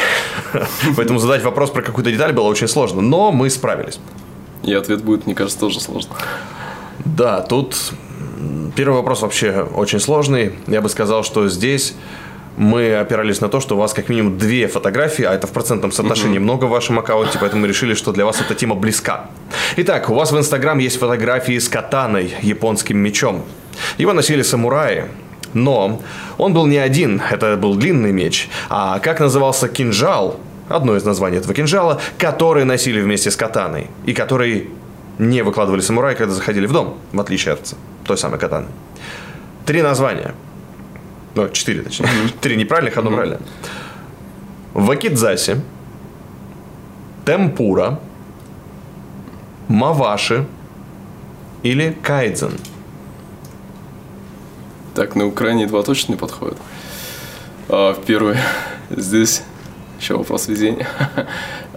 Поэтому 0.96 1.18
задать 1.18 1.42
вопрос 1.42 1.70
про 1.70 1.82
какую-то 1.82 2.10
деталь 2.10 2.32
было 2.32 2.46
очень 2.46 2.68
сложно. 2.68 3.02
Но 3.02 3.32
мы 3.32 3.50
справились. 3.50 4.00
И 4.62 4.72
ответ 4.72 5.04
будет, 5.04 5.26
мне 5.26 5.34
кажется, 5.34 5.60
тоже 5.60 5.78
сложно. 5.80 6.16
Да, 7.04 7.42
тут 7.42 7.76
первый 8.74 8.94
вопрос 8.94 9.20
вообще 9.20 9.68
очень 9.74 10.00
сложный. 10.00 10.54
Я 10.68 10.80
бы 10.80 10.88
сказал, 10.88 11.22
что 11.22 11.50
здесь 11.50 11.96
мы 12.60 12.94
опирались 12.94 13.40
на 13.40 13.48
то, 13.48 13.58
что 13.58 13.74
у 13.74 13.78
вас 13.78 13.94
как 13.94 14.10
минимум 14.10 14.36
две 14.36 14.68
фотографии, 14.68 15.24
а 15.24 15.32
это 15.32 15.46
в 15.46 15.50
процентном 15.50 15.92
соотношении 15.92 16.38
много 16.38 16.66
в 16.66 16.68
вашем 16.68 16.98
аккаунте, 16.98 17.38
поэтому 17.40 17.62
мы 17.62 17.68
решили, 17.68 17.94
что 17.94 18.12
для 18.12 18.26
вас 18.26 18.38
эта 18.38 18.54
тема 18.54 18.74
близка. 18.74 19.30
Итак, 19.76 20.10
у 20.10 20.14
вас 20.14 20.30
в 20.30 20.36
Инстаграм 20.36 20.78
есть 20.78 20.98
фотографии 20.98 21.58
с 21.58 21.70
катаной, 21.70 22.34
японским 22.42 22.98
мечом. 22.98 23.46
Его 23.96 24.12
носили 24.12 24.42
самураи, 24.42 25.06
но 25.54 26.02
он 26.36 26.52
был 26.52 26.66
не 26.66 26.76
один, 26.76 27.22
это 27.30 27.56
был 27.56 27.76
длинный 27.76 28.12
меч. 28.12 28.50
А 28.68 28.98
как 28.98 29.20
назывался 29.20 29.66
кинжал, 29.66 30.38
одно 30.68 30.96
из 30.96 31.04
названий 31.04 31.38
этого 31.38 31.54
кинжала, 31.54 31.98
который 32.18 32.64
носили 32.64 33.00
вместе 33.00 33.30
с 33.30 33.36
катаной, 33.36 33.86
и 34.04 34.12
который 34.12 34.68
не 35.18 35.40
выкладывали 35.40 35.80
самураи, 35.80 36.14
когда 36.14 36.34
заходили 36.34 36.66
в 36.66 36.72
дом, 36.72 36.98
в 37.12 37.20
отличие 37.20 37.54
от 37.54 37.74
той 38.04 38.18
самой 38.18 38.38
катаны. 38.38 38.66
Три 39.64 39.80
названия. 39.80 40.34
Ну, 41.34 41.48
четыре, 41.48 41.82
точнее. 41.82 42.08
Три 42.40 42.56
неправильных, 42.56 42.96
одно 42.96 43.10
правильное. 43.10 43.40
Вакидзаси, 44.74 45.56
Темпура, 47.24 48.00
Маваши 49.68 50.46
или 51.62 51.96
Кайдзен. 52.02 52.52
Так, 54.94 55.14
на 55.14 55.26
Украине 55.26 55.66
два 55.66 55.82
точно 55.82 56.12
не 56.12 56.18
подходят. 56.18 56.58
А 57.68 57.94
в 57.94 58.04
первый 58.04 58.36
здесь 58.90 59.42
еще 60.00 60.16
вопрос 60.16 60.48
везения. 60.48 60.88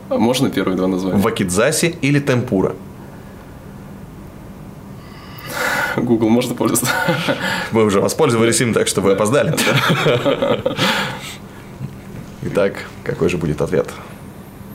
А 0.09 0.17
Можно 0.17 0.49
первые 0.49 0.75
два 0.75 0.87
названия? 0.87 1.17
Вакидзаси 1.17 1.95
или 2.01 2.19
Темпура. 2.19 2.75
Google 5.97 6.29
можно 6.29 6.55
пользоваться? 6.55 6.87
Мы 7.71 7.83
уже 7.83 7.99
воспользовались 7.99 8.61
им, 8.61 8.73
так 8.73 8.87
что 8.87 9.01
вы 9.01 9.13
опоздали. 9.13 9.55
Итак, 12.43 12.85
какой 13.03 13.29
же 13.29 13.37
будет 13.37 13.61
ответ? 13.61 13.87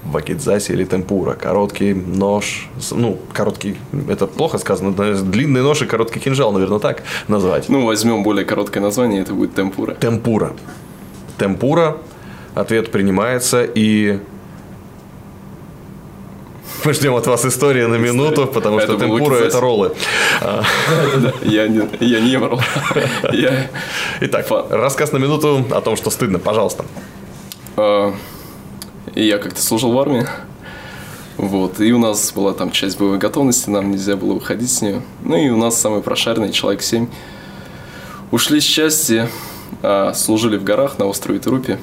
вакидзаси 0.04 0.72
или 0.72 0.84
темпура. 0.84 1.34
Короткий 1.34 1.94
нож, 1.94 2.68
ну, 2.90 3.18
короткий, 3.32 3.76
это 4.08 4.26
плохо 4.26 4.58
сказано, 4.58 4.92
длинный 4.92 5.62
нож 5.62 5.82
и 5.82 5.86
короткий 5.86 6.20
кинжал, 6.20 6.52
наверное, 6.52 6.78
так 6.78 7.02
назвать. 7.28 7.68
Ну, 7.68 7.84
возьмем 7.84 8.22
более 8.22 8.44
короткое 8.44 8.80
название, 8.80 9.22
это 9.22 9.34
будет 9.34 9.54
темпура. 9.54 9.94
Темпура. 9.94 10.52
Темпура. 11.36 11.98
Ответ 12.54 12.90
принимается 12.90 13.64
и... 13.64 14.18
Мы 16.84 16.92
ждем 16.94 17.14
от 17.14 17.26
вас 17.26 17.44
истории 17.44 17.84
на 17.84 17.96
минуту, 17.96 18.46
потому 18.46 18.80
что 18.80 18.96
темпура 18.96 19.36
это 19.36 19.60
роллы. 19.60 19.92
Я 21.42 21.68
не, 21.68 21.80
ем 22.00 22.44
ролл. 22.44 22.60
Я, 23.32 23.70
Итак, 24.20 24.46
рассказ 24.70 25.12
на 25.12 25.18
минуту 25.18 25.64
о 25.70 25.80
том, 25.80 25.96
что 25.96 26.10
стыдно, 26.10 26.38
пожалуйста. 26.38 26.84
а, 27.76 28.14
я 29.14 29.38
как-то 29.38 29.60
служил 29.60 29.92
в 29.92 29.98
армии. 29.98 30.26
Вот, 31.36 31.80
и 31.80 31.92
у 31.92 31.98
нас 31.98 32.32
была 32.32 32.52
там 32.52 32.72
часть 32.72 32.98
боевой 32.98 33.18
готовности, 33.18 33.70
нам 33.70 33.92
нельзя 33.92 34.16
было 34.16 34.34
выходить 34.34 34.70
с 34.72 34.82
нее. 34.82 35.02
Ну 35.22 35.36
и 35.36 35.48
у 35.50 35.56
нас 35.56 35.80
самый 35.80 36.02
прошаренный, 36.02 36.50
человек 36.50 36.82
7, 36.82 37.06
ушли 38.32 38.60
с 38.60 38.64
части, 38.64 39.28
а, 39.82 40.12
служили 40.14 40.56
в 40.56 40.64
горах 40.64 40.98
на 40.98 41.06
острове 41.06 41.38
Трупе. 41.38 41.78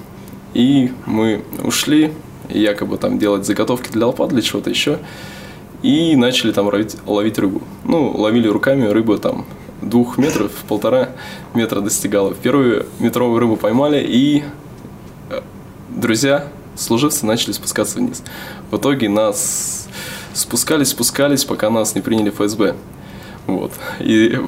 И 0.54 0.92
мы 1.06 1.44
ушли, 1.64 2.14
якобы 2.50 2.98
там 2.98 3.18
делать 3.20 3.46
заготовки 3.46 3.90
для 3.92 4.08
лопат, 4.08 4.30
для 4.30 4.42
чего-то 4.42 4.70
еще. 4.70 5.00
И 5.82 6.16
начали 6.16 6.52
там 6.52 6.68
ловить, 6.68 6.96
ловить 7.06 7.38
рыбу. 7.38 7.62
Ну, 7.84 8.12
ловили 8.12 8.48
руками 8.48 8.86
рыбу 8.88 9.18
там 9.18 9.46
двух 9.82 10.18
метров, 10.18 10.52
полтора 10.68 11.10
метра 11.54 11.82
достигала. 11.82 12.34
Первую 12.34 12.88
метровую 13.00 13.40
рыбу 13.40 13.56
поймали, 13.56 14.04
и 14.04 14.44
э, 15.30 15.42
друзья, 15.90 16.48
служивцы, 16.76 17.26
начали 17.26 17.52
спускаться 17.52 17.98
вниз. 18.00 18.24
В 18.72 18.78
итоге 18.78 19.10
нас 19.10 19.88
спускались, 20.34 20.90
спускались, 20.90 21.46
пока 21.46 21.70
нас 21.70 21.96
не 21.96 22.02
приняли 22.02 22.30
ФСБ. 22.30 22.76
Вот. 23.48 23.72
И 24.00 24.40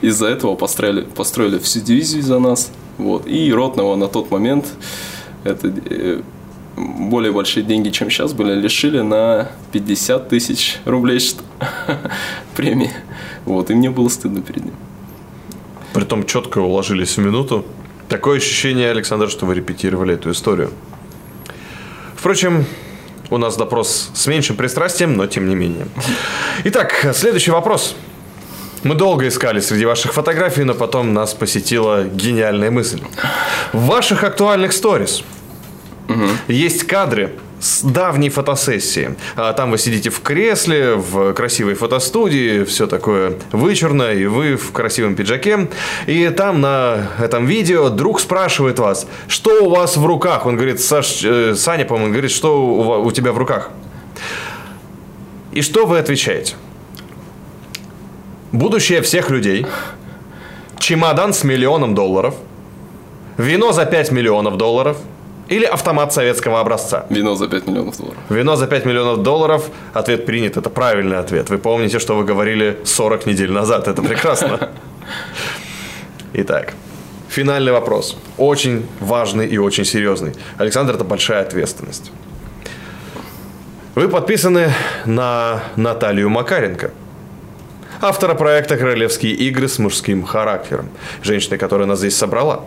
из-за 0.00 0.26
этого 0.26 0.56
построили, 0.56 1.02
построили 1.02 1.58
всю 1.58 1.80
дивизию 1.80 2.22
за 2.22 2.38
нас. 2.38 2.70
Вот. 2.98 3.26
И 3.26 3.52
ротного 3.52 3.96
на 3.96 4.08
тот 4.08 4.30
момент, 4.30 4.66
это 5.44 5.68
э, 5.68 6.22
более 6.76 7.32
большие 7.32 7.64
деньги, 7.64 7.90
чем 7.90 8.10
сейчас, 8.10 8.32
были 8.32 8.54
лишили 8.54 9.00
на 9.00 9.48
50 9.72 10.28
тысяч 10.28 10.78
рублей 10.84 11.18
что- 11.20 11.42
премии. 12.56 12.90
Вот. 13.44 13.70
И 13.70 13.74
мне 13.74 13.90
было 13.90 14.08
стыдно 14.08 14.42
перед 14.42 14.64
ним. 14.64 14.74
Притом 15.94 16.26
четко 16.26 16.58
уложились 16.58 17.16
в 17.16 17.20
минуту. 17.20 17.64
Такое 18.08 18.36
ощущение, 18.36 18.90
Александр, 18.90 19.30
что 19.30 19.46
вы 19.46 19.54
репетировали 19.54 20.14
эту 20.14 20.30
историю. 20.30 20.70
Впрочем, 22.14 22.66
у 23.30 23.38
нас 23.38 23.56
допрос 23.56 24.10
с 24.14 24.26
меньшим 24.26 24.56
пристрастием, 24.56 25.16
но 25.16 25.26
тем 25.26 25.48
не 25.48 25.54
менее. 25.54 25.86
Итак, 26.64 27.10
следующий 27.14 27.50
вопрос. 27.50 27.96
Мы 28.82 28.94
долго 28.94 29.26
искали 29.26 29.60
среди 29.60 29.84
ваших 29.86 30.12
фотографий, 30.12 30.62
но 30.64 30.74
потом 30.74 31.12
нас 31.14 31.34
посетила 31.34 32.04
гениальная 32.04 32.70
мысль. 32.70 33.00
В 33.72 33.86
ваших 33.86 34.22
актуальных 34.22 34.72
сторис 34.72 35.24
есть 36.48 36.84
кадры 36.84 37.32
с 37.60 37.82
давней 37.82 38.28
фотосессии. 38.28 39.16
А 39.34 39.52
Там 39.52 39.70
вы 39.70 39.78
сидите 39.78 40.10
в 40.10 40.20
кресле, 40.20 40.94
в 40.94 41.32
красивой 41.32 41.74
фотостудии, 41.74 42.64
все 42.64 42.86
такое 42.86 43.34
вычурно, 43.52 44.12
и 44.12 44.26
вы 44.26 44.56
в 44.56 44.72
красивом 44.72 45.14
пиджаке. 45.14 45.68
И 46.06 46.28
там 46.28 46.60
на 46.60 47.08
этом 47.18 47.46
видео 47.46 47.88
друг 47.88 48.20
спрашивает 48.20 48.78
вас, 48.78 49.06
что 49.28 49.64
у 49.64 49.70
вас 49.70 49.96
в 49.96 50.04
руках? 50.04 50.46
Он 50.46 50.56
говорит, 50.56 50.80
Саш, 50.80 51.24
э, 51.24 51.54
Саня, 51.54 51.84
по-моему, 51.84 52.12
говорит, 52.12 52.30
что 52.30 52.62
у, 52.62 53.06
у 53.06 53.12
тебя 53.12 53.32
в 53.32 53.38
руках? 53.38 53.70
И 55.52 55.62
что 55.62 55.86
вы 55.86 55.98
отвечаете? 55.98 56.54
Будущее 58.52 59.00
всех 59.02 59.30
людей, 59.30 59.66
чемодан 60.78 61.32
с 61.32 61.44
миллионом 61.44 61.94
долларов, 61.94 62.34
вино 63.38 63.72
за 63.72 63.86
5 63.86 64.12
миллионов 64.12 64.56
долларов 64.56 64.98
или 65.48 65.64
автомат 65.64 66.12
советского 66.12 66.60
образца? 66.60 67.06
Вино 67.08 67.36
за 67.36 67.48
5 67.48 67.66
миллионов 67.68 67.96
долларов. 67.96 68.18
Вино 68.30 68.56
за 68.56 68.66
5 68.66 68.84
миллионов 68.84 69.22
долларов. 69.22 69.70
Ответ 69.94 70.26
принят. 70.26 70.56
Это 70.56 70.70
правильный 70.70 71.18
ответ. 71.18 71.50
Вы 71.50 71.58
помните, 71.58 71.98
что 71.98 72.16
вы 72.16 72.24
говорили 72.24 72.78
40 72.84 73.26
недель 73.26 73.52
назад. 73.52 73.86
Это 73.86 74.02
прекрасно. 74.02 74.70
Итак, 76.32 76.74
финальный 77.28 77.72
вопрос. 77.72 78.16
Очень 78.38 78.86
важный 78.98 79.46
и 79.46 79.58
очень 79.58 79.84
серьезный. 79.84 80.32
Александр, 80.58 80.94
это 80.94 81.04
большая 81.04 81.42
ответственность. 81.42 82.10
Вы 83.94 84.08
подписаны 84.08 84.72
на 85.06 85.62
Наталью 85.76 86.28
Макаренко, 86.28 86.90
автора 88.02 88.34
проекта 88.34 88.76
«Королевские 88.76 89.32
игры 89.32 89.68
с 89.68 89.78
мужским 89.78 90.22
характером». 90.22 90.90
Женщины, 91.22 91.56
которая 91.56 91.86
нас 91.86 92.00
здесь 92.00 92.14
собрала. 92.14 92.64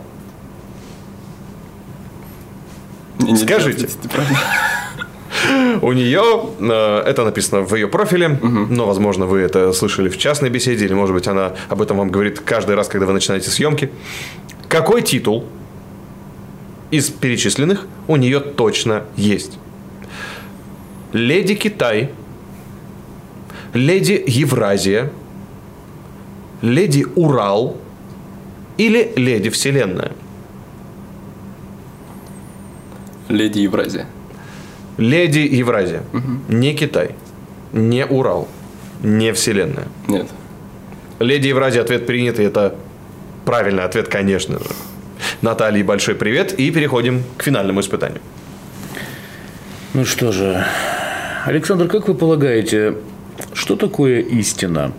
Мне 3.09 3.09
нельзя 3.09 3.09
Скажите. 3.36 3.88
У 5.82 5.92
нее, 5.92 6.22
э, 6.58 7.02
это 7.06 7.24
написано 7.24 7.62
в 7.62 7.74
ее 7.74 7.88
профиле, 7.88 8.28
но, 8.28 8.86
возможно, 8.86 9.26
вы 9.26 9.40
это 9.40 9.72
слышали 9.72 10.08
в 10.08 10.18
частной 10.18 10.50
беседе, 10.50 10.84
или, 10.84 10.94
может 10.94 11.14
быть, 11.14 11.26
она 11.28 11.54
об 11.68 11.80
этом 11.80 11.98
вам 11.98 12.10
говорит 12.10 12.40
каждый 12.40 12.74
раз, 12.74 12.88
когда 12.88 13.06
вы 13.06 13.12
начинаете 13.12 13.50
съемки. 13.50 13.90
Какой 14.68 15.02
титул 15.02 15.44
из 16.90 17.10
перечисленных 17.10 17.86
у 18.08 18.16
нее 18.16 18.40
точно 18.40 19.04
есть? 19.16 19.58
Леди 21.12 21.54
Китай, 21.54 22.10
Леди 23.74 24.22
Евразия, 24.26 25.10
Леди 26.62 27.06
Урал 27.14 27.76
или 28.76 29.12
Леди 29.16 29.50
Вселенная? 29.50 30.12
Леди 33.30 33.60
Евразия. 33.60 34.06
Леди 34.98 35.38
Евразия. 35.38 36.02
Не 36.48 36.74
Китай. 36.74 37.14
Не 37.72 38.04
Урал. 38.04 38.48
Не 39.02 39.32
Вселенная. 39.32 39.86
Нет. 40.08 40.26
Леди 41.20 41.48
Евразия 41.48 41.82
ответ 41.82 42.06
принят, 42.06 42.38
и 42.38 42.42
это 42.42 42.74
правильный 43.44 43.84
ответ, 43.84 44.08
конечно 44.08 44.58
же. 44.58 44.66
Наталье 45.42 45.84
большой 45.84 46.14
привет, 46.14 46.52
и 46.58 46.70
переходим 46.70 47.22
к 47.36 47.44
финальному 47.44 47.80
испытанию. 47.80 48.20
Ну 49.94 50.04
что 50.04 50.32
же, 50.32 50.64
Александр, 51.44 51.88
как 51.88 52.08
вы 52.08 52.14
полагаете, 52.14 52.96
что 53.54 53.76
такое 53.76 54.20
истина? 54.20 54.92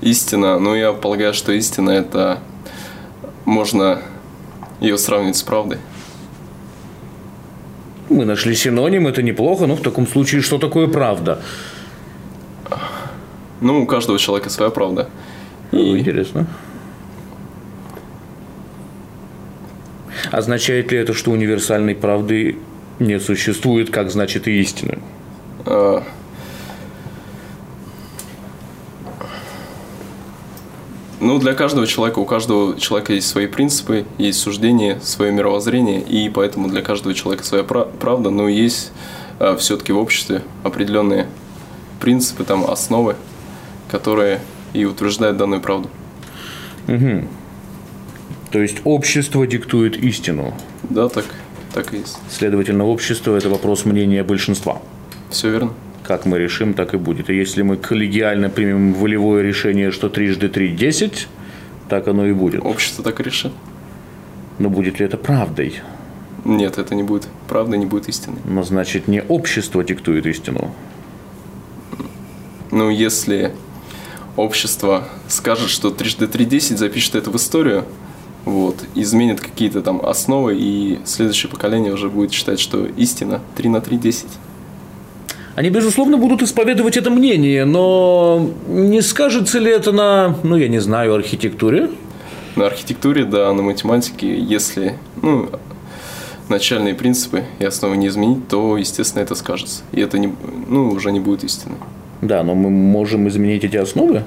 Истина, 0.00 0.58
ну 0.58 0.74
я 0.74 0.92
полагаю, 0.92 1.34
что 1.34 1.52
истина 1.52 1.90
это 1.90 2.38
можно 3.44 4.00
ее 4.80 4.96
сравнить 4.98 5.36
с 5.36 5.42
правдой. 5.42 5.78
Мы 8.10 8.24
нашли 8.24 8.56
синоним, 8.56 9.06
это 9.06 9.22
неплохо, 9.22 9.66
но 9.66 9.76
в 9.76 9.82
таком 9.82 10.06
случае 10.06 10.42
что 10.42 10.58
такое 10.58 10.88
правда? 10.88 11.40
Ну, 13.60 13.82
у 13.82 13.86
каждого 13.86 14.18
человека 14.18 14.50
своя 14.50 14.70
правда. 14.70 15.08
Ну, 15.70 15.96
Интересно. 15.96 16.46
Означает 20.32 20.92
ли 20.92 20.98
это, 20.98 21.14
что 21.14 21.30
универсальной 21.30 21.94
правды 21.94 22.56
не 22.98 23.20
существует, 23.20 23.90
как 23.90 24.10
значит 24.10 24.48
и 24.48 24.60
истины? 24.60 24.98
Ну, 31.20 31.38
для 31.38 31.52
каждого 31.52 31.86
человека, 31.86 32.18
у 32.18 32.24
каждого 32.24 32.80
человека 32.80 33.12
есть 33.12 33.28
свои 33.28 33.46
принципы, 33.46 34.06
есть 34.16 34.40
суждения, 34.40 34.98
свое 35.02 35.30
мировоззрение, 35.32 36.00
и 36.00 36.30
поэтому 36.30 36.68
для 36.68 36.80
каждого 36.80 37.14
человека 37.14 37.44
своя 37.44 37.62
пра- 37.62 37.84
правда, 37.84 38.30
но 38.30 38.48
есть 38.48 38.92
все-таки 39.58 39.92
в 39.92 39.98
обществе 39.98 40.42
определенные 40.64 41.26
принципы, 42.00 42.44
там, 42.44 42.64
основы, 42.64 43.16
которые 43.90 44.40
и 44.72 44.86
утверждают 44.86 45.36
данную 45.36 45.60
правду. 45.60 45.90
То 46.86 48.58
есть 48.58 48.78
общество 48.84 49.46
диктует 49.46 49.96
истину. 49.98 50.54
Да, 50.88 51.08
так, 51.08 51.26
так 51.74 51.92
и 51.92 51.98
есть. 51.98 52.16
Следовательно, 52.30 52.86
общество– 52.86 53.36
это 53.36 53.50
вопрос 53.50 53.84
мнения 53.84 54.24
большинства. 54.24 54.80
Все 55.30 55.50
верно. 55.50 55.74
Как 56.10 56.26
мы 56.26 56.40
решим, 56.40 56.74
так 56.74 56.92
и 56.92 56.96
будет. 56.96 57.30
И 57.30 57.36
если 57.36 57.62
мы 57.62 57.76
коллегиально 57.76 58.50
примем 58.50 58.94
волевое 58.94 59.44
решение, 59.44 59.92
что 59.92 60.08
трижды 60.08 60.48
три– 60.48 60.68
десять, 60.76 61.28
так 61.88 62.08
оно 62.08 62.26
и 62.26 62.32
будет. 62.32 62.66
Общество 62.66 63.04
так 63.04 63.20
и 63.20 63.22
решит. 63.22 63.52
Но 64.58 64.70
будет 64.70 64.98
ли 64.98 65.06
это 65.06 65.16
правдой? 65.16 65.80
Нет, 66.44 66.78
это 66.78 66.96
не 66.96 67.04
будет 67.04 67.28
правда, 67.46 67.76
не 67.76 67.86
будет 67.86 68.08
истины. 68.08 68.38
Но 68.44 68.64
значит, 68.64 69.06
не 69.06 69.22
общество 69.22 69.84
диктует 69.84 70.26
истину. 70.26 70.74
Ну, 72.72 72.90
если 72.90 73.54
общество 74.34 75.06
скажет, 75.28 75.70
что 75.70 75.90
трижды 75.90 76.26
три 76.26 76.44
десять, 76.44 76.80
запишет 76.80 77.14
это 77.14 77.30
в 77.30 77.36
историю, 77.36 77.84
вот, 78.44 78.84
изменит 78.96 79.40
какие-то 79.40 79.80
там 79.80 80.04
основы, 80.04 80.56
и 80.58 80.98
следующее 81.04 81.52
поколение 81.52 81.92
уже 81.92 82.10
будет 82.10 82.32
считать, 82.32 82.58
что 82.58 82.84
истина 82.84 83.40
3 83.54 83.68
на 83.68 83.80
3– 83.80 83.96
10. 83.98 84.26
Они, 85.56 85.68
безусловно, 85.70 86.16
будут 86.16 86.42
исповедовать 86.42 86.96
это 86.96 87.10
мнение, 87.10 87.64
но 87.64 88.50
не 88.68 89.02
скажется 89.02 89.58
ли 89.58 89.70
это 89.70 89.92
на, 89.92 90.36
ну, 90.42 90.56
я 90.56 90.68
не 90.68 90.78
знаю, 90.78 91.14
архитектуре? 91.14 91.90
На 92.56 92.66
архитектуре, 92.66 93.24
да, 93.24 93.52
на 93.52 93.62
математике, 93.62 94.38
если 94.38 94.94
ну, 95.22 95.50
начальные 96.48 96.94
принципы 96.94 97.44
и 97.58 97.64
основы 97.64 97.96
не 97.96 98.08
изменить, 98.08 98.48
то, 98.48 98.76
естественно, 98.76 99.22
это 99.22 99.34
скажется. 99.34 99.82
И 99.92 100.00
это 100.00 100.18
не, 100.18 100.32
ну, 100.68 100.88
уже 100.90 101.12
не 101.12 101.20
будет 101.20 101.44
истины. 101.44 101.74
Да, 102.22 102.42
но 102.42 102.54
мы 102.54 102.70
можем 102.70 103.28
изменить 103.28 103.64
эти 103.64 103.76
основы? 103.76 104.24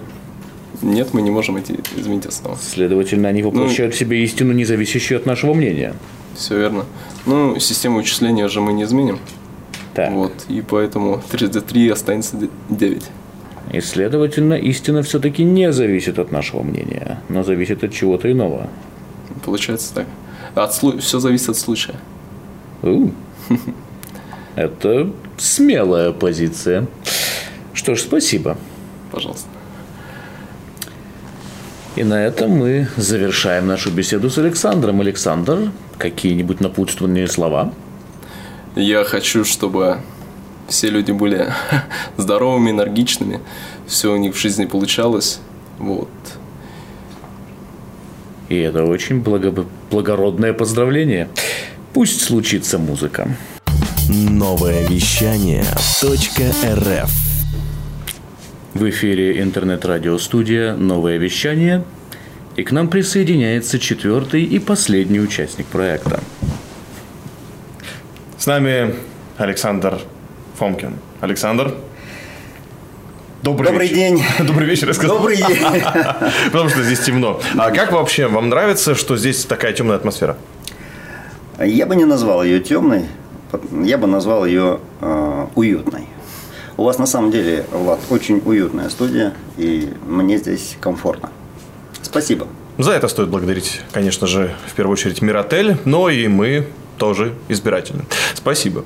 Нет, 0.81 1.13
мы 1.13 1.21
не 1.21 1.31
можем 1.31 1.57
эти, 1.57 1.79
изменить 1.95 2.25
основы. 2.25 2.57
Следовательно, 2.61 3.29
они 3.29 3.43
воплощают 3.43 3.93
в 3.93 3.97
себе 3.97 4.23
истину, 4.23 4.51
не 4.51 4.65
зависящую 4.65 5.19
от 5.19 5.25
нашего 5.25 5.53
мнения. 5.53 5.93
Все 6.35 6.57
верно. 6.57 6.85
Ну, 7.25 7.59
систему 7.59 7.97
вычисления 7.97 8.47
же 8.47 8.59
мы 8.59 8.73
не 8.73 8.83
изменим. 8.83 9.19
Так. 9.93 10.11
Вот, 10.11 10.33
и 10.49 10.61
поэтому 10.61 11.21
3D3 11.31 11.91
останется 11.91 12.49
9. 12.69 13.03
И, 13.71 13.81
следовательно, 13.81 14.55
истина 14.55 15.03
все-таки 15.03 15.43
не 15.43 15.71
зависит 15.71 16.19
от 16.19 16.31
нашего 16.31 16.63
мнения, 16.63 17.19
но 17.29 17.43
зависит 17.43 17.83
от 17.83 17.93
чего-то 17.93 18.31
иного. 18.31 18.67
Получается 19.45 19.93
так. 19.93 20.07
От 20.55 20.71
слу- 20.71 20.99
все 20.99 21.19
зависит 21.19 21.49
от 21.49 21.57
случая. 21.57 21.95
У. 22.81 23.09
Это 24.55 25.11
смелая 25.37 26.11
позиция. 26.11 26.87
Что 27.73 27.95
ж, 27.95 28.01
спасибо. 28.01 28.57
Пожалуйста. 29.11 29.47
И 31.95 32.03
на 32.03 32.25
этом 32.25 32.51
мы 32.51 32.87
завершаем 32.97 33.67
нашу 33.67 33.91
беседу 33.91 34.29
с 34.29 34.37
Александром. 34.37 35.01
Александр, 35.01 35.71
какие-нибудь 35.97 36.59
напутственные 36.59 37.27
слова? 37.27 37.71
Я 38.75 39.03
хочу, 39.03 39.45
чтобы 39.45 39.99
все 40.67 40.89
люди 40.89 41.11
были 41.11 41.53
здоровыми, 42.17 42.71
энергичными, 42.71 43.39
все 43.85 44.11
у 44.11 44.17
них 44.17 44.35
в 44.35 44.39
жизни 44.39 44.65
получалось. 44.65 45.39
Вот. 45.77 46.09
И 48.49 48.57
это 48.57 48.85
очень 48.85 49.21
благо- 49.21 49.65
благородное 49.91 50.53
поздравление. 50.53 51.29
Пусть 51.93 52.21
случится 52.21 52.77
музыка. 52.79 53.27
Новое 54.09 54.87
вещание 54.87 55.63
.рф 56.03 57.11
В 58.73 58.89
эфире 58.89 59.41
интернет-радиостудия 59.41 60.75
«Новое 60.75 61.17
вещание». 61.17 61.83
И 62.55 62.63
к 62.63 62.71
нам 62.71 62.87
присоединяется 62.89 63.79
четвертый 63.79 64.43
и 64.43 64.59
последний 64.59 65.19
участник 65.19 65.65
проекта. 65.67 66.21
С 68.43 68.45
нами 68.45 68.93
Александр 69.37 69.99
Фомкин. 70.59 70.97
Александр. 71.21 71.75
Добрый, 73.41 73.69
Добрый 73.69 73.87
вечер. 73.87 73.95
день. 73.95 74.23
Добрый 74.45 74.67
вечер, 74.67 74.89
я 74.89 74.93
сказал. 74.93 75.19
Добрый 75.19 75.37
день. 75.37 75.47
Потому 76.51 76.67
что 76.67 76.83
здесь 76.83 76.99
темно. 76.99 77.39
А 77.57 77.71
как 77.71 77.93
вообще, 77.93 78.27
вам 78.27 78.49
нравится, 78.49 78.95
что 78.95 79.15
здесь 79.15 79.45
такая 79.45 79.71
темная 79.71 79.95
атмосфера? 79.95 80.35
Я 81.57 81.85
бы 81.85 81.95
не 81.95 82.03
назвал 82.03 82.43
ее 82.43 82.59
темной, 82.59 83.05
я 83.81 83.97
бы 83.97 84.07
назвал 84.07 84.45
ее 84.45 84.81
э, 84.99 85.45
уютной. 85.55 86.09
У 86.75 86.83
вас 86.83 86.97
на 86.97 87.05
самом 87.05 87.31
деле, 87.31 87.65
Влад, 87.71 88.01
очень 88.09 88.41
уютная 88.43 88.89
студия, 88.89 89.35
и 89.55 89.87
мне 90.05 90.37
здесь 90.37 90.75
комфортно. 90.81 91.29
Спасибо. 92.01 92.47
За 92.77 92.91
это 92.91 93.07
стоит 93.07 93.29
благодарить, 93.29 93.79
конечно 93.93 94.27
же, 94.27 94.53
в 94.67 94.73
первую 94.73 94.91
очередь 94.91 95.21
Миротель, 95.21 95.77
но 95.85 96.09
и 96.09 96.27
мы 96.27 96.67
тоже 96.97 97.33
избирательны. 97.49 98.05
Спасибо. 98.33 98.83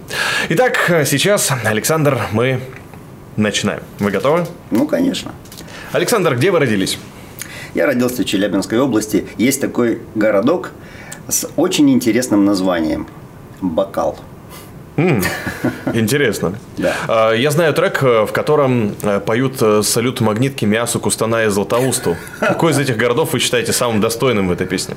Итак, 0.50 1.04
сейчас, 1.06 1.52
Александр, 1.64 2.20
мы 2.32 2.60
начинаем. 3.36 3.82
Вы 4.00 4.12
готовы? 4.12 4.46
Ну, 4.72 4.88
конечно. 4.88 5.32
Александр, 5.92 6.36
где 6.36 6.52
вы 6.52 6.60
родились? 6.60 6.98
Я 7.74 7.86
родился 7.86 8.24
в 8.24 8.26
Челябинской 8.26 8.80
области. 8.80 9.28
Есть 9.38 9.62
такой 9.62 10.02
городок 10.16 10.72
с 11.28 11.48
очень 11.56 11.90
интересным 11.90 12.46
названием– 12.46 13.08
Бакал. 13.62 14.18
Интересно. 15.94 16.58
Да. 16.78 16.94
А, 17.08 17.34
Я 17.34 17.52
знаю 17.52 17.74
трек, 17.74 18.02
э, 18.04 18.26
в 18.26 18.32
котором 18.32 18.96
э, 19.02 19.20
поют 19.20 19.62
э, 19.62 19.82
салют 19.84 20.22
магнитки 20.22 20.66
Мясу, 20.66 21.00
Кустана 21.00 21.46
и 21.46 21.50
Златоусту. 21.50 22.16
Какой 22.40 22.72
из 22.72 22.80
этих 22.80 22.98
городов 22.98 23.34
вы 23.34 23.40
считаете 23.40 23.74
самым 23.74 24.00
достойным 24.02 24.48
в 24.48 24.52
этой 24.52 24.68
песне? 24.68 24.96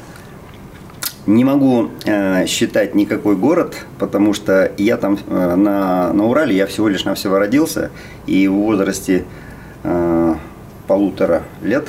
Не 1.26 1.44
могу 1.44 1.90
э, 2.06 2.46
считать 2.46 2.94
никакой 2.94 3.36
город, 3.36 3.76
потому 3.98 4.32
что 4.32 4.72
я 4.78 4.96
там 4.96 5.18
э, 5.28 5.54
на, 5.54 6.12
на 6.12 6.26
Урале, 6.26 6.56
я 6.56 6.66
всего 6.66 6.88
лишь 6.88 7.04
навсего 7.04 7.38
родился, 7.38 7.90
и 8.26 8.48
в 8.48 8.54
возрасте 8.54 9.24
э, 9.82 10.34
полутора 10.86 11.42
лет, 11.62 11.88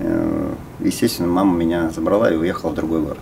э, 0.00 0.52
естественно, 0.80 1.28
мама 1.28 1.56
меня 1.56 1.90
забрала 1.90 2.30
и 2.30 2.36
уехала 2.36 2.70
в 2.70 2.74
другой 2.74 3.02
город. 3.02 3.18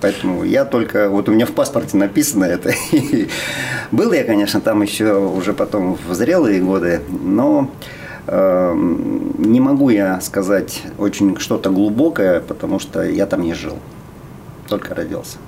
Поэтому 0.00 0.44
я 0.44 0.66
только, 0.66 1.08
вот 1.08 1.30
у 1.30 1.32
меня 1.32 1.46
в 1.46 1.52
паспорте 1.52 1.96
написано 1.96 2.44
это. 2.44 2.74
Был 3.90 4.12
я, 4.12 4.24
конечно, 4.24 4.60
там 4.60 4.82
еще 4.82 5.16
уже 5.16 5.54
потом 5.54 5.96
в 6.06 6.12
зрелые 6.12 6.60
годы, 6.60 7.00
но 7.08 7.70
э, 8.26 8.74
не 9.38 9.60
могу 9.60 9.88
я 9.88 10.20
сказать 10.20 10.82
очень 10.98 11.38
что-то 11.38 11.70
глубокое, 11.70 12.40
потому 12.40 12.80
что 12.80 13.02
я 13.02 13.24
там 13.24 13.40
не 13.40 13.54
жил, 13.54 13.78
только 14.68 14.94
родился. 14.94 15.38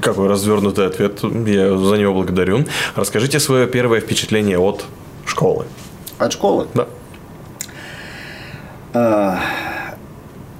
Какой 0.00 0.28
развернутый 0.28 0.86
ответ. 0.86 1.20
Я 1.22 1.76
за 1.76 1.96
него 1.96 2.14
благодарю. 2.14 2.64
Расскажите 2.94 3.38
свое 3.40 3.66
первое 3.66 4.00
впечатление 4.00 4.58
от 4.58 4.84
школы. 5.26 5.66
От 6.18 6.32
школы? 6.32 6.66
Да. 6.74 6.86
А, 8.94 9.38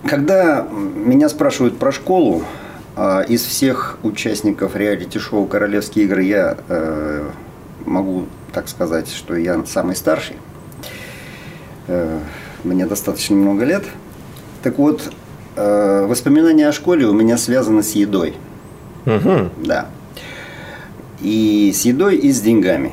Когда 0.06 0.66
меня 0.70 1.28
спрашивают 1.28 1.78
про 1.78 1.92
школу, 1.92 2.44
а, 2.96 3.22
из 3.22 3.42
всех 3.44 3.98
участников 4.02 4.76
реалити-шоу 4.76 5.46
«Королевские 5.46 6.04
игры» 6.04 6.24
я 6.24 6.58
э, 6.68 7.30
могу 7.86 8.26
так 8.52 8.68
сказать, 8.68 9.08
что 9.08 9.34
я 9.34 9.64
самый 9.64 9.96
старший. 9.96 10.36
Э, 11.86 12.18
Мне 12.64 12.84
достаточно 12.86 13.34
много 13.36 13.64
лет. 13.64 13.84
Так 14.62 14.78
вот, 14.78 15.10
э, 15.56 16.06
воспоминания 16.06 16.68
о 16.68 16.72
школе 16.72 17.06
у 17.06 17.12
меня 17.12 17.36
связаны 17.38 17.82
с 17.82 17.92
едой. 17.92 18.34
Да. 19.04 19.86
И 21.20 21.72
с 21.74 21.82
едой, 21.84 22.16
и 22.16 22.32
с 22.32 22.40
деньгами. 22.40 22.92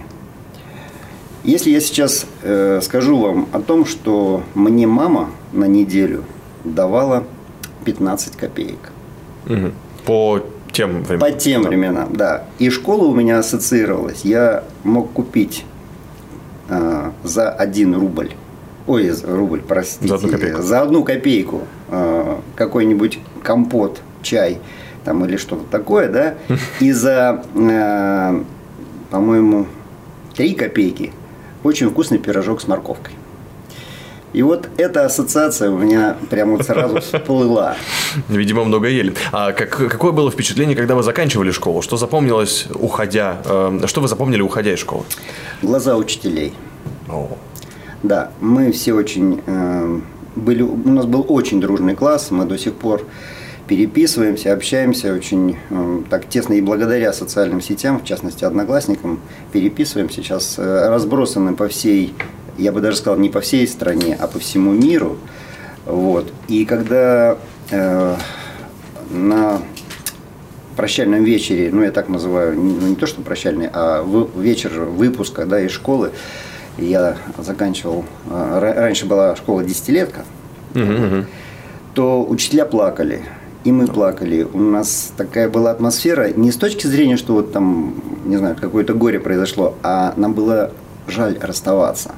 Если 1.44 1.72
я 1.72 1.80
сейчас 1.80 2.26
э, 2.44 2.80
скажу 2.84 3.18
вам 3.20 3.48
о 3.54 3.60
том, 3.60 3.86
что 3.86 4.44
мне 4.56 4.86
мама 4.88 5.30
на 5.54 5.66
неделю 5.66 6.24
давала 6.64 7.24
15 7.86 8.36
копеек. 8.36 8.92
Мгм. 9.46 9.74
По 10.06 10.44
тем 10.72 11.04
временам. 11.04 11.20
По 11.20 11.32
тем 11.32 11.62
временам, 11.64 12.14
да. 12.14 12.44
И 12.60 12.70
школа 12.70 13.06
у 13.06 13.16
меня 13.16 13.40
ассоциировалась. 13.40 14.22
Я 14.24 14.64
мог 14.84 15.12
купить 15.12 15.66
э, 16.68 17.12
за 17.24 17.50
1 17.50 17.96
рубль, 17.96 18.32
ой, 18.86 19.10
за 19.10 19.28
рубль, 19.36 19.62
простите, 19.62 20.08
За 20.08 20.16
одну 20.16 20.30
копейку. 20.30 20.62
за 20.62 20.82
одну 20.82 21.04
копейку 21.04 21.62
какой-нибудь 22.56 23.20
компот, 23.44 24.02
чай 24.22 24.60
там 25.06 25.26
или 25.26 25.38
что-то 25.38 25.64
такое, 25.70 26.10
да, 26.10 26.36
и 26.80 26.92
за, 26.92 27.44
э, 27.56 28.44
по-моему, 29.10 29.66
3 30.36 30.54
копейки 30.54 31.12
очень 31.64 31.90
вкусный 31.90 32.18
пирожок 32.18 32.62
с 32.62 32.68
морковкой. 32.68 33.14
И 34.32 34.44
вот 34.44 34.70
эта 34.78 35.06
ассоциация 35.06 35.72
у 35.72 35.78
меня 35.80 36.16
прямо 36.30 36.58
вот 36.58 36.66
сразу 36.66 37.02
всплыла. 37.02 37.76
Видимо, 38.28 38.64
много 38.64 38.88
ели. 38.88 39.16
А 39.32 39.54
как, 39.54 39.70
какое 39.70 40.12
было 40.12 40.30
впечатление, 40.30 40.76
когда 40.76 40.94
вы 40.94 41.02
заканчивали 41.02 41.50
школу? 41.52 41.82
Что 41.82 41.98
запомнилось, 41.98 42.68
уходя? 42.76 43.38
э, 43.44 43.80
что 43.88 44.02
вы 44.02 44.08
запомнили, 44.08 44.42
уходя 44.42 44.72
из 44.74 44.80
школы? 44.80 45.06
Глаза 45.64 45.98
учителей. 45.98 46.54
О. 47.08 47.30
Да, 48.04 48.32
мы 48.40 48.72
все 48.72 48.94
очень 48.94 49.42
э, 49.46 50.00
были, 50.40 50.62
у 50.62 50.90
нас 50.90 51.06
был 51.06 51.26
очень 51.28 51.62
дружный 51.62 51.96
класс, 51.96 52.32
мы 52.32 52.46
до 52.46 52.58
сих 52.58 52.74
пор 52.74 53.06
переписываемся, 53.68 54.54
общаемся 54.54 55.14
очень 55.14 55.56
э, 55.70 56.02
так 56.10 56.28
тесно 56.28 56.54
и 56.54 56.62
благодаря 56.62 57.14
социальным 57.14 57.62
сетям, 57.62 58.00
в 58.00 58.04
частности 58.04 58.44
одноклассникам, 58.44 59.20
переписываемся 59.52 60.24
сейчас 60.24 60.56
э, 60.58 60.90
разбросаны 60.90 61.56
по 61.56 61.68
всей, 61.68 62.16
я 62.58 62.72
бы 62.72 62.82
даже 62.82 62.98
сказал, 62.98 63.20
не 63.20 63.30
по 63.30 63.42
всей 63.42 63.68
стране, 63.68 64.18
а 64.20 64.28
по 64.28 64.40
всему 64.40 64.72
миру. 64.72 65.18
Вот. 65.86 66.34
И 66.48 66.66
когда 66.66 67.38
э, 67.70 68.16
на 69.12 69.62
прощальном 70.76 71.24
вечере, 71.24 71.70
ну 71.74 71.84
я 71.84 71.92
так 71.92 72.10
называю, 72.10 72.58
не, 72.58 72.74
ну, 72.74 72.88
не 72.88 72.96
то 72.96 73.06
что 73.06 73.22
прощальный, 73.22 73.70
а 73.72 74.02
вы- 74.02 74.30
вечер 74.42 74.72
выпуска 74.80 75.46
да, 75.46 75.62
из 75.62 75.72
школы, 75.72 76.12
я 76.86 77.18
заканчивал, 77.38 78.06
а, 78.30 78.60
ра- 78.60 78.74
раньше 78.80 79.06
была 79.06 79.36
школа 79.36 79.64
десятилетка, 79.64 80.24
то 81.94 82.26
учителя 82.28 82.66
плакали. 82.66 83.22
И 83.66 83.72
мы 83.74 83.88
плакали. 83.88 84.44
У 84.44 84.60
нас 84.60 85.12
такая 85.18 85.50
была 85.50 85.72
атмосфера, 85.72 86.30
не 86.30 86.52
с 86.52 86.56
точки 86.56 86.88
зрения, 86.88 87.18
что 87.18 87.34
вот 87.34 87.52
там, 87.52 87.94
не 88.26 88.38
знаю, 88.38 88.56
какое-то 88.60 88.94
горе 88.94 89.20
произошло, 89.20 89.76
а 89.84 90.14
нам 90.16 90.34
было 90.34 90.72
жаль 91.08 91.38
расставаться. 91.42 92.12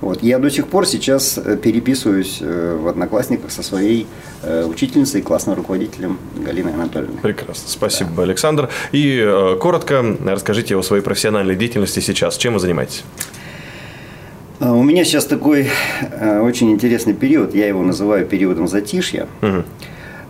Вот. 0.00 0.22
Я 0.22 0.38
до 0.38 0.48
сих 0.48 0.68
пор 0.68 0.86
сейчас 0.86 1.38
э, 1.38 1.56
переписываюсь 1.56 2.38
э, 2.40 2.78
в 2.80 2.86
Одноклассниках 2.86 3.50
со 3.50 3.62
своей 3.64 4.06
э, 4.42 4.64
учительницей 4.64 5.20
и 5.20 5.22
классным 5.24 5.56
руководителем 5.56 6.18
Галиной 6.36 6.74
Анатольевной. 6.74 7.18
Прекрасно. 7.20 7.64
Спасибо, 7.68 8.22
Александр. 8.22 8.68
И 8.92 9.56
коротко 9.60 10.16
расскажите 10.24 10.76
о 10.76 10.82
своей 10.82 11.02
профессиональной 11.02 11.56
деятельности 11.56 11.98
сейчас. 12.00 12.36
Чем 12.36 12.54
вы 12.54 12.60
занимаетесь? 12.60 13.02
А, 14.60 14.72
У 14.72 14.82
меня 14.82 15.04
сейчас 15.04 15.24
такой 15.24 15.68
э, 16.10 16.40
очень 16.40 16.70
интересный 16.72 17.14
период, 17.14 17.54
я 17.54 17.68
его 17.68 17.82
называю 17.82 18.26
периодом 18.26 18.66
затишья. 18.68 19.26
Мгм. 19.40 19.64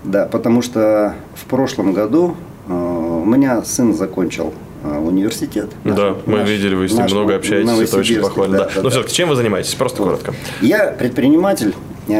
Да, 0.04 0.26
потому 0.26 0.62
что 0.62 1.14
в 1.34 1.44
прошлом 1.46 1.92
году 1.92 2.36
э, 2.68 2.72
у 2.72 3.24
меня 3.24 3.62
сын 3.62 3.94
закончил 3.94 4.52
э, 4.84 4.98
университет. 4.98 5.70
Да, 5.84 6.10
Наш- 6.10 6.16
мы 6.26 6.38
наш- 6.38 6.48
видели, 6.48 6.74
вы 6.74 6.88
с 6.88 6.92
ним 6.92 7.02
наш 7.02 7.12
много 7.12 7.36
общаетесь, 7.36 7.88
это 7.88 7.98
очень 7.98 8.20
похвально. 8.20 8.58
Да. 8.58 8.64
да, 8.66 8.70
Но 8.76 8.82
да. 8.82 8.90
все-таки 8.90 9.14
чем 9.14 9.28
вы 9.30 9.36
занимаетесь? 9.36 9.74
Просто 9.74 10.02
Вот. 10.02 10.10
коротко. 10.10 10.34
Я 10.60 10.88
предприниматель, 10.88 11.74
у 12.08 12.12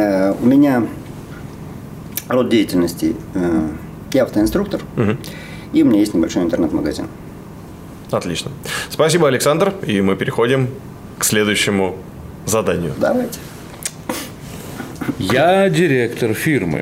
меня 0.47 0.87
род 2.29 2.49
деятельности, 2.51 3.15
я 4.13 4.23
автоинструктор, 4.25 4.81
Мгм. 4.97 5.19
и 5.73 5.83
у 5.83 5.87
меня 5.87 6.01
есть 6.01 6.15
небольшой 6.15 6.43
интернет-магазин. 6.43 7.07
Отлично. 8.11 8.51
Спасибо, 8.91 9.29
Александр. 9.29 9.75
И 9.87 10.01
мы 10.01 10.17
переходим 10.17 10.69
к 11.19 11.25
следующему 11.25 11.97
заданию. 12.47 12.95
Давайте. 12.99 13.39
Я 15.19 15.69
директор 15.69 16.33
фирмы. 16.35 16.81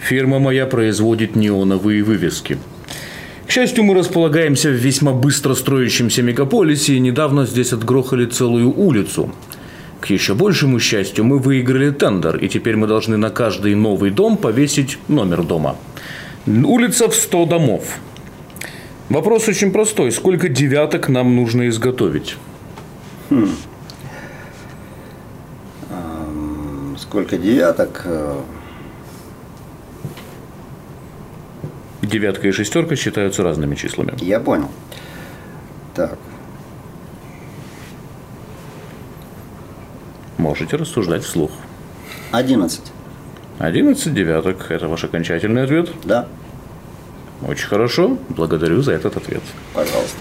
Фирма 0.00 0.38
моя 0.38 0.66
производит 0.66 1.36
неоновые 1.36 2.02
вывески. 2.02 2.58
К 3.46 3.50
счастью, 3.50 3.84
мы 3.84 3.94
располагаемся 3.94 4.68
в 4.68 4.72
весьма 4.72 5.12
быстро 5.12 5.54
строящемся 5.54 6.22
мегаполисе, 6.22 6.94
и 6.94 7.00
недавно 7.00 7.46
здесь 7.46 7.72
отгрохали 7.72 8.26
целую 8.26 8.78
улицу. 8.78 9.32
К 10.00 10.06
еще 10.10 10.34
большему 10.34 10.78
счастью, 10.80 11.24
мы 11.24 11.38
выиграли 11.38 11.90
тендер, 11.90 12.36
и 12.36 12.48
теперь 12.48 12.76
мы 12.76 12.86
должны 12.86 13.16
на 13.16 13.30
каждый 13.30 13.74
новый 13.74 14.10
дом 14.10 14.36
повесить 14.36 14.98
номер 15.08 15.42
дома. 15.42 15.76
Улица 16.46 17.08
в 17.08 17.14
100 17.14 17.46
домов. 17.46 17.98
Вопрос 19.08 19.48
очень 19.48 19.72
простой. 19.72 20.12
Сколько 20.12 20.48
девяток 20.48 21.08
нам 21.08 21.34
нужно 21.34 21.68
изготовить? 21.68 22.36
Сколько 26.98 27.38
девяток? 27.38 28.06
Девятка 32.02 32.48
и 32.48 32.52
шестерка 32.52 32.96
считаются 32.96 33.42
разными 33.42 33.74
числами. 33.74 34.12
Я 34.20 34.40
понял. 34.40 34.68
Так, 35.94 36.16
Можете 40.38 40.76
рассуждать 40.76 41.24
вслух. 41.24 41.50
11. 42.30 42.80
11 43.58 44.14
девяток– 44.14 44.66
это 44.70 44.86
ваш 44.88 45.02
окончательный 45.04 45.64
ответ? 45.64 45.90
Да, 46.04 46.28
Очень 47.46 47.66
хорошо. 47.66 48.16
Благодарю 48.28 48.80
за 48.82 48.92
этот 48.92 49.16
ответ. 49.16 49.42
пожалуйста. 49.74 50.18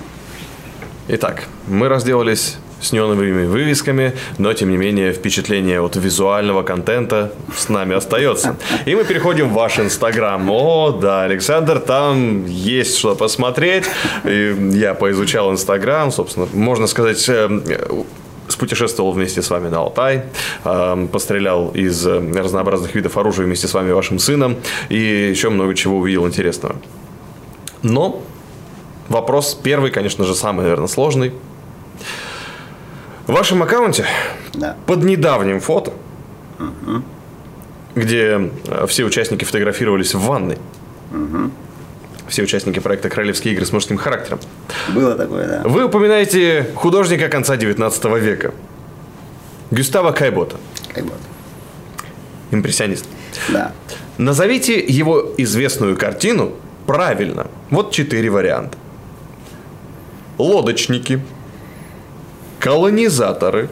Итак, 1.08 1.44
мы 1.68 1.88
разделались 1.88 2.58
с 2.82 2.92
неоновыми 2.92 3.46
вывесками, 3.46 4.14
но 4.38 4.54
тем 4.54 4.70
не 4.70 4.78
менее 4.78 5.14
впечатление 5.14 5.82
от 5.82 5.96
визуального 5.96 6.64
контента 6.64 7.32
с 7.56 7.70
нами 7.70 7.96
остается. 7.96 8.56
И 8.86 8.96
мы 8.96 9.04
переходим 9.04 9.50
в 9.50 9.54
ваш 9.54 9.80
инстаграм. 9.80 10.50
О, 10.50 10.92
да, 10.92 11.24
Александр, 11.24 11.80
там 11.80 12.46
есть 12.46 12.98
что 12.98 13.16
посмотреть. 13.16 13.86
И 14.24 14.56
я 14.74 14.94
поизучал 14.94 15.52
инстаграм, 15.52 16.12
собственно, 16.12 16.48
можно 16.54 16.88
сказать, 16.88 17.24
э, 17.30 17.50
спутешествовал 18.48 19.12
вместе 19.12 19.42
с 19.42 19.50
вами 19.50 19.70
на 19.70 19.80
Алтай, 19.80 20.24
э, 20.64 21.08
пострелял 21.12 21.70
из 21.70 22.06
э, 22.06 22.20
разнообразных 22.36 22.96
видов 22.96 23.18
оружия 23.18 23.46
вместе 23.46 23.68
с 23.68 23.74
вами 23.74 23.92
вашим 23.92 24.20
сыном, 24.20 24.58
и 24.90 25.30
еще 25.30 25.50
много 25.50 25.76
чего 25.76 25.98
увидел 25.98 26.28
интересного. 26.28 26.76
Но 27.84 28.24
Вопрос 29.10 29.58
первый, 29.62 29.92
конечно 29.92 30.26
же, 30.26 30.36
самый, 30.36 30.64
наверное, 30.64 30.88
сложный. 30.88 31.32
В 33.28 33.34
вашем 33.34 33.62
аккаунте 33.64 34.06
Да. 34.54 34.76
под 34.86 35.04
недавним 35.04 35.60
фото, 35.60 35.94
где 37.96 38.52
э, 38.68 38.86
все 38.88 39.04
участники 39.04 39.44
фотографировались 39.44 40.14
в 40.14 40.22
ванной, 40.22 40.58
все 42.28 42.44
участники 42.44 42.80
проекта 42.80 43.10
«Королевские 43.10 43.54
игры» 43.54 43.66
с 43.66 43.72
мужским 43.72 43.98
характером, 43.98 44.40
Было 44.94 45.16
такое, 45.16 45.48
да. 45.48 45.62
вы 45.68 45.86
упоминаете 45.86 46.70
художника 46.76 47.28
конца 47.30 47.58
19 47.58 48.06
века, 48.22 48.54
Гюстава 49.72 50.12
Кайбота, 50.12 50.58
бы. 50.96 51.12
импрессионист. 52.52 53.06
Да. 53.50 53.74
Назовите 54.18 54.80
его 54.80 55.34
известную 55.38 55.98
картину 55.98 56.54
правильно. 56.86 57.48
Вот 57.70 57.92
четыре 57.92 58.30
варианта. 58.30 58.78
Лодочники, 60.38 61.22
колонизаторы, 62.60 63.70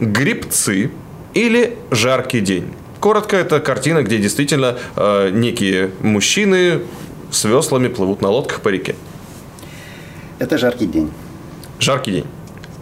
грибцы 0.00 0.90
или 1.34 1.76
жаркий 1.90 2.40
день. 2.40 2.72
Коротко, 3.00 3.36
это 3.36 3.60
картина, 3.60 4.02
где 4.02 4.18
действительно 4.18 4.78
э, 4.96 5.30
некие 5.30 5.90
мужчины 6.00 6.82
с 7.30 7.44
веслами 7.44 7.88
плывут 7.88 8.22
на 8.22 8.28
лодках 8.28 8.60
по 8.60 8.68
реке. 8.68 8.94
Это 10.38 10.58
жаркий 10.58 10.86
день. 10.86 11.10
Жаркий 11.80 12.12
день. 12.12 12.26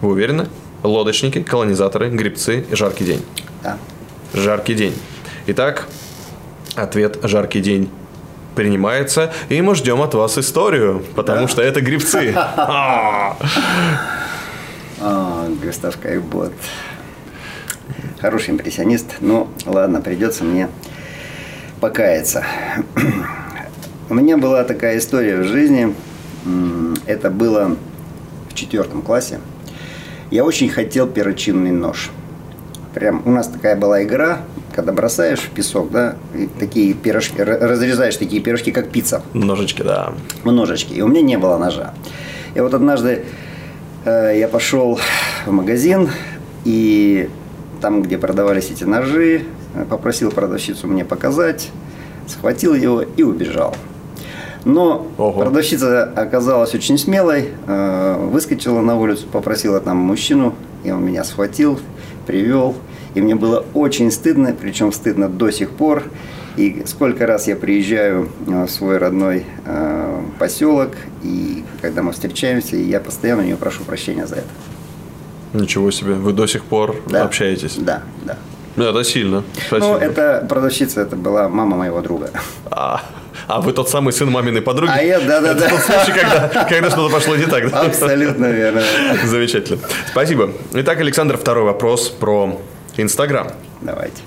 Вы 0.01 0.11
уверены? 0.11 0.47
Лодочники, 0.83 1.41
колонизаторы, 1.41 2.09
грибцы, 2.09 2.65
жаркий 2.71 3.05
день. 3.05 3.25
Да. 3.63 3.77
Жаркий 4.33 4.73
день. 4.73 4.95
Итак, 5.47 5.87
ответ 6.75 7.19
«жаркий 7.23 7.61
день» 7.61 7.89
принимается, 8.55 9.33
и 9.49 9.61
мы 9.61 9.75
ждем 9.75 10.01
от 10.01 10.13
вас 10.13 10.37
историю, 10.37 11.03
потому 11.15 11.47
что 11.47 11.61
это 11.61 11.81
грибцы. 11.81 12.35
А. 15.03 15.47
Густав 15.63 15.97
Кайбот. 15.97 16.53
Хороший 18.19 18.51
импрессионист. 18.51 19.15
Ну, 19.19 19.47
ладно, 19.65 19.99
придется 19.99 20.43
мне 20.43 20.69
покаяться. 21.79 22.45
У 24.09 24.13
меня 24.13 24.37
была 24.37 24.63
такая 24.63 24.99
история 24.99 25.37
в 25.37 25.45
жизни. 25.45 25.95
Это 27.07 27.31
было 27.31 27.75
в 28.49 28.53
четвертом 28.53 29.01
классе. 29.01 29.39
Я 30.29 30.45
очень 30.45 30.69
хотел 30.69 31.07
перочинный 31.07 31.71
нож. 31.71 32.11
Прям 32.93 33.23
у 33.25 33.31
нас 33.31 33.47
такая 33.47 33.75
была 33.75 34.03
игра, 34.03 34.39
когда 34.75 34.91
бросаешь 34.91 35.39
в 35.39 35.49
песок, 35.49 35.91
да, 35.91 36.15
и 36.35 36.47
такие 36.59 36.93
пирожки, 36.93 37.41
разрезаешь 37.41 38.17
такие 38.17 38.41
пирожки, 38.41 38.71
как 38.71 38.89
пицца 38.89 39.23
Ножички, 39.33 39.81
да. 39.81 40.13
ножички. 40.43 40.93
И 40.93 41.01
у 41.01 41.07
меня 41.07 41.21
не 41.21 41.37
было 41.37 41.57
ножа. 41.57 41.93
И 42.53 42.59
вот 42.59 42.73
однажды 42.73 43.25
я 44.05 44.47
пошел 44.47 44.99
в 45.45 45.51
магазин, 45.51 46.09
и 46.65 47.29
там, 47.81 48.01
где 48.03 48.17
продавались 48.17 48.69
эти 48.69 48.83
ножи, 48.83 49.43
э, 49.73 49.85
попросил 49.89 50.31
продавщицу 50.31 50.87
мне 50.87 51.03
показать, 51.03 51.69
схватил 52.27 52.73
его 52.75 53.01
и 53.01 53.23
убежал. 53.23 53.75
Но 54.63 55.07
Ого. 55.17 55.41
продавщица 55.41 56.03
оказалась 56.03 56.75
очень 56.75 56.97
смелой, 56.97 57.49
э, 57.67 58.27
выскочила 58.31 58.81
на 58.81 58.97
улицу, 58.99 59.25
попросила 59.31 59.79
там 59.79 59.97
мужчину, 59.97 60.53
и 60.83 60.91
он 60.91 61.03
меня 61.03 61.23
схватил, 61.23 61.79
привел. 62.27 62.75
И 63.15 63.21
мне 63.21 63.35
было 63.35 63.65
очень 63.73 64.11
стыдно, 64.11 64.55
причем 64.59 64.93
стыдно 64.93 65.27
до 65.27 65.49
сих 65.51 65.71
пор. 65.71 66.03
И 66.57 66.83
сколько 66.85 67.25
раз 67.25 67.47
я 67.47 67.55
приезжаю 67.55 68.29
э, 68.47 68.65
в 68.65 68.69
свой 68.69 68.97
родной 68.97 69.45
э, 69.65 70.21
поселок, 70.37 70.91
и 71.23 71.63
когда 71.81 72.01
мы 72.03 72.11
встречаемся, 72.11 72.75
и 72.75 72.83
я 72.83 72.99
постоянно 72.99 73.41
у 73.41 73.45
нее 73.45 73.55
прошу 73.55 73.83
прощения 73.83 74.27
за 74.27 74.35
это. 74.35 74.47
Ничего 75.53 75.91
себе, 75.91 76.13
вы 76.13 76.33
до 76.33 76.47
сих 76.47 76.63
пор 76.63 76.95
Да. 77.07 77.23
общаетесь. 77.23 77.75
Да, 77.77 78.03
да. 78.25 78.37
Ну, 78.75 78.85
Это 78.85 79.03
сильно. 79.03 79.37
Ну, 79.37 79.43
Спасибо. 79.67 79.97
это 79.97 80.45
продавщица, 80.47 81.01
это 81.01 81.15
была 81.15 81.49
мама 81.49 81.75
моего 81.77 82.01
друга. 82.01 82.29
А, 82.69 83.01
а 83.47 83.59
вы 83.59 83.73
тот 83.73 83.89
самый 83.89 84.13
сын 84.13 84.29
маминой 84.31 84.61
подруги? 84.61 84.91
А 84.93 85.01
я, 85.01 85.19
да-да-да. 85.19 85.65
Это 85.65 85.69
тот 85.75 85.79
случай, 85.81 86.13
когда, 86.19 86.47
когда 86.69 86.89
что-то 86.89 87.13
пошло 87.13 87.35
не 87.35 87.45
так, 87.47 87.69
да? 87.69 87.81
Абсолютно 87.81 88.45
верно. 88.45 88.81
Замечательно. 89.25 89.79
Спасибо. 90.09 90.51
Итак, 90.73 90.99
Александр, 91.01 91.37
второй 91.37 91.65
вопрос 91.65 92.09
про 92.09 92.61
Инстаграм. 92.95 93.47
Давайте. 93.81 94.21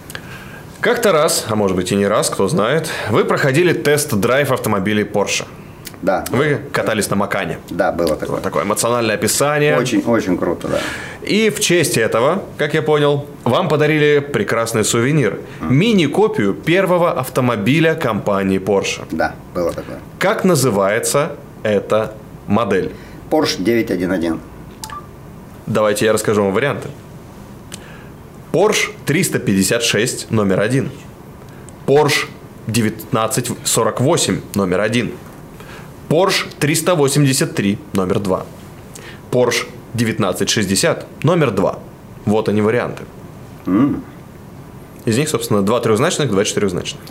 Как-то 0.85 1.13
раз, 1.13 1.47
а 1.49 1.57
может 1.57 1.79
быть 1.79 1.93
и 1.93 1.97
не 1.97 2.07
раз, 2.07 2.29
кто 2.29 2.47
знает, 2.47 2.91
вы 3.09 3.25
проходили 3.25 3.73
тест-драйв 3.73 4.53
автомобилей 4.53 5.05
Porsche. 5.05 5.47
Да. 6.03 6.27
Вы 6.31 6.61
катались 6.73 7.09
на 7.09 7.17
Макане. 7.17 7.59
Да, 7.71 7.91
было 7.91 8.17
такое. 8.17 8.43
Такое 8.43 8.65
эмоциональное 8.65 9.15
описание. 9.15 9.79
Очень, 9.79 10.03
очень 10.05 10.37
круто, 10.37 10.69
да. 10.69 10.81
И 11.23 11.49
в 11.49 11.59
честь 11.61 11.97
этого, 11.97 12.43
как 12.59 12.75
я 12.75 12.83
понял, 12.83 13.25
вам 13.45 13.71
подарили 13.71 14.19
прекрасный 14.19 14.85
сувенир. 14.85 15.39
Мини-копию 15.63 16.53
первого 16.53 17.13
автомобиля 17.13 17.95
компании 17.95 18.61
Porsche. 18.61 19.05
Да, 19.11 19.37
было 19.55 19.73
такое. 19.73 20.01
Как 20.19 20.45
называется 20.45 21.37
эта 21.63 22.13
модель? 22.47 22.93
Porsche 23.31 23.63
911. 23.63 24.39
Давайте 25.67 26.05
я 26.05 26.13
расскажу 26.13 26.43
вам 26.45 26.53
варианты. 26.53 26.91
Porsche 28.55 28.91
356 29.05 30.31
номер 30.31 30.61
один. 30.61 30.91
Porsche 31.87 32.27
1948 32.69 34.41
номер 34.55 34.81
один. 34.81 35.11
Porsche 36.09 36.47
383 36.61 37.79
номер 37.95 38.21
два. 38.21 38.47
Porsche 39.33 39.67
1960 39.95 41.25
номер 41.25 41.51
два. 41.51 41.81
Вот 42.27 42.49
они 42.49 42.63
варианты. 42.63 43.03
Из 45.05 45.19
них, 45.19 45.29
собственно, 45.29 45.63
два 45.63 45.81
трехзначных, 45.81 46.31
два 46.31 46.45
четырехзначных. 46.45 47.03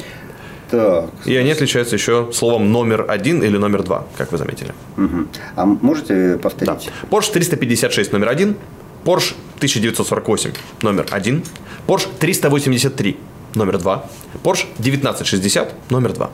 Так. 0.72 1.10
И 1.26 1.36
они 1.36 1.52
отличаются 1.52 1.96
еще 1.98 2.32
словом 2.32 2.72
номер 2.72 3.06
один 3.10 3.44
или 3.44 3.58
номер 3.58 3.84
два, 3.84 4.06
как 4.18 4.32
вы 4.32 4.38
заметили. 4.38 4.74
мгм. 4.96 5.28
А 5.58 5.66
можете 5.66 6.36
Да. 6.36 6.38
повторить? 6.40 6.90
Porsche 7.12 7.34
356 7.34 8.14
номер 8.14 8.30
один, 8.30 8.56
Porsche 9.04 9.36
1948 9.58 10.52
номер 10.82 11.08
один, 11.12 11.44
Porsche 11.88 12.08
383 12.20 13.18
номер 13.54 13.78
два, 13.78 14.06
Porsche 14.44 14.66
1960 14.80 15.92
номер 15.92 16.14
два, 16.14 16.30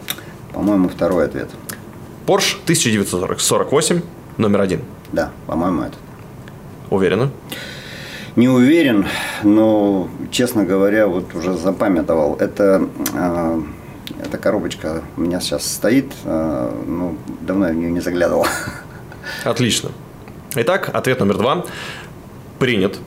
По-моему, 0.53 0.87
второй 0.89 1.25
ответ. 1.25 1.49
Porsche 2.27 2.57
1948 2.63 4.01
номер 4.37 4.61
один. 4.61 4.81
Да, 5.11 5.31
по-моему, 5.47 5.81
это. 5.81 5.95
Уверены? 6.91 7.31
Не 8.35 8.49
уверен, 8.49 9.07
но, 9.43 10.07
честно 10.29 10.63
говоря, 10.63 11.07
вот 11.07 11.33
уже 11.33 11.53
запамятовал. 11.57 12.35
Это, 12.35 12.87
э, 13.13 13.61
эта 14.23 14.37
коробочка 14.37 15.01
у 15.17 15.21
меня 15.21 15.39
сейчас 15.39 15.65
стоит, 15.65 16.13
э, 16.23 16.83
ну, 16.85 17.17
давно 17.41 17.67
я 17.67 17.73
в 17.73 17.75
нее 17.75 17.89
не 17.89 17.99
заглядывал. 17.99 18.45
Отлично. 19.43 19.89
Итак, 20.55 20.89
ответ 20.93 21.19
номер 21.19 21.37
два 21.37 21.65
принят. 22.59 22.99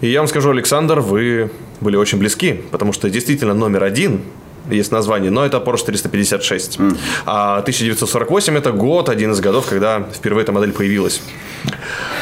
И 0.00 0.08
я 0.08 0.20
вам 0.20 0.28
скажу, 0.28 0.50
Александр, 0.50 1.00
вы 1.00 1.50
были 1.80 1.96
очень 1.96 2.18
близки, 2.18 2.60
потому 2.70 2.92
что 2.92 3.10
действительно 3.10 3.54
номер 3.54 3.84
один 3.84 4.22
есть 4.70 4.92
название, 4.92 5.30
но 5.30 5.44
это 5.44 5.58
Porsche 5.58 5.86
356. 5.86 6.78
А 7.26 7.58
1948 7.58 8.56
это 8.56 8.72
год, 8.72 9.08
один 9.08 9.32
из 9.32 9.40
годов, 9.40 9.66
когда 9.66 10.06
впервые 10.12 10.44
эта 10.44 10.52
модель 10.52 10.72
появилась. 10.72 11.20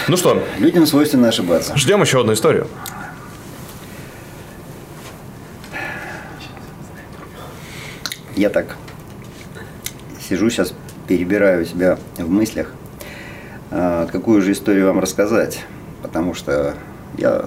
Ну 0.08 0.16
что, 0.16 0.42
Людям 0.58 0.86
свойственно 0.86 1.28
ошибаться. 1.28 1.76
ждем 1.76 2.02
еще 2.02 2.20
одну 2.20 2.32
историю. 2.32 2.66
Я 8.34 8.50
так 8.50 8.76
сижу 10.28 10.48
сейчас, 10.50 10.74
перебираю 11.06 11.66
себя 11.66 11.98
в 12.16 12.30
мыслях, 12.30 12.72
а, 13.70 14.06
какую 14.06 14.40
же 14.42 14.52
историю 14.52 14.86
вам 14.86 15.00
рассказать, 15.00 15.60
потому 16.02 16.34
что 16.34 16.74
я 17.16 17.46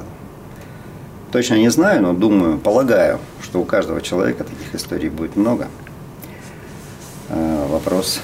точно 1.31 1.55
не 1.55 1.69
знаю, 1.69 2.01
но 2.01 2.13
думаю, 2.13 2.57
полагаю, 2.57 3.19
что 3.43 3.59
у 3.59 3.65
каждого 3.65 4.01
человека 4.01 4.43
таких 4.43 4.73
историй 4.73 5.09
будет 5.09 5.35
много. 5.35 5.67
А, 7.29 7.67
Вопрос 7.67 8.21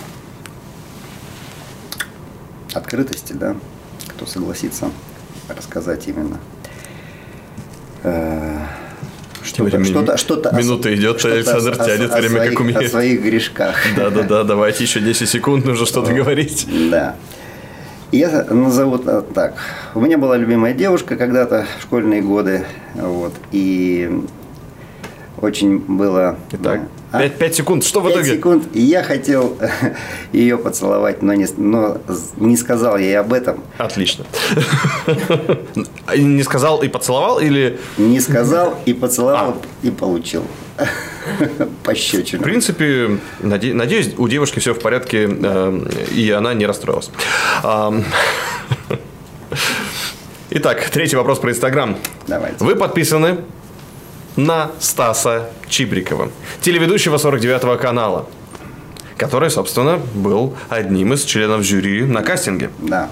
открытости, 2.74 3.34
да, 3.34 3.56
кто 4.08 4.26
согласится 4.26 4.90
рассказать 5.50 6.08
именно. 6.08 6.38
э, 8.04 8.58
Что-то, 9.44 9.84
что-то, 9.84 10.18
что-то 10.18 10.50
о- 10.50 10.54
минута 10.58 10.96
идет, 10.96 11.20
что-то 11.20 11.36
Александр 11.36 11.76
о- 11.78 11.84
о- 11.84 11.86
тянет 11.86 12.12
о 12.12 12.18
время, 12.18 12.36
как 12.36 12.44
своих- 12.46 12.60
умеет. 12.60 12.82
О 12.82 12.90
своих 12.90 13.22
грешках. 13.24 13.76
Да-да-да, 13.98 14.44
давайте 14.44 14.84
еще 14.84 15.02
10 15.02 15.28
секунд, 15.30 15.66
нужно 15.66 15.86
что-то 15.86 16.14
говорить. 16.14 16.68
Да. 16.90 17.16
Я 18.12 18.44
назову 18.50 18.98
та- 18.98 19.22
так. 19.22 19.54
У 19.96 20.02
меня 20.02 20.18
была 20.18 20.36
любимая 20.38 20.74
девушка 20.74 21.16
когда-то 21.16 21.66
в 21.80 21.82
школьные 21.84 22.22
годы. 22.22 22.66
Вот, 22.96 23.34
и 23.54 24.22
очень 25.42 25.80
было... 25.80 26.38
Итак, 26.52 26.82
а? 27.12 27.28
5, 27.28 27.56
секунд, 27.56 27.84
что 27.84 28.00
в 28.00 28.04
Пять 28.06 28.14
итоге? 28.18 28.36
секунд. 28.36 28.64
И 28.74 28.82
я 28.82 29.04
хотел 29.04 29.58
ее 30.32 30.58
поцеловать, 30.58 31.22
но 31.22 31.34
не, 31.34 31.48
но 31.58 31.98
не 32.38 32.56
сказал 32.58 32.98
ей 32.98 33.18
об 33.20 33.34
этом. 33.34 33.64
Отлично. 33.78 34.26
Не 36.16 36.44
сказал 36.44 36.82
и 36.84 36.88
поцеловал 36.90 37.40
или... 37.40 37.80
Не 37.98 38.20
сказал 38.20 38.78
и 38.86 38.94
поцеловал, 38.94 39.52
А. 39.62 39.88
и 39.88 39.92
получил. 39.92 40.44
Пощечину. 41.84 42.42
В 42.42 42.44
принципе, 42.44 43.18
наде- 43.40 43.74
надеюсь, 43.74 44.14
у 44.18 44.28
девушки 44.28 44.60
все 44.60 44.74
в 44.74 44.80
порядке, 44.80 45.30
э, 45.32 45.80
и 46.14 46.30
она 46.32 46.54
не 46.54 46.66
расстроилась. 46.66 47.12
Итак, 50.50 50.90
третий 50.90 51.16
вопрос 51.16 51.40
про 51.40 51.52
Инстаграм. 51.52 51.96
Давайте. 52.28 52.58
Вы 52.64 52.76
подписаны 52.76 53.38
на 54.36 54.72
Стаса 54.80 55.50
Чибрикова, 55.68 56.30
телеведущего 56.62 57.18
49 57.18 57.80
канала, 57.80 58.28
который, 59.18 59.50
собственно, 59.50 60.00
был 60.14 60.56
одним 60.70 61.14
из 61.14 61.24
членов 61.24 61.64
жюри 61.64 62.04
на 62.04 62.22
кастинге. 62.22 62.70
Да. 62.80 63.10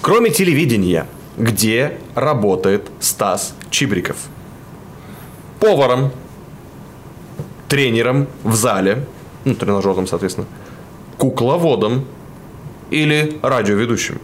Кроме 0.00 0.30
телевидения, 0.30 1.06
где 1.36 1.98
работает 2.14 2.90
Стас 3.00 3.54
Чибриков? 3.70 4.16
Поваром, 5.60 6.10
тренером 7.68 8.26
в 8.42 8.54
зале, 8.54 9.06
ну, 9.44 9.54
тренажером, 9.54 10.06
соответственно, 10.06 10.46
кукловодом 11.18 12.04
или 12.90 13.38
радиоведущим? 13.42 14.20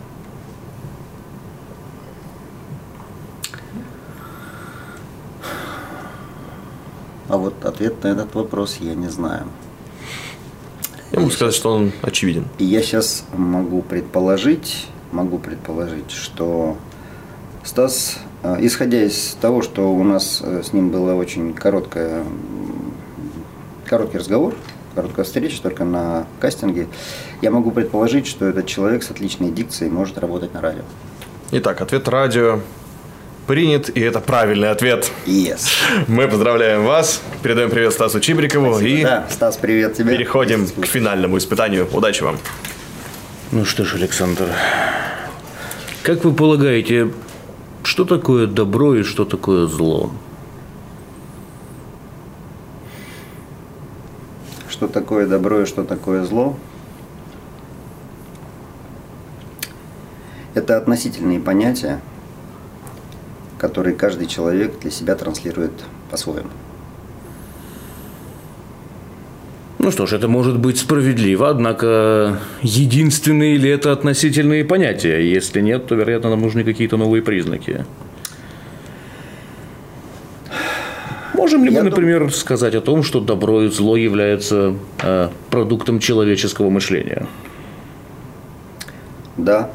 А 7.29 7.37
вот 7.37 7.65
ответ 7.65 8.03
на 8.03 8.09
этот 8.09 8.35
вопрос 8.35 8.79
я 8.81 8.95
не 8.95 9.09
знаю. 9.09 9.45
Я 11.13 11.21
могу 11.21 11.31
сказать, 11.31 11.55
что 11.55 11.73
он 11.73 11.93
очевиден. 12.03 12.47
И 12.59 12.65
я 12.65 12.83
сейчас 12.83 13.25
могу 13.33 13.83
предположить, 13.83 14.87
могу 15.13 15.39
предположить, 15.39 16.11
что 16.11 16.77
Стас, 17.65 18.19
э, 18.43 18.57
исходя 18.61 19.03
из 19.03 19.37
того, 19.41 19.63
что 19.63 19.93
у 19.93 20.05
нас 20.05 20.41
э, 20.43 20.63
с 20.63 20.73
ним 20.73 20.91
было 20.91 21.15
очень 21.15 21.53
короткое, 21.53 22.25
короткий 23.87 24.19
разговор, 24.19 24.55
короткая 24.95 25.25
встреча 25.25 25.61
только 25.63 25.85
на 25.85 26.27
кастинге, 26.41 26.89
я 27.43 27.51
могу 27.51 27.71
предположить, 27.71 28.27
что 28.27 28.47
этот 28.47 28.67
человек 28.67 29.03
с 29.03 29.11
отличной 29.11 29.51
дикцией 29.51 29.91
может 29.91 30.19
работать 30.19 30.55
на 30.55 30.61
радио. 30.61 30.83
Итак, 31.51 31.81
ответ 31.81 32.09
радио 32.09 32.61
принят, 33.49 33.89
и 33.89 34.01
это 34.01 34.21
правильный 34.21 34.71
ответ. 34.71 35.11
Yes. 35.27 35.63
Мы 36.07 36.29
поздравляем 36.29 36.85
вас, 36.85 37.23
передаем 37.43 37.71
привет 37.71 37.95
Стасу 37.95 38.21
Чибрикову 38.21 38.79
и 38.79 39.03
Да, 39.03 39.27
Стас, 39.31 39.57
привет 39.57 39.95
тебе. 39.95 40.15
переходим 40.17 40.69
к 40.69 40.87
финальному 40.87 41.39
испытанию. 41.39 41.89
Удачи 41.93 42.23
вам! 42.23 42.37
Ну 43.51 43.65
что 43.65 43.85
ж, 43.87 43.95
Александр, 43.95 44.45
как 46.03 46.25
вы 46.25 46.35
полагаете, 46.35 47.11
что 47.83 48.05
такое 48.05 48.47
добро 48.47 48.95
и 48.95 49.03
что 49.03 49.25
такое 49.25 49.67
зло? 49.67 50.13
Что 54.69 54.89
такое 54.89 55.27
добро 55.27 55.63
и 55.63 55.65
что 55.65 55.85
такое 55.85 56.23
зло? 56.25 56.59
Это 60.53 60.77
относительные 60.77 61.41
понятия, 61.41 62.01
которые 63.59 63.95
каждый 63.95 64.27
человек 64.27 64.79
для 64.81 64.91
себя 64.91 65.15
транслирует 65.15 65.73
по-своему. 66.11 66.49
Ну 69.79 69.93
что 69.93 70.07
ж, 70.07 70.15
это 70.15 70.29
может 70.29 70.59
быть 70.59 70.79
справедливо, 70.79 71.51
однако 71.51 72.41
единственные 72.63 73.57
ли 73.57 73.71
это 73.71 73.93
относительные 73.93 74.65
понятия? 74.65 75.21
Если 75.21 75.61
нет, 75.61 75.87
то, 75.87 75.95
вероятно, 75.95 76.31
нам 76.31 76.41
нужны 76.41 76.65
какие-то 76.65 76.97
новые 76.97 77.23
признаки. 77.23 77.85
Можем 81.35 81.65
ли 81.65 81.73
Я 81.73 81.79
мы, 81.79 81.91
дум- 81.91 81.91
например, 81.91 82.33
сказать 82.35 82.75
о 82.75 82.81
том, 82.81 83.05
что 83.05 83.21
добро 83.21 83.63
и 83.63 83.69
зло 83.69 83.97
являются 83.97 84.75
э, 85.03 85.29
продуктом 85.51 86.01
человеческого 86.01 86.69
мышления? 86.71 87.27
Да. 89.37 89.71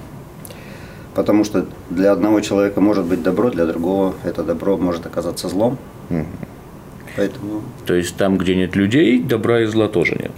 Потому 1.16 1.44
что 1.44 1.66
для 1.90 2.12
одного 2.12 2.42
человека 2.42 2.82
может 2.82 3.06
быть 3.06 3.22
добро, 3.22 3.52
для 3.52 3.66
другого 3.66 4.16
это 4.24 4.44
добро 4.44 4.78
может 4.78 5.06
оказаться 5.06 5.48
злом. 5.48 5.78
Угу. 6.10 6.26
Поэтому... 7.16 7.62
То 7.86 7.94
есть 7.94 8.16
там, 8.16 8.38
где 8.38 8.56
нет 8.56 8.76
людей, 8.76 9.22
добра 9.22 9.62
и 9.62 9.66
зла 9.66 9.88
тоже 9.88 10.16
нет. 10.16 10.32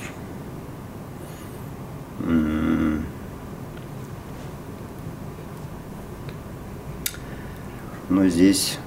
Но 8.09 8.27
здесь 8.27 8.77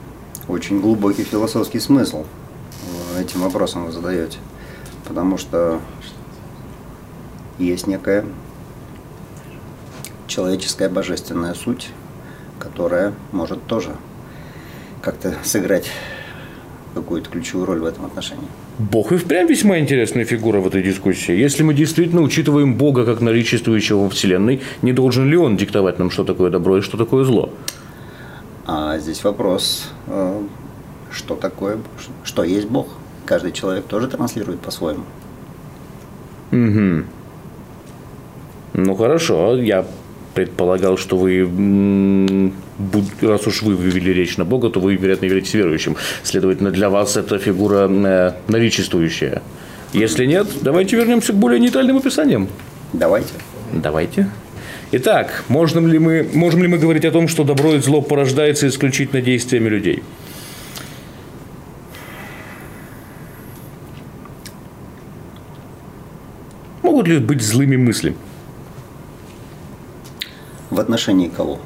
очень 0.48 0.80
глубокий 0.80 1.24
философский 1.24 1.80
смысл 1.80 2.24
этим 3.18 3.40
вопросом 3.40 3.86
вы 3.86 3.92
задаете. 3.92 4.38
Потому 5.06 5.38
что 5.38 5.80
есть 7.58 7.86
некая 7.86 8.24
человеческая 10.28 10.88
божественная 10.88 11.54
суть, 11.54 11.88
которая 12.58 13.14
может 13.32 13.66
тоже 13.66 13.96
как-то 15.02 15.34
сыграть 15.42 15.90
какую-то 16.94 17.30
ключевую 17.30 17.66
роль 17.66 17.80
в 17.80 17.84
этом 17.84 18.06
отношении. 18.06 18.46
Бог 18.78 19.12
и 19.12 19.16
впрямь 19.16 19.48
весьма 19.48 19.78
интересная 19.78 20.24
фигура 20.24 20.60
в 20.60 20.66
этой 20.66 20.82
дискуссии. 20.82 21.32
Если 21.32 21.62
мы 21.62 21.74
действительно 21.74 22.22
учитываем 22.22 22.74
Бога 22.74 23.04
как 23.04 23.20
наличествующего 23.20 24.04
во 24.04 24.08
Вселенной, 24.08 24.60
не 24.82 24.92
должен 24.92 25.28
ли 25.28 25.36
он 25.36 25.56
диктовать 25.56 25.98
нам, 25.98 26.10
что 26.10 26.24
такое 26.24 26.50
добро 26.50 26.78
и 26.78 26.80
что 26.80 26.96
такое 26.96 27.24
зло? 27.24 27.50
А 28.66 28.98
здесь 28.98 29.24
вопрос, 29.24 29.88
э, 30.06 30.42
что 31.10 31.34
такое, 31.34 31.78
что 32.24 32.44
есть 32.44 32.68
Бог. 32.68 32.88
Каждый 33.24 33.52
человек 33.52 33.86
тоже 33.86 34.08
транслирует 34.08 34.60
по-своему. 34.60 35.04
Угу. 36.52 37.04
Ну 38.74 38.94
хорошо, 38.94 39.56
я 39.56 39.84
предполагал, 40.38 40.96
что 40.96 41.16
вы, 41.16 42.52
раз 43.22 43.46
уж 43.48 43.62
вы 43.62 43.74
вывели 43.74 44.12
речь 44.12 44.36
на 44.36 44.44
Бога, 44.44 44.70
то 44.70 44.78
вы, 44.78 44.94
вероятно, 44.94 45.24
являетесь 45.24 45.54
верующим. 45.54 45.96
Следовательно, 46.22 46.70
для 46.70 46.90
вас 46.90 47.16
это 47.16 47.38
фигура 47.38 47.88
э, 47.90 48.32
наличествующая. 48.46 49.42
Если 49.92 50.26
нет, 50.26 50.46
давайте 50.62 50.94
вернемся 50.96 51.32
к 51.32 51.36
более 51.36 51.58
нейтральным 51.58 51.96
описаниям. 51.96 52.46
Давайте. 52.92 53.32
Давайте. 53.72 54.30
Итак, 54.92 55.44
можем 55.48 55.88
ли, 55.88 55.98
мы, 55.98 56.28
можем 56.32 56.62
ли 56.62 56.68
мы 56.68 56.78
говорить 56.78 57.04
о 57.04 57.10
том, 57.10 57.26
что 57.26 57.42
добро 57.42 57.74
и 57.74 57.80
зло 57.80 58.00
порождается 58.00 58.68
исключительно 58.68 59.20
действиями 59.20 59.68
людей? 59.68 60.04
Могут 66.82 67.08
ли 67.08 67.18
быть 67.18 67.42
злыми 67.42 67.76
мысли? 67.76 68.14
В 70.78 70.80
отношении 70.80 71.26
кого? 71.26 71.58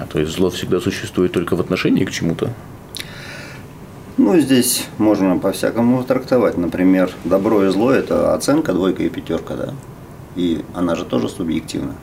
А 0.00 0.04
то 0.04 0.18
есть 0.18 0.32
зло 0.32 0.50
всегда 0.50 0.80
существует 0.80 1.30
только 1.30 1.54
в 1.54 1.60
отношении 1.60 2.04
к 2.04 2.10
чему-то? 2.10 2.50
Ну, 4.16 4.36
здесь 4.40 4.88
можно 4.98 5.38
по-всякому 5.38 6.02
трактовать. 6.02 6.58
Например, 6.58 7.12
добро 7.22 7.64
и 7.66 7.68
зло– 7.70 7.92
это 7.92 8.34
оценка, 8.34 8.72
двойка 8.72 9.04
и 9.04 9.10
пятерка, 9.10 9.54
да? 9.54 9.74
И 10.34 10.64
она 10.74 10.96
же 10.96 11.04
тоже 11.04 11.28
субъективна. 11.28 11.94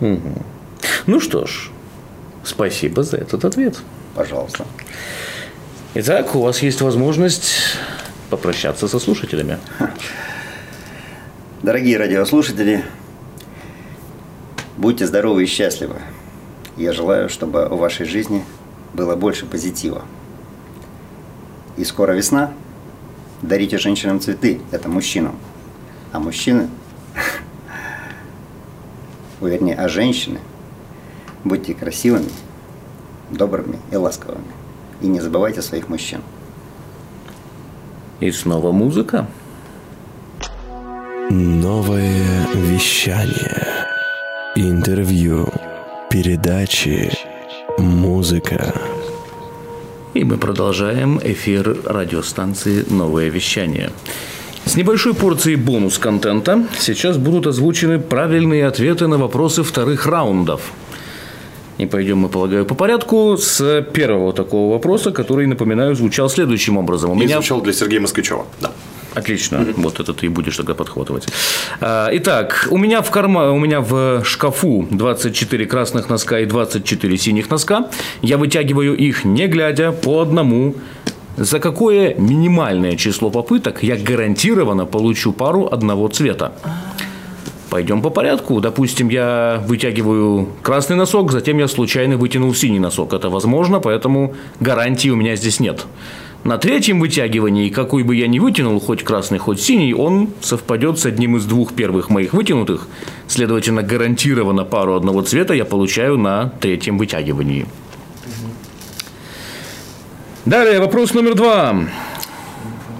Угу. 0.00 0.42
Ну 1.06 1.20
что 1.20 1.44
ж, 1.44 1.68
спасибо 2.44 3.02
за 3.02 3.18
этот 3.18 3.44
ответ. 3.44 3.76
Пожалуйста. 4.14 4.64
Итак, 5.92 6.34
у 6.34 6.40
вас 6.40 6.62
есть 6.62 6.80
возможность 6.80 7.76
попрощаться 8.30 8.88
со 8.88 8.98
слушателями. 8.98 9.58
Дорогие 11.62 11.98
радиослушатели, 11.98 12.84
Будьте 14.78 15.08
здоровы 15.08 15.42
и 15.42 15.46
счастливы. 15.46 15.96
Я 16.76 16.92
желаю, 16.92 17.28
чтобы 17.28 17.66
в 17.66 17.78
вашей 17.78 18.06
жизни 18.06 18.44
было 18.94 19.16
больше 19.16 19.44
позитива. 19.44 20.04
И 21.76 21.82
скоро 21.82 22.12
весна. 22.12 22.52
Дарите 23.42 23.76
женщинам 23.76 24.20
цветы. 24.20 24.60
Это 24.70 24.88
мужчинам. 24.88 25.34
А 26.12 26.20
мужчины, 26.20 26.68
вернее, 29.40 29.74
а 29.74 29.88
женщины, 29.88 30.38
будьте 31.42 31.74
красивыми, 31.74 32.30
добрыми 33.30 33.80
и 33.90 33.96
ласковыми. 33.96 34.44
И 35.00 35.08
не 35.08 35.18
забывайте 35.18 35.60
своих 35.60 35.88
мужчин. 35.88 36.20
И 38.20 38.30
снова 38.30 38.70
музыка. 38.70 39.26
Новое 41.30 42.46
вещание. 42.54 43.88
Интервью, 44.60 45.46
передачи, 46.10 47.16
музыка. 47.78 48.74
И 50.14 50.24
мы 50.24 50.36
продолжаем 50.36 51.20
эфир 51.22 51.76
радиостанции 51.84 52.84
«Новое 52.90 53.28
вещание». 53.28 53.92
С 54.64 54.74
небольшой 54.74 55.14
порцией 55.14 55.54
бонус-контента 55.54 56.66
сейчас 56.76 57.18
будут 57.18 57.46
озвучены 57.46 58.00
правильные 58.00 58.66
ответы 58.66 59.06
на 59.06 59.16
вопросы 59.16 59.62
вторых 59.62 60.06
раундов. 60.06 60.72
И 61.78 61.86
пойдем, 61.86 62.18
мы 62.18 62.28
полагаю, 62.28 62.66
по 62.66 62.74
порядку 62.74 63.36
с 63.36 63.82
первого 63.94 64.32
такого 64.32 64.72
вопроса, 64.72 65.12
который, 65.12 65.46
напоминаю, 65.46 65.94
звучал 65.94 66.28
следующим 66.28 66.78
образом. 66.78 67.12
У 67.12 67.14
И 67.14 67.18
меня... 67.18 67.36
звучал 67.36 67.60
для 67.60 67.72
Сергея 67.72 68.00
Москвичева. 68.00 68.44
Да. 68.60 68.72
Отлично, 69.14 69.66
вот 69.76 70.00
это 70.00 70.12
ты 70.12 70.26
и 70.26 70.28
будешь 70.28 70.56
тогда 70.56 70.74
подхватывать. 70.74 71.26
А, 71.80 72.08
Итак, 72.12 72.68
у 72.70 72.76
меня 72.76 73.02
в 73.02 73.10
карма, 73.10 73.50
у 73.50 73.58
меня 73.58 73.80
в 73.80 74.22
шкафу 74.24 74.86
24 74.90 75.66
красных 75.66 76.08
носка 76.08 76.40
и 76.40 76.46
24 76.46 77.18
синих 77.18 77.50
носка. 77.50 77.88
Я 78.22 78.38
вытягиваю 78.38 78.96
их 78.96 79.24
не 79.24 79.46
глядя 79.46 79.92
по 79.92 80.20
одному. 80.20 80.74
За 81.36 81.60
какое 81.60 82.14
минимальное 82.16 82.96
число 82.96 83.30
попыток 83.30 83.84
я 83.84 83.96
гарантированно 83.96 84.86
получу 84.86 85.32
пару 85.32 85.66
одного 85.66 86.08
цвета? 86.08 86.52
Пойдем 87.70 88.02
по 88.02 88.10
порядку. 88.10 88.60
Допустим, 88.60 89.08
я 89.08 89.62
вытягиваю 89.66 90.48
красный 90.62 90.96
носок, 90.96 91.30
затем 91.30 91.58
я 91.58 91.68
случайно 91.68 92.16
вытянул 92.16 92.54
синий 92.54 92.80
носок. 92.80 93.12
Это 93.12 93.28
возможно, 93.28 93.78
поэтому 93.78 94.34
гарантии 94.58 95.10
у 95.10 95.16
меня 95.16 95.36
здесь 95.36 95.60
нет. 95.60 95.86
На 96.44 96.56
третьем 96.56 97.00
вытягивании, 97.00 97.68
какой 97.68 98.04
бы 98.04 98.14
я 98.14 98.28
ни 98.28 98.38
вытянул, 98.38 98.80
хоть 98.80 99.02
красный, 99.02 99.38
хоть 99.38 99.60
синий, 99.60 99.92
он 99.92 100.30
совпадет 100.40 100.98
с 100.98 101.04
одним 101.04 101.36
из 101.36 101.44
двух 101.44 101.74
первых 101.74 102.10
моих 102.10 102.32
вытянутых. 102.32 102.86
Следовательно, 103.26 103.82
гарантированно 103.82 104.64
пару 104.64 104.94
одного 104.94 105.22
цвета 105.22 105.52
я 105.52 105.64
получаю 105.64 106.16
на 106.16 106.50
третьем 106.60 106.96
вытягивании. 106.96 107.66
Далее, 110.46 110.78
вопрос 110.78 111.12
номер 111.12 111.34
два. 111.34 111.76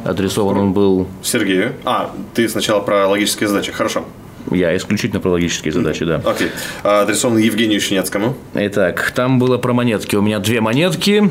Адресован 0.05 0.59
он 0.59 0.72
был 0.72 1.07
Сергею. 1.22 1.74
А, 1.84 2.14
ты 2.34 2.49
сначала 2.49 2.80
про 2.80 3.07
логические 3.09 3.49
задачи. 3.49 3.72
Хорошо. 3.72 4.05
я 4.51 4.76
исключительно 4.76 5.20
про 5.20 5.30
логические 5.30 5.72
задачи, 5.72 6.05
да. 6.05 6.20
Окей. 6.24 6.51
А, 6.82 7.03
Адресован 7.03 7.39
Евгению 7.39 7.80
Щенецкому. 7.80 8.34
Итак, 8.55 9.12
там 9.14 9.39
было 9.39 9.59
про 9.59 9.72
монетки. 9.72 10.16
У 10.16 10.22
меня 10.22 10.41
две 10.41 10.61
монетки 10.61 11.30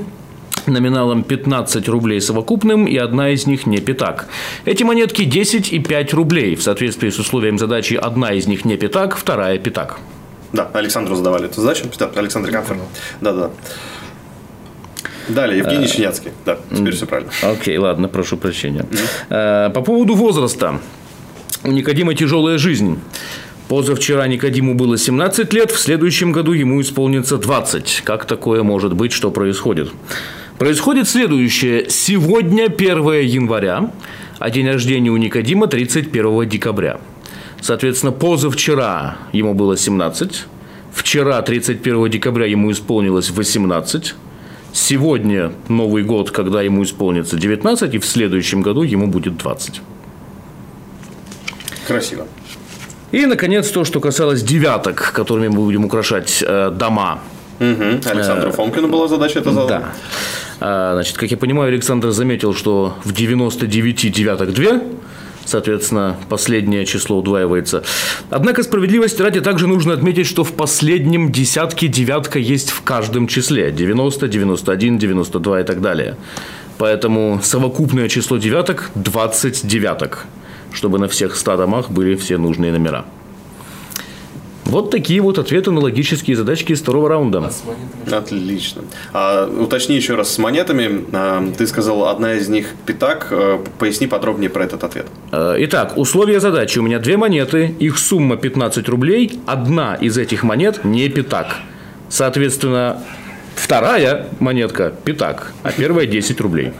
номиналом 0.67 1.23
15 1.23 1.87
рублей 1.89 2.21
совокупным, 2.21 2.85
и 2.85 2.95
одна 2.97 3.29
из 3.29 3.47
них 3.47 3.65
не 3.65 3.79
пятак. 3.79 4.27
Эти 4.65 4.83
монетки 4.83 5.23
10 5.23 5.73
и 5.73 5.79
5 5.79 6.13
рублей. 6.13 6.55
В 6.55 6.63
соответствии 6.63 7.09
с 7.09 7.19
условием 7.19 7.57
задачи 7.57 7.93
одна 7.95 8.33
из 8.33 8.47
них 8.47 8.65
не 8.65 8.77
пятак, 8.77 9.17
вторая 9.17 9.57
пятак. 9.57 9.99
Да, 10.53 10.69
Александру 10.73 11.15
задавали 11.15 11.45
эту 11.45 11.61
задачу. 11.61 11.85
Да, 11.99 12.09
Александр 12.15 12.51
Камфер. 12.51 12.77
Да, 13.21 13.33
да. 13.33 13.51
Далее, 15.29 15.57
Евгений 15.57 15.87
Щенецкий. 15.87 16.31
Да, 16.45 16.57
теперь 16.73 16.93
все 16.95 17.05
правильно. 17.05 17.31
Окей, 17.43 17.77
ладно, 17.77 18.07
прошу 18.07 18.37
прощения. 18.37 18.85
Э, 19.29 19.69
По 19.73 19.81
поводу 19.81 20.15
возраста. 20.15 20.79
У 21.63 21.71
Никодима 21.71 22.13
тяжелая 22.13 22.57
жизнь. 22.57 22.99
Позавчера 23.67 24.25
Никодиму 24.27 24.75
было 24.75 24.97
17 24.97 25.51
лет, 25.51 25.71
в 25.71 25.79
следующем 25.79 26.31
году 26.31 26.53
ему 26.53 26.79
исполнится 26.79 27.37
20. 27.37 28.01
Как 28.05 28.23
такое 28.23 28.63
может 28.63 28.93
быть, 28.93 29.11
что 29.11 29.29
происходит? 29.29 29.89
Происходит 30.57 31.07
следующее. 31.07 31.87
Сегодня 31.87 32.65
1 32.65 32.97
января, 33.21 33.91
а 34.39 34.49
день 34.49 34.67
рождения 34.67 35.11
у 35.11 35.17
Никодима 35.17 35.67
31 35.67 36.49
декабря. 36.49 36.99
Соответственно, 37.61 38.11
позавчера 38.11 39.17
ему 39.33 39.53
было 39.53 39.77
17, 39.77 40.45
вчера, 40.91 41.39
31 41.43 42.09
декабря, 42.09 42.47
ему 42.47 42.71
исполнилось 42.71 43.29
18, 43.29 44.15
сегодня 44.73 45.51
Новый 45.67 46.03
год, 46.03 46.31
когда 46.31 46.63
ему 46.63 46.83
исполнится 46.83 47.37
19, 47.37 47.93
и 47.93 47.99
в 47.99 48.05
следующем 48.05 48.61
году 48.61 48.81
ему 48.81 49.05
будет 49.05 49.37
20. 49.37 49.81
Красиво. 51.85 52.25
И, 53.11 53.27
наконец, 53.27 53.69
то, 53.69 53.85
что 53.85 53.99
касалось 53.99 54.41
девяток, 54.41 55.11
которыми 55.13 55.49
мы 55.49 55.57
будем 55.57 55.85
украшать 55.85 56.43
э, 56.45 56.71
дома. 56.71 57.19
Мгм. 57.59 58.01
Александру 58.05 58.51
Фомкину 58.51 58.87
была 58.87 59.07
задача 59.07 59.39
это 59.39 59.51
задана. 59.51 59.79
Да. 59.79 59.91
А, 60.59 60.93
Значит, 60.93 61.17
как 61.17 61.31
я 61.31 61.37
понимаю, 61.37 61.69
Александр 61.69 62.11
заметил, 62.11 62.53
что 62.53 62.95
в 63.03 63.11
99 63.13 64.11
девяток 64.11 64.53
2, 64.53 64.81
соответственно, 65.45 66.17
последнее 66.29 66.85
число 66.85 67.17
удваивается. 67.17 67.83
Однако, 68.29 68.63
справедливости 68.63 69.21
ради, 69.21 69.41
также 69.41 69.67
нужно 69.67 69.93
отметить, 69.93 70.27
что 70.27 70.43
в 70.43 70.53
последнем 70.53 71.31
десятке 71.31 71.87
девятка 71.87 72.39
есть 72.39 72.71
в 72.71 72.81
каждом 72.83 73.27
числе. 73.27 73.71
90, 73.71 74.27
91, 74.27 74.97
92 74.97 75.61
и 75.61 75.63
так 75.63 75.81
далее. 75.81 76.15
Поэтому 76.77 77.39
совокупное 77.43 78.07
число 78.07 78.37
девяток– 78.37 78.91
20 78.95 79.65
девяток, 79.65 80.25
чтобы 80.73 80.99
на 80.99 81.07
всех 81.07 81.35
100 81.35 81.57
домах 81.57 81.89
были 81.89 82.15
все 82.15 82.37
нужные 82.37 82.71
номера. 82.71 83.05
Вот 84.69 84.91
такие 84.91 85.21
вот 85.21 85.39
ответы 85.39 85.71
на 85.71 85.79
логические 85.79 86.35
задачки 86.35 86.73
из 86.73 86.81
второго 86.81 87.07
раунда. 87.09 87.51
Отлично. 88.11 88.83
А, 89.13 89.47
уточни 89.47 89.95
еще 89.95 90.15
раз 90.15 90.29
с 90.33 90.37
монетами. 90.37 91.05
А, 91.13 91.43
ты 91.57 91.65
сказал, 91.67 92.07
одна 92.09 92.33
из 92.33 92.49
них 92.49 92.67
пятак. 92.85 93.27
А, 93.31 93.63
поясни 93.79 94.07
подробнее 94.07 94.49
про 94.49 94.65
этот 94.65 94.83
ответ. 94.83 95.07
Э, 95.31 95.55
Итак, 95.59 95.97
условия 95.97 96.39
задачи. 96.39 96.79
У 96.79 96.83
меня 96.83 96.99
две 96.99 97.15
монеты, 97.15 97.75
их 97.79 97.97
сумма 97.97 98.35
15 98.35 98.89
рублей. 98.89 99.39
Одна 99.45 99.95
из 99.95 100.17
этих 100.17 100.43
монет 100.43 100.83
не 100.83 101.07
пятак. 101.09 101.55
Соответственно, 102.09 103.01
вторая 103.55 104.27
монетка 104.39 104.93
пятак, 105.03 105.53
а 105.63 105.71
первая 105.71 106.05
10 106.05 106.41
рублей. 106.41 106.73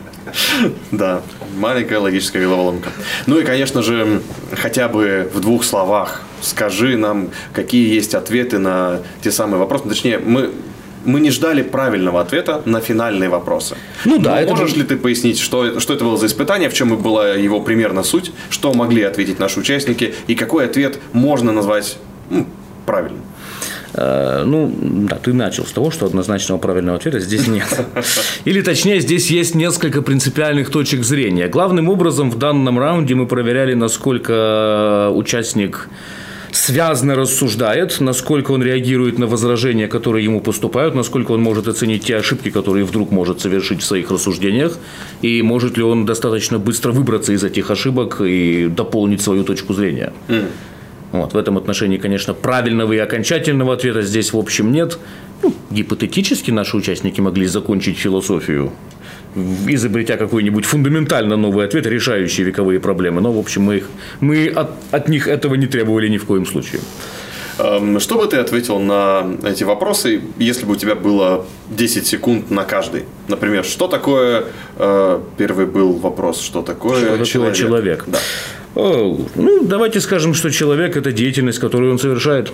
Да, 0.92 1.22
маленькая 1.56 2.00
логическая 2.00 2.42
головоломка. 2.44 2.90
Ну 3.26 3.40
и, 3.40 3.44
конечно 3.44 3.82
же, 3.82 4.22
хотя 4.54 4.88
бы 4.88 5.30
в 5.34 5.40
двух 5.40 5.64
словах 5.64 6.24
скажи 6.42 6.98
нам, 6.98 7.30
какие 7.54 7.94
есть 7.94 8.14
ответы 8.16 8.58
на 8.60 9.02
те 9.22 9.32
самые 9.32 9.60
вопросы. 9.60 9.84
Ну, 9.86 9.90
Точнее, 9.92 10.20
мы 10.20 10.52
мы 11.06 11.22
не 11.22 11.30
ждали 11.32 11.62
правильного 11.62 12.20
ответа 12.20 12.62
на 12.66 12.82
финальные 12.82 13.30
вопросы. 13.30 13.78
Ну 14.04 14.18
да, 14.20 14.32
Но 14.32 14.42
это 14.42 14.50
можешь 14.56 14.72
же- 14.72 14.78
ли 14.78 14.84
ты 14.84 14.98
пояснить, 14.98 15.40
что, 15.40 15.80
что 15.80 15.94
это 15.94 16.04
было 16.04 16.18
за 16.18 16.26
испытание, 16.26 16.70
в 16.70 16.74
чем 16.74 16.98
была 16.98 17.30
его 17.30 17.62
примерно 17.62 18.04
суть, 18.04 18.34
что 18.50 18.74
могли 18.74 19.04
ответить 19.04 19.40
наши 19.40 19.60
участники 19.62 20.16
и 20.28 20.36
какой 20.36 20.66
ответ 20.66 21.00
можно 21.14 21.54
назвать 21.54 21.98
м, 22.30 22.46
правильным? 22.86 23.22
Э, 23.94 24.44
Ну, 24.46 24.72
да, 25.10 25.16
ты 25.16 25.34
начал 25.34 25.66
с 25.66 25.72
того, 25.72 25.92
что 25.92 26.06
однозначного 26.06 26.60
правильного 26.60 26.98
ответа 26.98 27.20
здесь 27.20 27.48
нет. 27.48 27.68
Или 28.46 28.62
точнее, 28.62 29.00
здесь 29.00 29.32
есть 29.32 29.56
несколько 29.56 30.02
принципиальных 30.02 30.70
точек 30.70 31.04
зрения. 31.04 31.48
Главным 31.48 31.90
образом 31.90 32.30
в 32.32 32.38
данном 32.38 32.80
раунде 32.80 33.16
мы 33.16 33.26
проверяли, 33.28 33.74
насколько 33.74 35.10
участник 35.14 35.90
связно 36.52 37.16
рассуждает, 37.16 38.00
насколько 38.00 38.52
он 38.52 38.64
реагирует 38.64 39.20
на 39.20 39.28
возражения, 39.28 39.88
которые 39.88 40.24
ему 40.24 40.42
поступают, 40.42 40.96
насколько 40.96 41.32
он 41.34 41.42
может 41.42 41.68
оценить 41.68 42.06
те 42.06 42.18
ошибки, 42.18 42.50
которые 42.50 42.86
вдруг 42.86 43.12
может 43.12 43.42
совершить 43.42 43.82
в 43.82 43.86
своих 43.86 44.12
рассуждениях, 44.12 44.78
и 45.22 45.42
может 45.42 45.78
ли 45.78 45.84
он 45.84 46.06
достаточно 46.06 46.58
быстро 46.60 46.92
выбраться 46.92 47.34
из 47.34 47.44
этих 47.44 47.70
ошибок 47.72 48.22
и 48.22 48.68
дополнить 48.68 49.22
свою 49.22 49.44
точку 49.44 49.74
зрения. 49.74 50.12
Вот, 51.12 51.34
в 51.34 51.38
этом 51.38 51.58
отношении, 51.58 51.98
конечно, 51.98 52.34
правильного 52.34 52.94
и 52.94 52.98
окончательного 52.98 53.74
ответа 53.74 54.02
здесь, 54.02 54.34
в 54.34 54.38
общем, 54.38 54.72
нет. 54.72 54.98
Ну, 55.44 55.54
гипотетически 55.72 56.52
наши 56.52 56.76
участники 56.76 57.22
могли 57.22 57.46
закончить 57.48 57.98
философию, 57.98 58.72
изобретя 59.68 60.18
какой-нибудь 60.18 60.66
фундаментально 60.66 61.38
новый 61.38 61.66
ответ, 61.66 61.86
решающий 61.86 62.44
вековые 62.44 62.80
проблемы. 62.80 63.22
Но, 63.22 63.32
в 63.32 63.38
общем, 63.40 63.64
мы, 63.64 63.78
их, 63.78 63.90
мы 64.20 64.48
от, 64.48 64.72
от 64.92 65.08
них 65.10 65.28
этого 65.28 65.56
не 65.56 65.68
требовали 65.68 66.08
ни 66.10 66.18
в 66.18 66.26
коем 66.26 66.46
случае. 66.46 66.82
Эм, 67.60 68.00
Что 68.00 68.18
бы 68.18 68.28
ты 68.28 68.38
ответил 68.38 68.80
на 68.80 69.26
эти 69.44 69.64
вопросы, 69.64 70.22
если 70.38 70.66
бы 70.66 70.74
у 70.74 70.76
тебя 70.76 70.96
было 70.96 71.46
10 71.70 72.06
секунд 72.06 72.52
на 72.52 72.64
каждый? 72.64 73.04
Например, 73.28 73.64
что 73.64 73.88
такое, 73.88 74.46
э, 74.78 75.20
первый 75.38 75.66
был 75.66 75.94
вопрос, 75.94 76.42
что 76.42 76.62
такое 76.62 76.98
Что 76.98 77.12
такое 77.12 77.26
человек? 77.26 77.56
человек? 77.56 78.04
Да. 78.08 78.20
О, 78.78 79.18
ну, 79.36 79.64
давайте 79.64 80.00
скажем, 80.00 80.36
что 80.36 80.52
человек– 80.52 80.96
это 80.98 81.12
деятельность, 81.12 81.58
которую 81.58 81.92
он 81.92 81.98
совершает. 81.98 82.54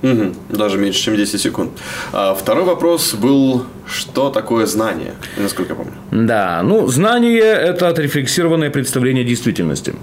Мгм. 0.00 0.34
Даже 0.48 0.78
меньше, 0.78 1.02
чем 1.02 1.16
10 1.16 1.38
секунд. 1.38 1.70
А 2.12 2.34
второй 2.34 2.64
вопрос 2.64 3.12
был, 3.12 3.64
что 3.86 4.30
такое 4.30 4.64
знание, 4.64 5.12
насколько 5.36 5.72
я 5.72 5.76
помню. 5.76 5.92
Да, 6.10 6.62
ну, 6.62 6.86
знание– 6.86 7.42
это 7.42 7.88
отрефлексированное 7.88 8.70
представление 8.70 9.24
действительности. 9.24 9.94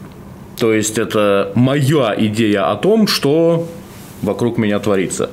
То 0.60 0.72
есть, 0.72 1.00
это 1.00 1.52
моя 1.56 2.14
идея 2.16 2.72
о 2.72 2.76
том, 2.76 3.08
что 3.08 3.68
вокруг 4.22 4.60
меня 4.60 4.78
творится. 4.78 5.32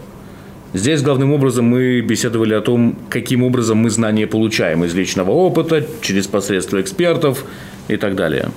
Здесь 0.72 1.02
главным 1.02 1.32
образом 1.32 1.66
мы 1.66 2.00
беседовали 2.00 2.54
о 2.54 2.62
том, 2.62 2.96
каким 3.10 3.42
образом 3.42 3.76
мы 3.76 3.90
знания 3.90 4.26
получаем 4.26 4.82
из 4.82 4.94
личного 4.94 5.30
опыта, 5.30 5.86
через 6.00 6.26
посредство 6.26 6.80
экспертов 6.80 7.44
и 7.88 7.96
так 7.98 8.16
далее. 8.16 8.48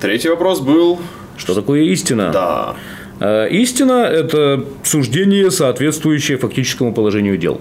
Третий 0.00 0.28
вопрос 0.28 0.60
был, 0.60 0.98
Что 1.36 1.54
такое 1.54 1.82
истина? 1.82 2.30
да, 2.32 2.76
Э, 3.20 3.48
Истина– 3.50 3.92
это 4.12 4.64
суждение, 4.82 5.50
соответствующее 5.50 6.38
фактическому 6.38 6.94
положению 6.94 7.36
дел. 7.36 7.60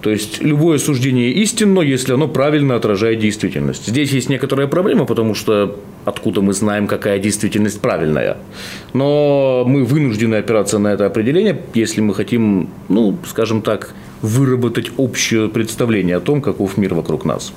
То 0.00 0.10
есть 0.10 0.42
любое 0.42 0.78
суждение 0.78 1.32
истинно, 1.32 1.80
если 1.80 2.12
оно 2.14 2.28
правильно 2.28 2.76
отражает 2.76 3.18
действительность. 3.18 3.86
Здесь 3.86 4.12
есть 4.12 4.28
некоторая 4.28 4.68
проблема, 4.68 5.06
потому 5.06 5.34
что 5.34 5.76
откуда 6.04 6.40
мы 6.40 6.52
знаем, 6.52 6.86
какая 6.86 7.18
действительность 7.18 7.80
правильная. 7.80 8.36
Но 8.92 9.64
мы 9.66 9.84
вынуждены 9.84 10.36
опираться 10.36 10.78
на 10.78 10.88
это 10.88 11.06
определение, 11.06 11.60
если 11.74 12.00
мы 12.00 12.14
хотим, 12.14 12.68
ну, 12.88 13.16
скажем 13.28 13.60
так, 13.62 13.94
выработать 14.22 14.90
общее 14.96 15.48
представление 15.48 16.16
о 16.16 16.20
том, 16.20 16.42
каков 16.42 16.76
мир 16.76 16.94
вокруг 16.94 17.24
нас. 17.24 17.52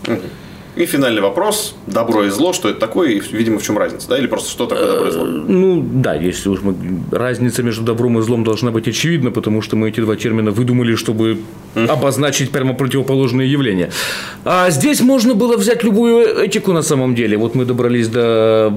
И 0.76 0.86
финальный 0.86 1.22
вопрос, 1.22 1.76
добро 1.86 2.24
и 2.24 2.30
зло, 2.30 2.54
что 2.54 2.70
это 2.70 2.80
такое, 2.80 3.10
и, 3.10 3.22
видимо, 3.32 3.60
в 3.60 3.64
чем 3.64 3.78
разница, 3.78 4.08
да, 4.08 4.18
или 4.18 4.28
просто 4.28 4.50
что 4.50 4.68
такое 4.68 4.88
добро 4.88 5.08
и 5.08 5.12
зло? 5.12 5.26
Ну, 5.26 5.86
да, 5.94 6.16
если 6.16 6.48
уж 6.50 6.62
мы... 6.62 6.76
Разница 7.12 7.62
между 7.62 7.84
добром 7.84 8.18
и 8.20 8.22
злом 8.22 8.44
должна 8.44 8.72
быть 8.72 8.88
очевидна, 8.88 9.32
потому 9.32 9.62
что 9.62 9.76
мы 9.76 9.90
эти 9.90 10.00
два 10.00 10.16
термина 10.16 10.52
выдумали, 10.52 10.96
чтобы 10.96 11.40
обозначить 11.76 12.52
прямо 12.52 12.74
противоположные 12.74 13.52
явления. 13.52 13.92
А 14.46 14.70
здесь 14.70 15.02
можно 15.02 15.34
было 15.34 15.58
взять 15.58 15.84
любую 15.84 16.26
этику 16.40 16.72
на 16.72 16.84
самом 16.84 17.16
деле. 17.16 17.38
Вот 17.38 17.54
мы 17.54 17.66
добрались 17.66 18.08
до 18.08 18.74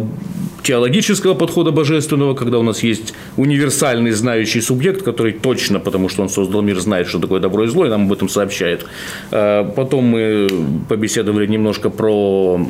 теологического 0.64 1.34
подхода 1.34 1.70
божественного, 1.70 2.34
когда 2.34 2.58
у 2.58 2.62
нас 2.62 2.82
есть 2.82 3.14
универсальный 3.36 4.10
знающий 4.10 4.60
субъект, 4.60 5.02
который 5.02 5.32
точно, 5.32 5.78
потому 5.78 6.08
что 6.08 6.22
он 6.22 6.28
создал 6.28 6.62
мир, 6.62 6.80
знает, 6.80 7.06
что 7.06 7.18
такое 7.18 7.40
добро 7.40 7.64
и 7.64 7.66
зло, 7.68 7.86
и 7.86 7.90
нам 7.90 8.06
об 8.06 8.12
этом 8.12 8.28
сообщает. 8.28 8.86
А 9.30 9.64
Потом 9.64 10.04
мы 10.04 10.48
побеседовали 10.88 11.46
немножко 11.46 11.90
про 11.90 12.66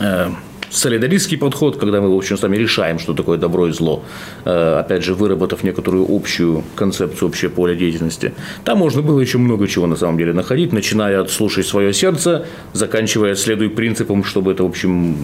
э, 0.00 0.28
солидаристский 0.70 1.38
подход, 1.38 1.78
когда 1.78 2.00
мы, 2.00 2.12
в 2.12 2.16
общем, 2.16 2.36
сами 2.36 2.56
решаем, 2.56 2.98
что 2.98 3.14
такое 3.14 3.38
добро 3.38 3.68
и 3.68 3.72
зло, 3.72 4.02
э, 4.44 4.78
опять 4.80 5.04
же, 5.04 5.14
выработав 5.14 5.64
некоторую 5.64 6.06
общую 6.08 6.64
концепцию, 6.74 7.28
общее 7.28 7.50
поле 7.50 7.76
деятельности. 7.76 8.34
Там 8.64 8.78
можно 8.78 9.02
было 9.02 9.20
еще 9.20 9.38
много 9.38 9.66
чего 9.68 9.86
на 9.86 9.96
самом 9.96 10.18
деле 10.18 10.32
находить, 10.32 10.72
начиная 10.72 11.20
от 11.20 11.30
«слушай 11.30 11.64
свое 11.64 11.94
сердце», 11.94 12.46
заканчивая 12.74 13.34
«следуй 13.34 13.70
принципам», 13.70 14.24
чтобы 14.24 14.52
это, 14.52 14.64
в 14.64 14.66
общем, 14.66 15.16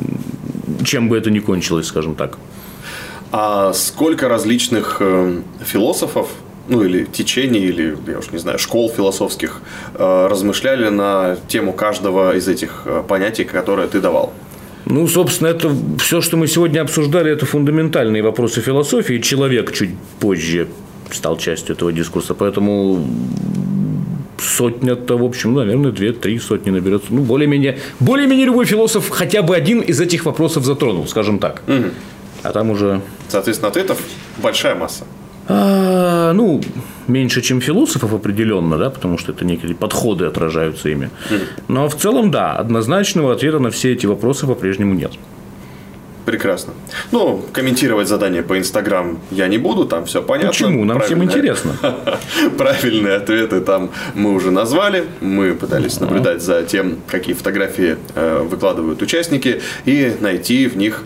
чем 0.84 1.08
бы 1.08 1.16
это 1.16 1.30
ни 1.30 1.40
кончилось, 1.40 1.86
скажем 1.86 2.14
так. 2.14 2.38
А 3.32 3.72
сколько 3.72 4.28
различных 4.28 4.98
э, 5.00 5.40
философов, 5.64 6.28
ну 6.68 6.84
или 6.84 7.04
течений, 7.04 7.60
или, 7.60 7.96
я 8.06 8.18
уж 8.18 8.30
не 8.30 8.38
знаю, 8.38 8.58
школ 8.58 8.90
философских 8.90 9.60
э, 9.94 10.28
размышляли 10.30 10.88
на 10.88 11.36
тему 11.48 11.72
каждого 11.72 12.36
из 12.36 12.46
этих 12.46 12.82
э, 12.84 13.02
понятий, 13.08 13.44
которые 13.44 13.88
ты 13.88 14.00
давал? 14.00 14.32
Ну, 14.86 15.08
собственно, 15.08 15.48
это 15.48 15.74
все, 15.98 16.20
что 16.20 16.36
мы 16.36 16.46
сегодня 16.46 16.82
обсуждали, 16.82 17.32
это 17.32 17.46
фундаментальные 17.46 18.22
вопросы 18.22 18.60
философии. 18.60 19.18
Человек 19.18 19.72
чуть 19.72 19.90
позже 20.20 20.68
стал 21.10 21.38
частью 21.38 21.74
этого 21.74 21.92
дискурса, 21.92 22.34
поэтому 22.34 23.04
сотня-то, 24.38 25.16
в 25.18 25.24
общем, 25.24 25.54
наверное, 25.54 25.92
две-три 25.92 26.38
сотни 26.38 26.70
наберется. 26.70 27.08
Ну, 27.10 27.22
более-менее, 27.22 27.78
более-менее 28.00 28.46
любой 28.46 28.64
философ 28.66 29.08
хотя 29.10 29.42
бы 29.42 29.54
один 29.56 29.80
из 29.80 30.00
этих 30.00 30.24
вопросов 30.24 30.64
затронул, 30.64 31.06
скажем 31.06 31.38
так. 31.38 31.62
А 32.42 32.52
там 32.52 32.70
уже, 32.70 33.00
Соответственно, 33.28 33.68
ответов 33.70 33.98
большая 34.42 34.74
масса. 34.74 35.04
а, 35.48 36.32
ну, 36.32 36.60
меньше, 37.08 37.40
чем 37.42 37.60
философов 37.60 38.12
определенно, 38.12 38.76
да, 38.78 38.90
потому 38.90 39.18
что 39.18 39.32
это 39.32 39.44
некие 39.44 39.74
подходы 39.74 40.26
отражаются 40.26 40.88
ими. 40.88 41.10
Но 41.68 41.88
в 41.88 41.94
целом, 41.96 42.30
да, 42.30 42.52
однозначного 42.52 43.32
ответа 43.32 43.58
на 43.58 43.70
все 43.70 43.92
эти 43.92 44.06
вопросы 44.06 44.46
по-прежнему 44.46 44.94
нет. 44.94 45.12
Прекрасно. 46.24 46.72
Ну, 47.12 47.44
комментировать 47.52 48.08
задание 48.08 48.42
по 48.42 48.58
Инстаграм 48.58 49.18
я 49.30 49.46
не 49.46 49.58
буду, 49.58 49.84
там 49.84 50.06
все 50.06 50.22
понятно. 50.22 50.50
Почему? 50.50 50.84
Нам 50.84 51.00
всем 51.00 51.18
Правильные- 51.18 51.24
интересно. 51.38 51.76
Правильные 52.58 53.16
ответы 53.16 53.60
там 53.60 53.90
мы 54.14 54.32
уже 54.32 54.50
назвали. 54.50 55.04
Мы 55.20 55.54
пытались 55.54 56.00
наблюдать 56.00 56.42
за 56.42 56.62
тем, 56.62 56.98
какие 57.08 57.34
фотографии 57.34 57.96
э, 58.14 58.42
выкладывают 58.42 59.02
участники, 59.02 59.60
и 59.84 60.16
найти 60.20 60.66
в 60.66 60.76
них 60.76 61.02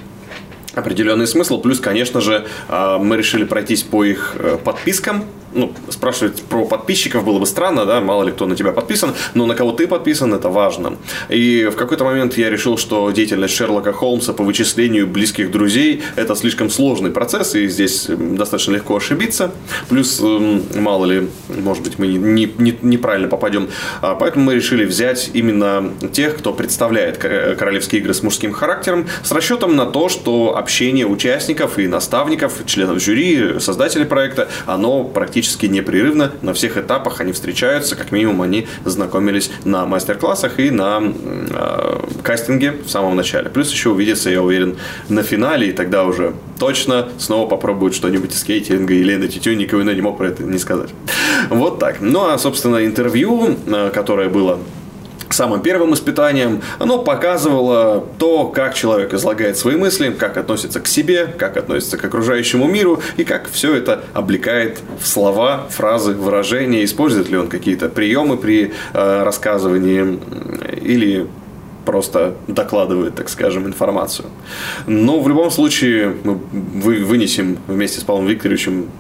определенный 0.75 1.27
смысл. 1.27 1.61
Плюс, 1.61 1.81
конечно 1.81 2.21
же, 2.21 2.47
э, 2.69 2.99
мы 3.01 3.17
решили 3.17 3.45
пройтись 3.45 3.83
по 3.83 4.05
их 4.05 4.37
э, 4.39 4.57
подпискам 4.63 5.25
ну, 5.59 5.73
спрашивать 5.91 6.43
про 6.43 6.65
подписчиков 6.65 7.25
было 7.25 7.39
бы 7.39 7.47
странно, 7.47 7.85
да, 7.85 8.01
мало 8.01 8.23
ли 8.23 8.31
кто 8.31 8.47
на 8.47 8.55
тебя 8.55 8.73
подписан, 8.73 9.15
но 9.35 9.45
на 9.47 9.55
кого 9.55 9.73
ты 9.73 9.87
подписан, 9.87 10.33
это 10.33 10.49
важно. 10.49 10.97
И 11.29 11.69
в 11.71 11.77
какой-то 11.77 12.05
момент 12.05 12.39
я 12.39 12.49
решил, 12.49 12.79
что 12.79 13.11
деятельность 13.11 13.55
Шерлока 13.55 13.93
Холмса 13.93 14.33
по 14.33 14.45
вычислению 14.45 15.07
близких 15.07 15.51
друзей– 15.51 16.03
это 16.17 16.37
слишком 16.37 16.71
сложный 16.71 17.11
процесс, 17.11 17.55
и 17.55 17.67
здесь 17.67 18.07
достаточно 18.09 18.75
легко 18.75 18.97
ошибиться. 18.97 19.51
Плюс, 19.89 20.23
мало 20.77 21.05
ли, 21.07 21.29
может 21.49 21.83
быть, 21.83 21.99
мы 21.99 22.07
не, 22.07 22.51
не, 22.59 22.79
неправильно 22.83 23.29
попадем. 23.29 23.69
А, 24.01 24.15
поэтому 24.15 24.45
мы 24.45 24.55
решили 24.55 24.85
взять 24.85 25.31
именно 25.35 25.93
тех, 26.13 26.37
кто 26.37 26.53
представляет 26.53 27.19
королевские 27.19 28.01
игры 28.01 28.15
с 28.15 28.23
мужским 28.23 28.53
характером, 28.53 29.07
с 29.25 29.33
расчетом 29.33 29.75
на 29.75 29.87
то, 29.87 30.09
что 30.09 30.57
общение 30.57 31.07
участников 31.07 31.79
и 31.79 31.89
наставников, 31.89 32.65
членов 32.67 33.03
жюри, 33.03 33.59
создателей 33.59 34.07
проекта, 34.07 34.49
оно 34.67 35.03
практически 35.03 35.48
непрерывно 35.63 36.33
на 36.43 36.55
всех 36.55 36.77
этапах 36.77 37.21
они 37.21 37.33
встречаются, 37.33 37.97
как 37.97 38.13
минимум 38.13 38.43
они 38.43 38.67
знакомились 38.85 39.51
на 39.65 39.87
мастер-классах 39.87 40.59
и 40.59 40.71
на 40.71 41.01
э, 41.03 42.01
кастинге 42.23 42.73
в 42.73 42.89
самом 42.89 43.17
начале. 43.17 43.49
Плюс 43.49 43.71
еще 43.73 43.91
увидеться, 43.91 44.31
я 44.31 44.43
уверен, 44.43 44.77
на 45.09 45.23
финале, 45.23 45.69
и 45.69 45.73
тогда 45.73 46.05
уже 46.05 46.35
точно 46.59 47.09
снова 47.19 47.49
попробуют 47.49 47.95
что-нибудь 47.95 48.35
из 48.35 48.43
кейтинга 48.45 48.95
или 48.95 49.17
на 49.17 49.29
Тютюнникова, 49.29 49.83
но 49.83 49.93
не 49.93 50.01
мог 50.01 50.19
про 50.19 50.29
это 50.29 50.43
не 50.43 50.59
сказать. 50.59 50.91
Вот 51.51 51.79
так. 51.79 52.01
Ну, 52.01 52.29
а, 52.29 52.39
собственно, 52.39 52.85
интервью, 52.85 53.57
э, 53.67 53.91
которое 53.93 54.29
было 54.29 54.59
самым 55.35 55.61
первым 55.61 55.95
испытанием, 55.95 56.63
оно 56.79 56.99
показывало 56.99 58.05
то, 58.19 58.47
как 58.47 58.75
человек 58.75 59.13
излагает 59.15 59.57
свои 59.57 59.77
мысли, 59.77 60.11
как 60.11 60.37
относится 60.37 60.81
к 60.81 60.87
себе, 60.87 61.27
как 61.27 61.57
относится 61.57 61.97
к 61.97 62.05
окружающему 62.05 62.67
миру 62.67 63.01
и 63.17 63.25
как 63.25 63.49
все 63.51 63.75
это 63.75 64.05
облекает 64.15 64.81
в 65.01 65.07
слова, 65.07 65.67
фразы, 65.71 66.13
выражения, 66.13 66.85
использует 66.85 67.29
ли 67.29 67.37
он 67.37 67.49
какие-то 67.49 67.89
приемы 67.89 68.37
при 68.37 68.73
э, 68.93 69.23
рассказывании 69.23 70.19
или 70.83 71.27
просто 71.85 72.35
докладывает, 72.47 73.15
так 73.15 73.31
скажем, 73.31 73.67
информацию. 73.67 74.29
Но 74.87 75.21
в 75.21 75.29
любом 75.29 75.51
случае 75.51 76.15
мы 76.23 76.35
вынесем 76.35 77.57
вместе 77.67 78.01
с 78.01 78.05
Павлом 78.05 78.27
Викторовичем 78.27 78.91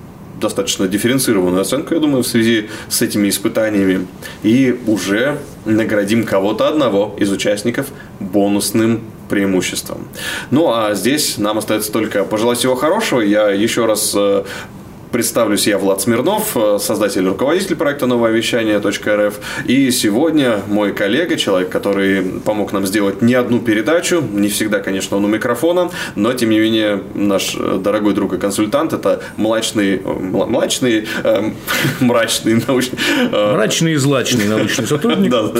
достаточно 0.40 0.89
дифференцированную 0.89 1.62
оценку, 1.62 1.94
я 1.94 2.01
думаю, 2.01 2.23
в 2.23 2.27
связи 2.27 2.69
с 2.89 3.02
этими 3.02 3.28
испытаниями. 3.28 4.06
И 4.43 4.78
уже 4.86 5.39
наградим 5.65 6.24
кого-то 6.24 6.69
одного 6.69 7.15
из 7.19 7.31
участников 7.31 7.89
бонусным 8.20 9.02
преимуществом. 9.28 10.09
Ну 10.51 10.73
а 10.73 10.94
здесь 10.94 11.39
нам 11.39 11.59
остается 11.59 11.93
только 11.93 12.24
пожелать 12.24 12.59
всего 12.59 12.74
хорошего. 12.74 13.20
Я 13.20 13.51
еще 13.51 13.85
раз 13.85 14.12
э, 14.16 14.44
Представлюсь, 15.10 15.66
я 15.66 15.78
Влад 15.78 16.02
Смирнов, 16.02 16.55
э, 16.55 16.78
создатель 16.78 17.24
и 17.24 17.28
руководитель 17.28 17.76
проекта 17.76 18.06
«Новое 18.06 18.30
вещание.рф». 18.30 19.40
И 19.64 19.90
сегодня 19.90 20.60
мой 20.66 20.93
коллега, 20.93 21.36
человек, 21.36 21.70
который 21.70 22.22
помог 22.44 22.72
нам 22.72 22.86
сделать 22.86 23.22
не 23.22 23.35
одну 23.35 23.60
передачу, 23.60 24.20
не 24.20 24.48
всегда, 24.48 24.80
конечно, 24.80 25.16
он 25.16 25.24
у 25.24 25.28
микрофона, 25.28 25.90
но, 26.14 26.35
тем 26.35 26.51
не 26.51 26.59
менее, 26.59 27.02
наш 27.14 27.56
э, 27.59 27.80
дорогой 27.82 28.12
друг 28.12 28.35
и 28.35 28.39
консультант– 28.39 28.93
это 28.94 29.22
млачный, 29.39 29.97
э, 29.97 30.01
млачный, 30.05 31.09
э, 31.24 31.51
мрачный 32.01 32.62
научный… 32.66 32.98
Э, 33.32 33.55
мрачный 33.55 33.93
и 33.93 33.97
злачный 33.97 34.47
научный 34.47 34.86
сотрудник. 34.89 35.30
Да. 35.30 35.52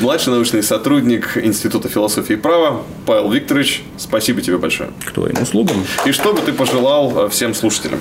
Младший 0.00 0.32
научный 0.32 0.64
сотрудник 0.64 1.36
Института 1.36 1.88
философии 1.88 2.32
и 2.32 2.36
права 2.36 2.82
Павел 3.06 3.30
Викторович, 3.30 3.84
спасибо 3.98 4.40
тебе 4.40 4.58
большое. 4.58 4.90
К 5.04 5.12
твоим 5.12 5.40
услугам. 5.40 5.76
И 6.06 6.12
что 6.12 6.32
бы 6.32 6.40
ты 6.40 6.52
пожелал 6.52 7.28
всем 7.28 7.54
слушателям? 7.54 8.00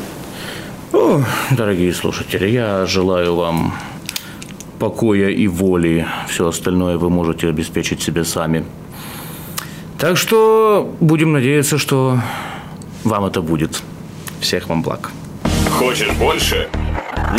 О, 0.95 1.21
дорогие 1.51 1.93
слушатели, 1.93 2.47
я 2.47 2.85
желаю 2.85 3.35
вам 3.35 3.75
покоя 4.79 5.27
и 5.27 5.45
воли. 5.45 6.07
Все 6.29 6.47
остальное 6.47 6.97
вы 6.97 7.09
можете 7.09 7.49
обеспечить 7.49 8.01
себе 8.01 8.23
сами. 8.23 8.63
Так 9.99 10.15
что 10.15 10.89
будем 11.01 11.33
надеяться, 11.33 11.77
что 11.77 12.19
вам 13.03 13.25
это 13.25 13.41
будет. 13.41 13.81
Всех 14.39 14.69
вам 14.69 14.83
благ. 14.83 15.11
Хочешь 15.69 16.11
больше? 16.13 16.69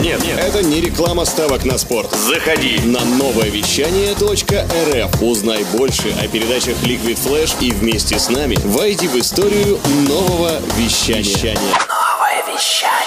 Нет, 0.02 0.22
нет, 0.22 0.38
это 0.38 0.62
не 0.62 0.82
реклама 0.82 1.24
ставок 1.24 1.64
на 1.64 1.78
спорт. 1.78 2.10
Заходи 2.10 2.78
на 2.84 3.02
новое 3.06 3.48
вещание 3.48 4.12
.рф. 4.12 5.22
Узнай 5.22 5.64
больше 5.74 6.14
о 6.22 6.28
передачах 6.28 6.76
Liquid 6.82 7.16
Flash 7.16 7.56
и 7.62 7.70
вместе 7.70 8.18
с 8.18 8.28
нами 8.28 8.58
войди 8.66 9.08
в 9.08 9.16
историю 9.16 9.78
нового 10.06 10.60
вещания. 10.76 11.56
Новое 11.56 12.54
вещание. 12.54 13.05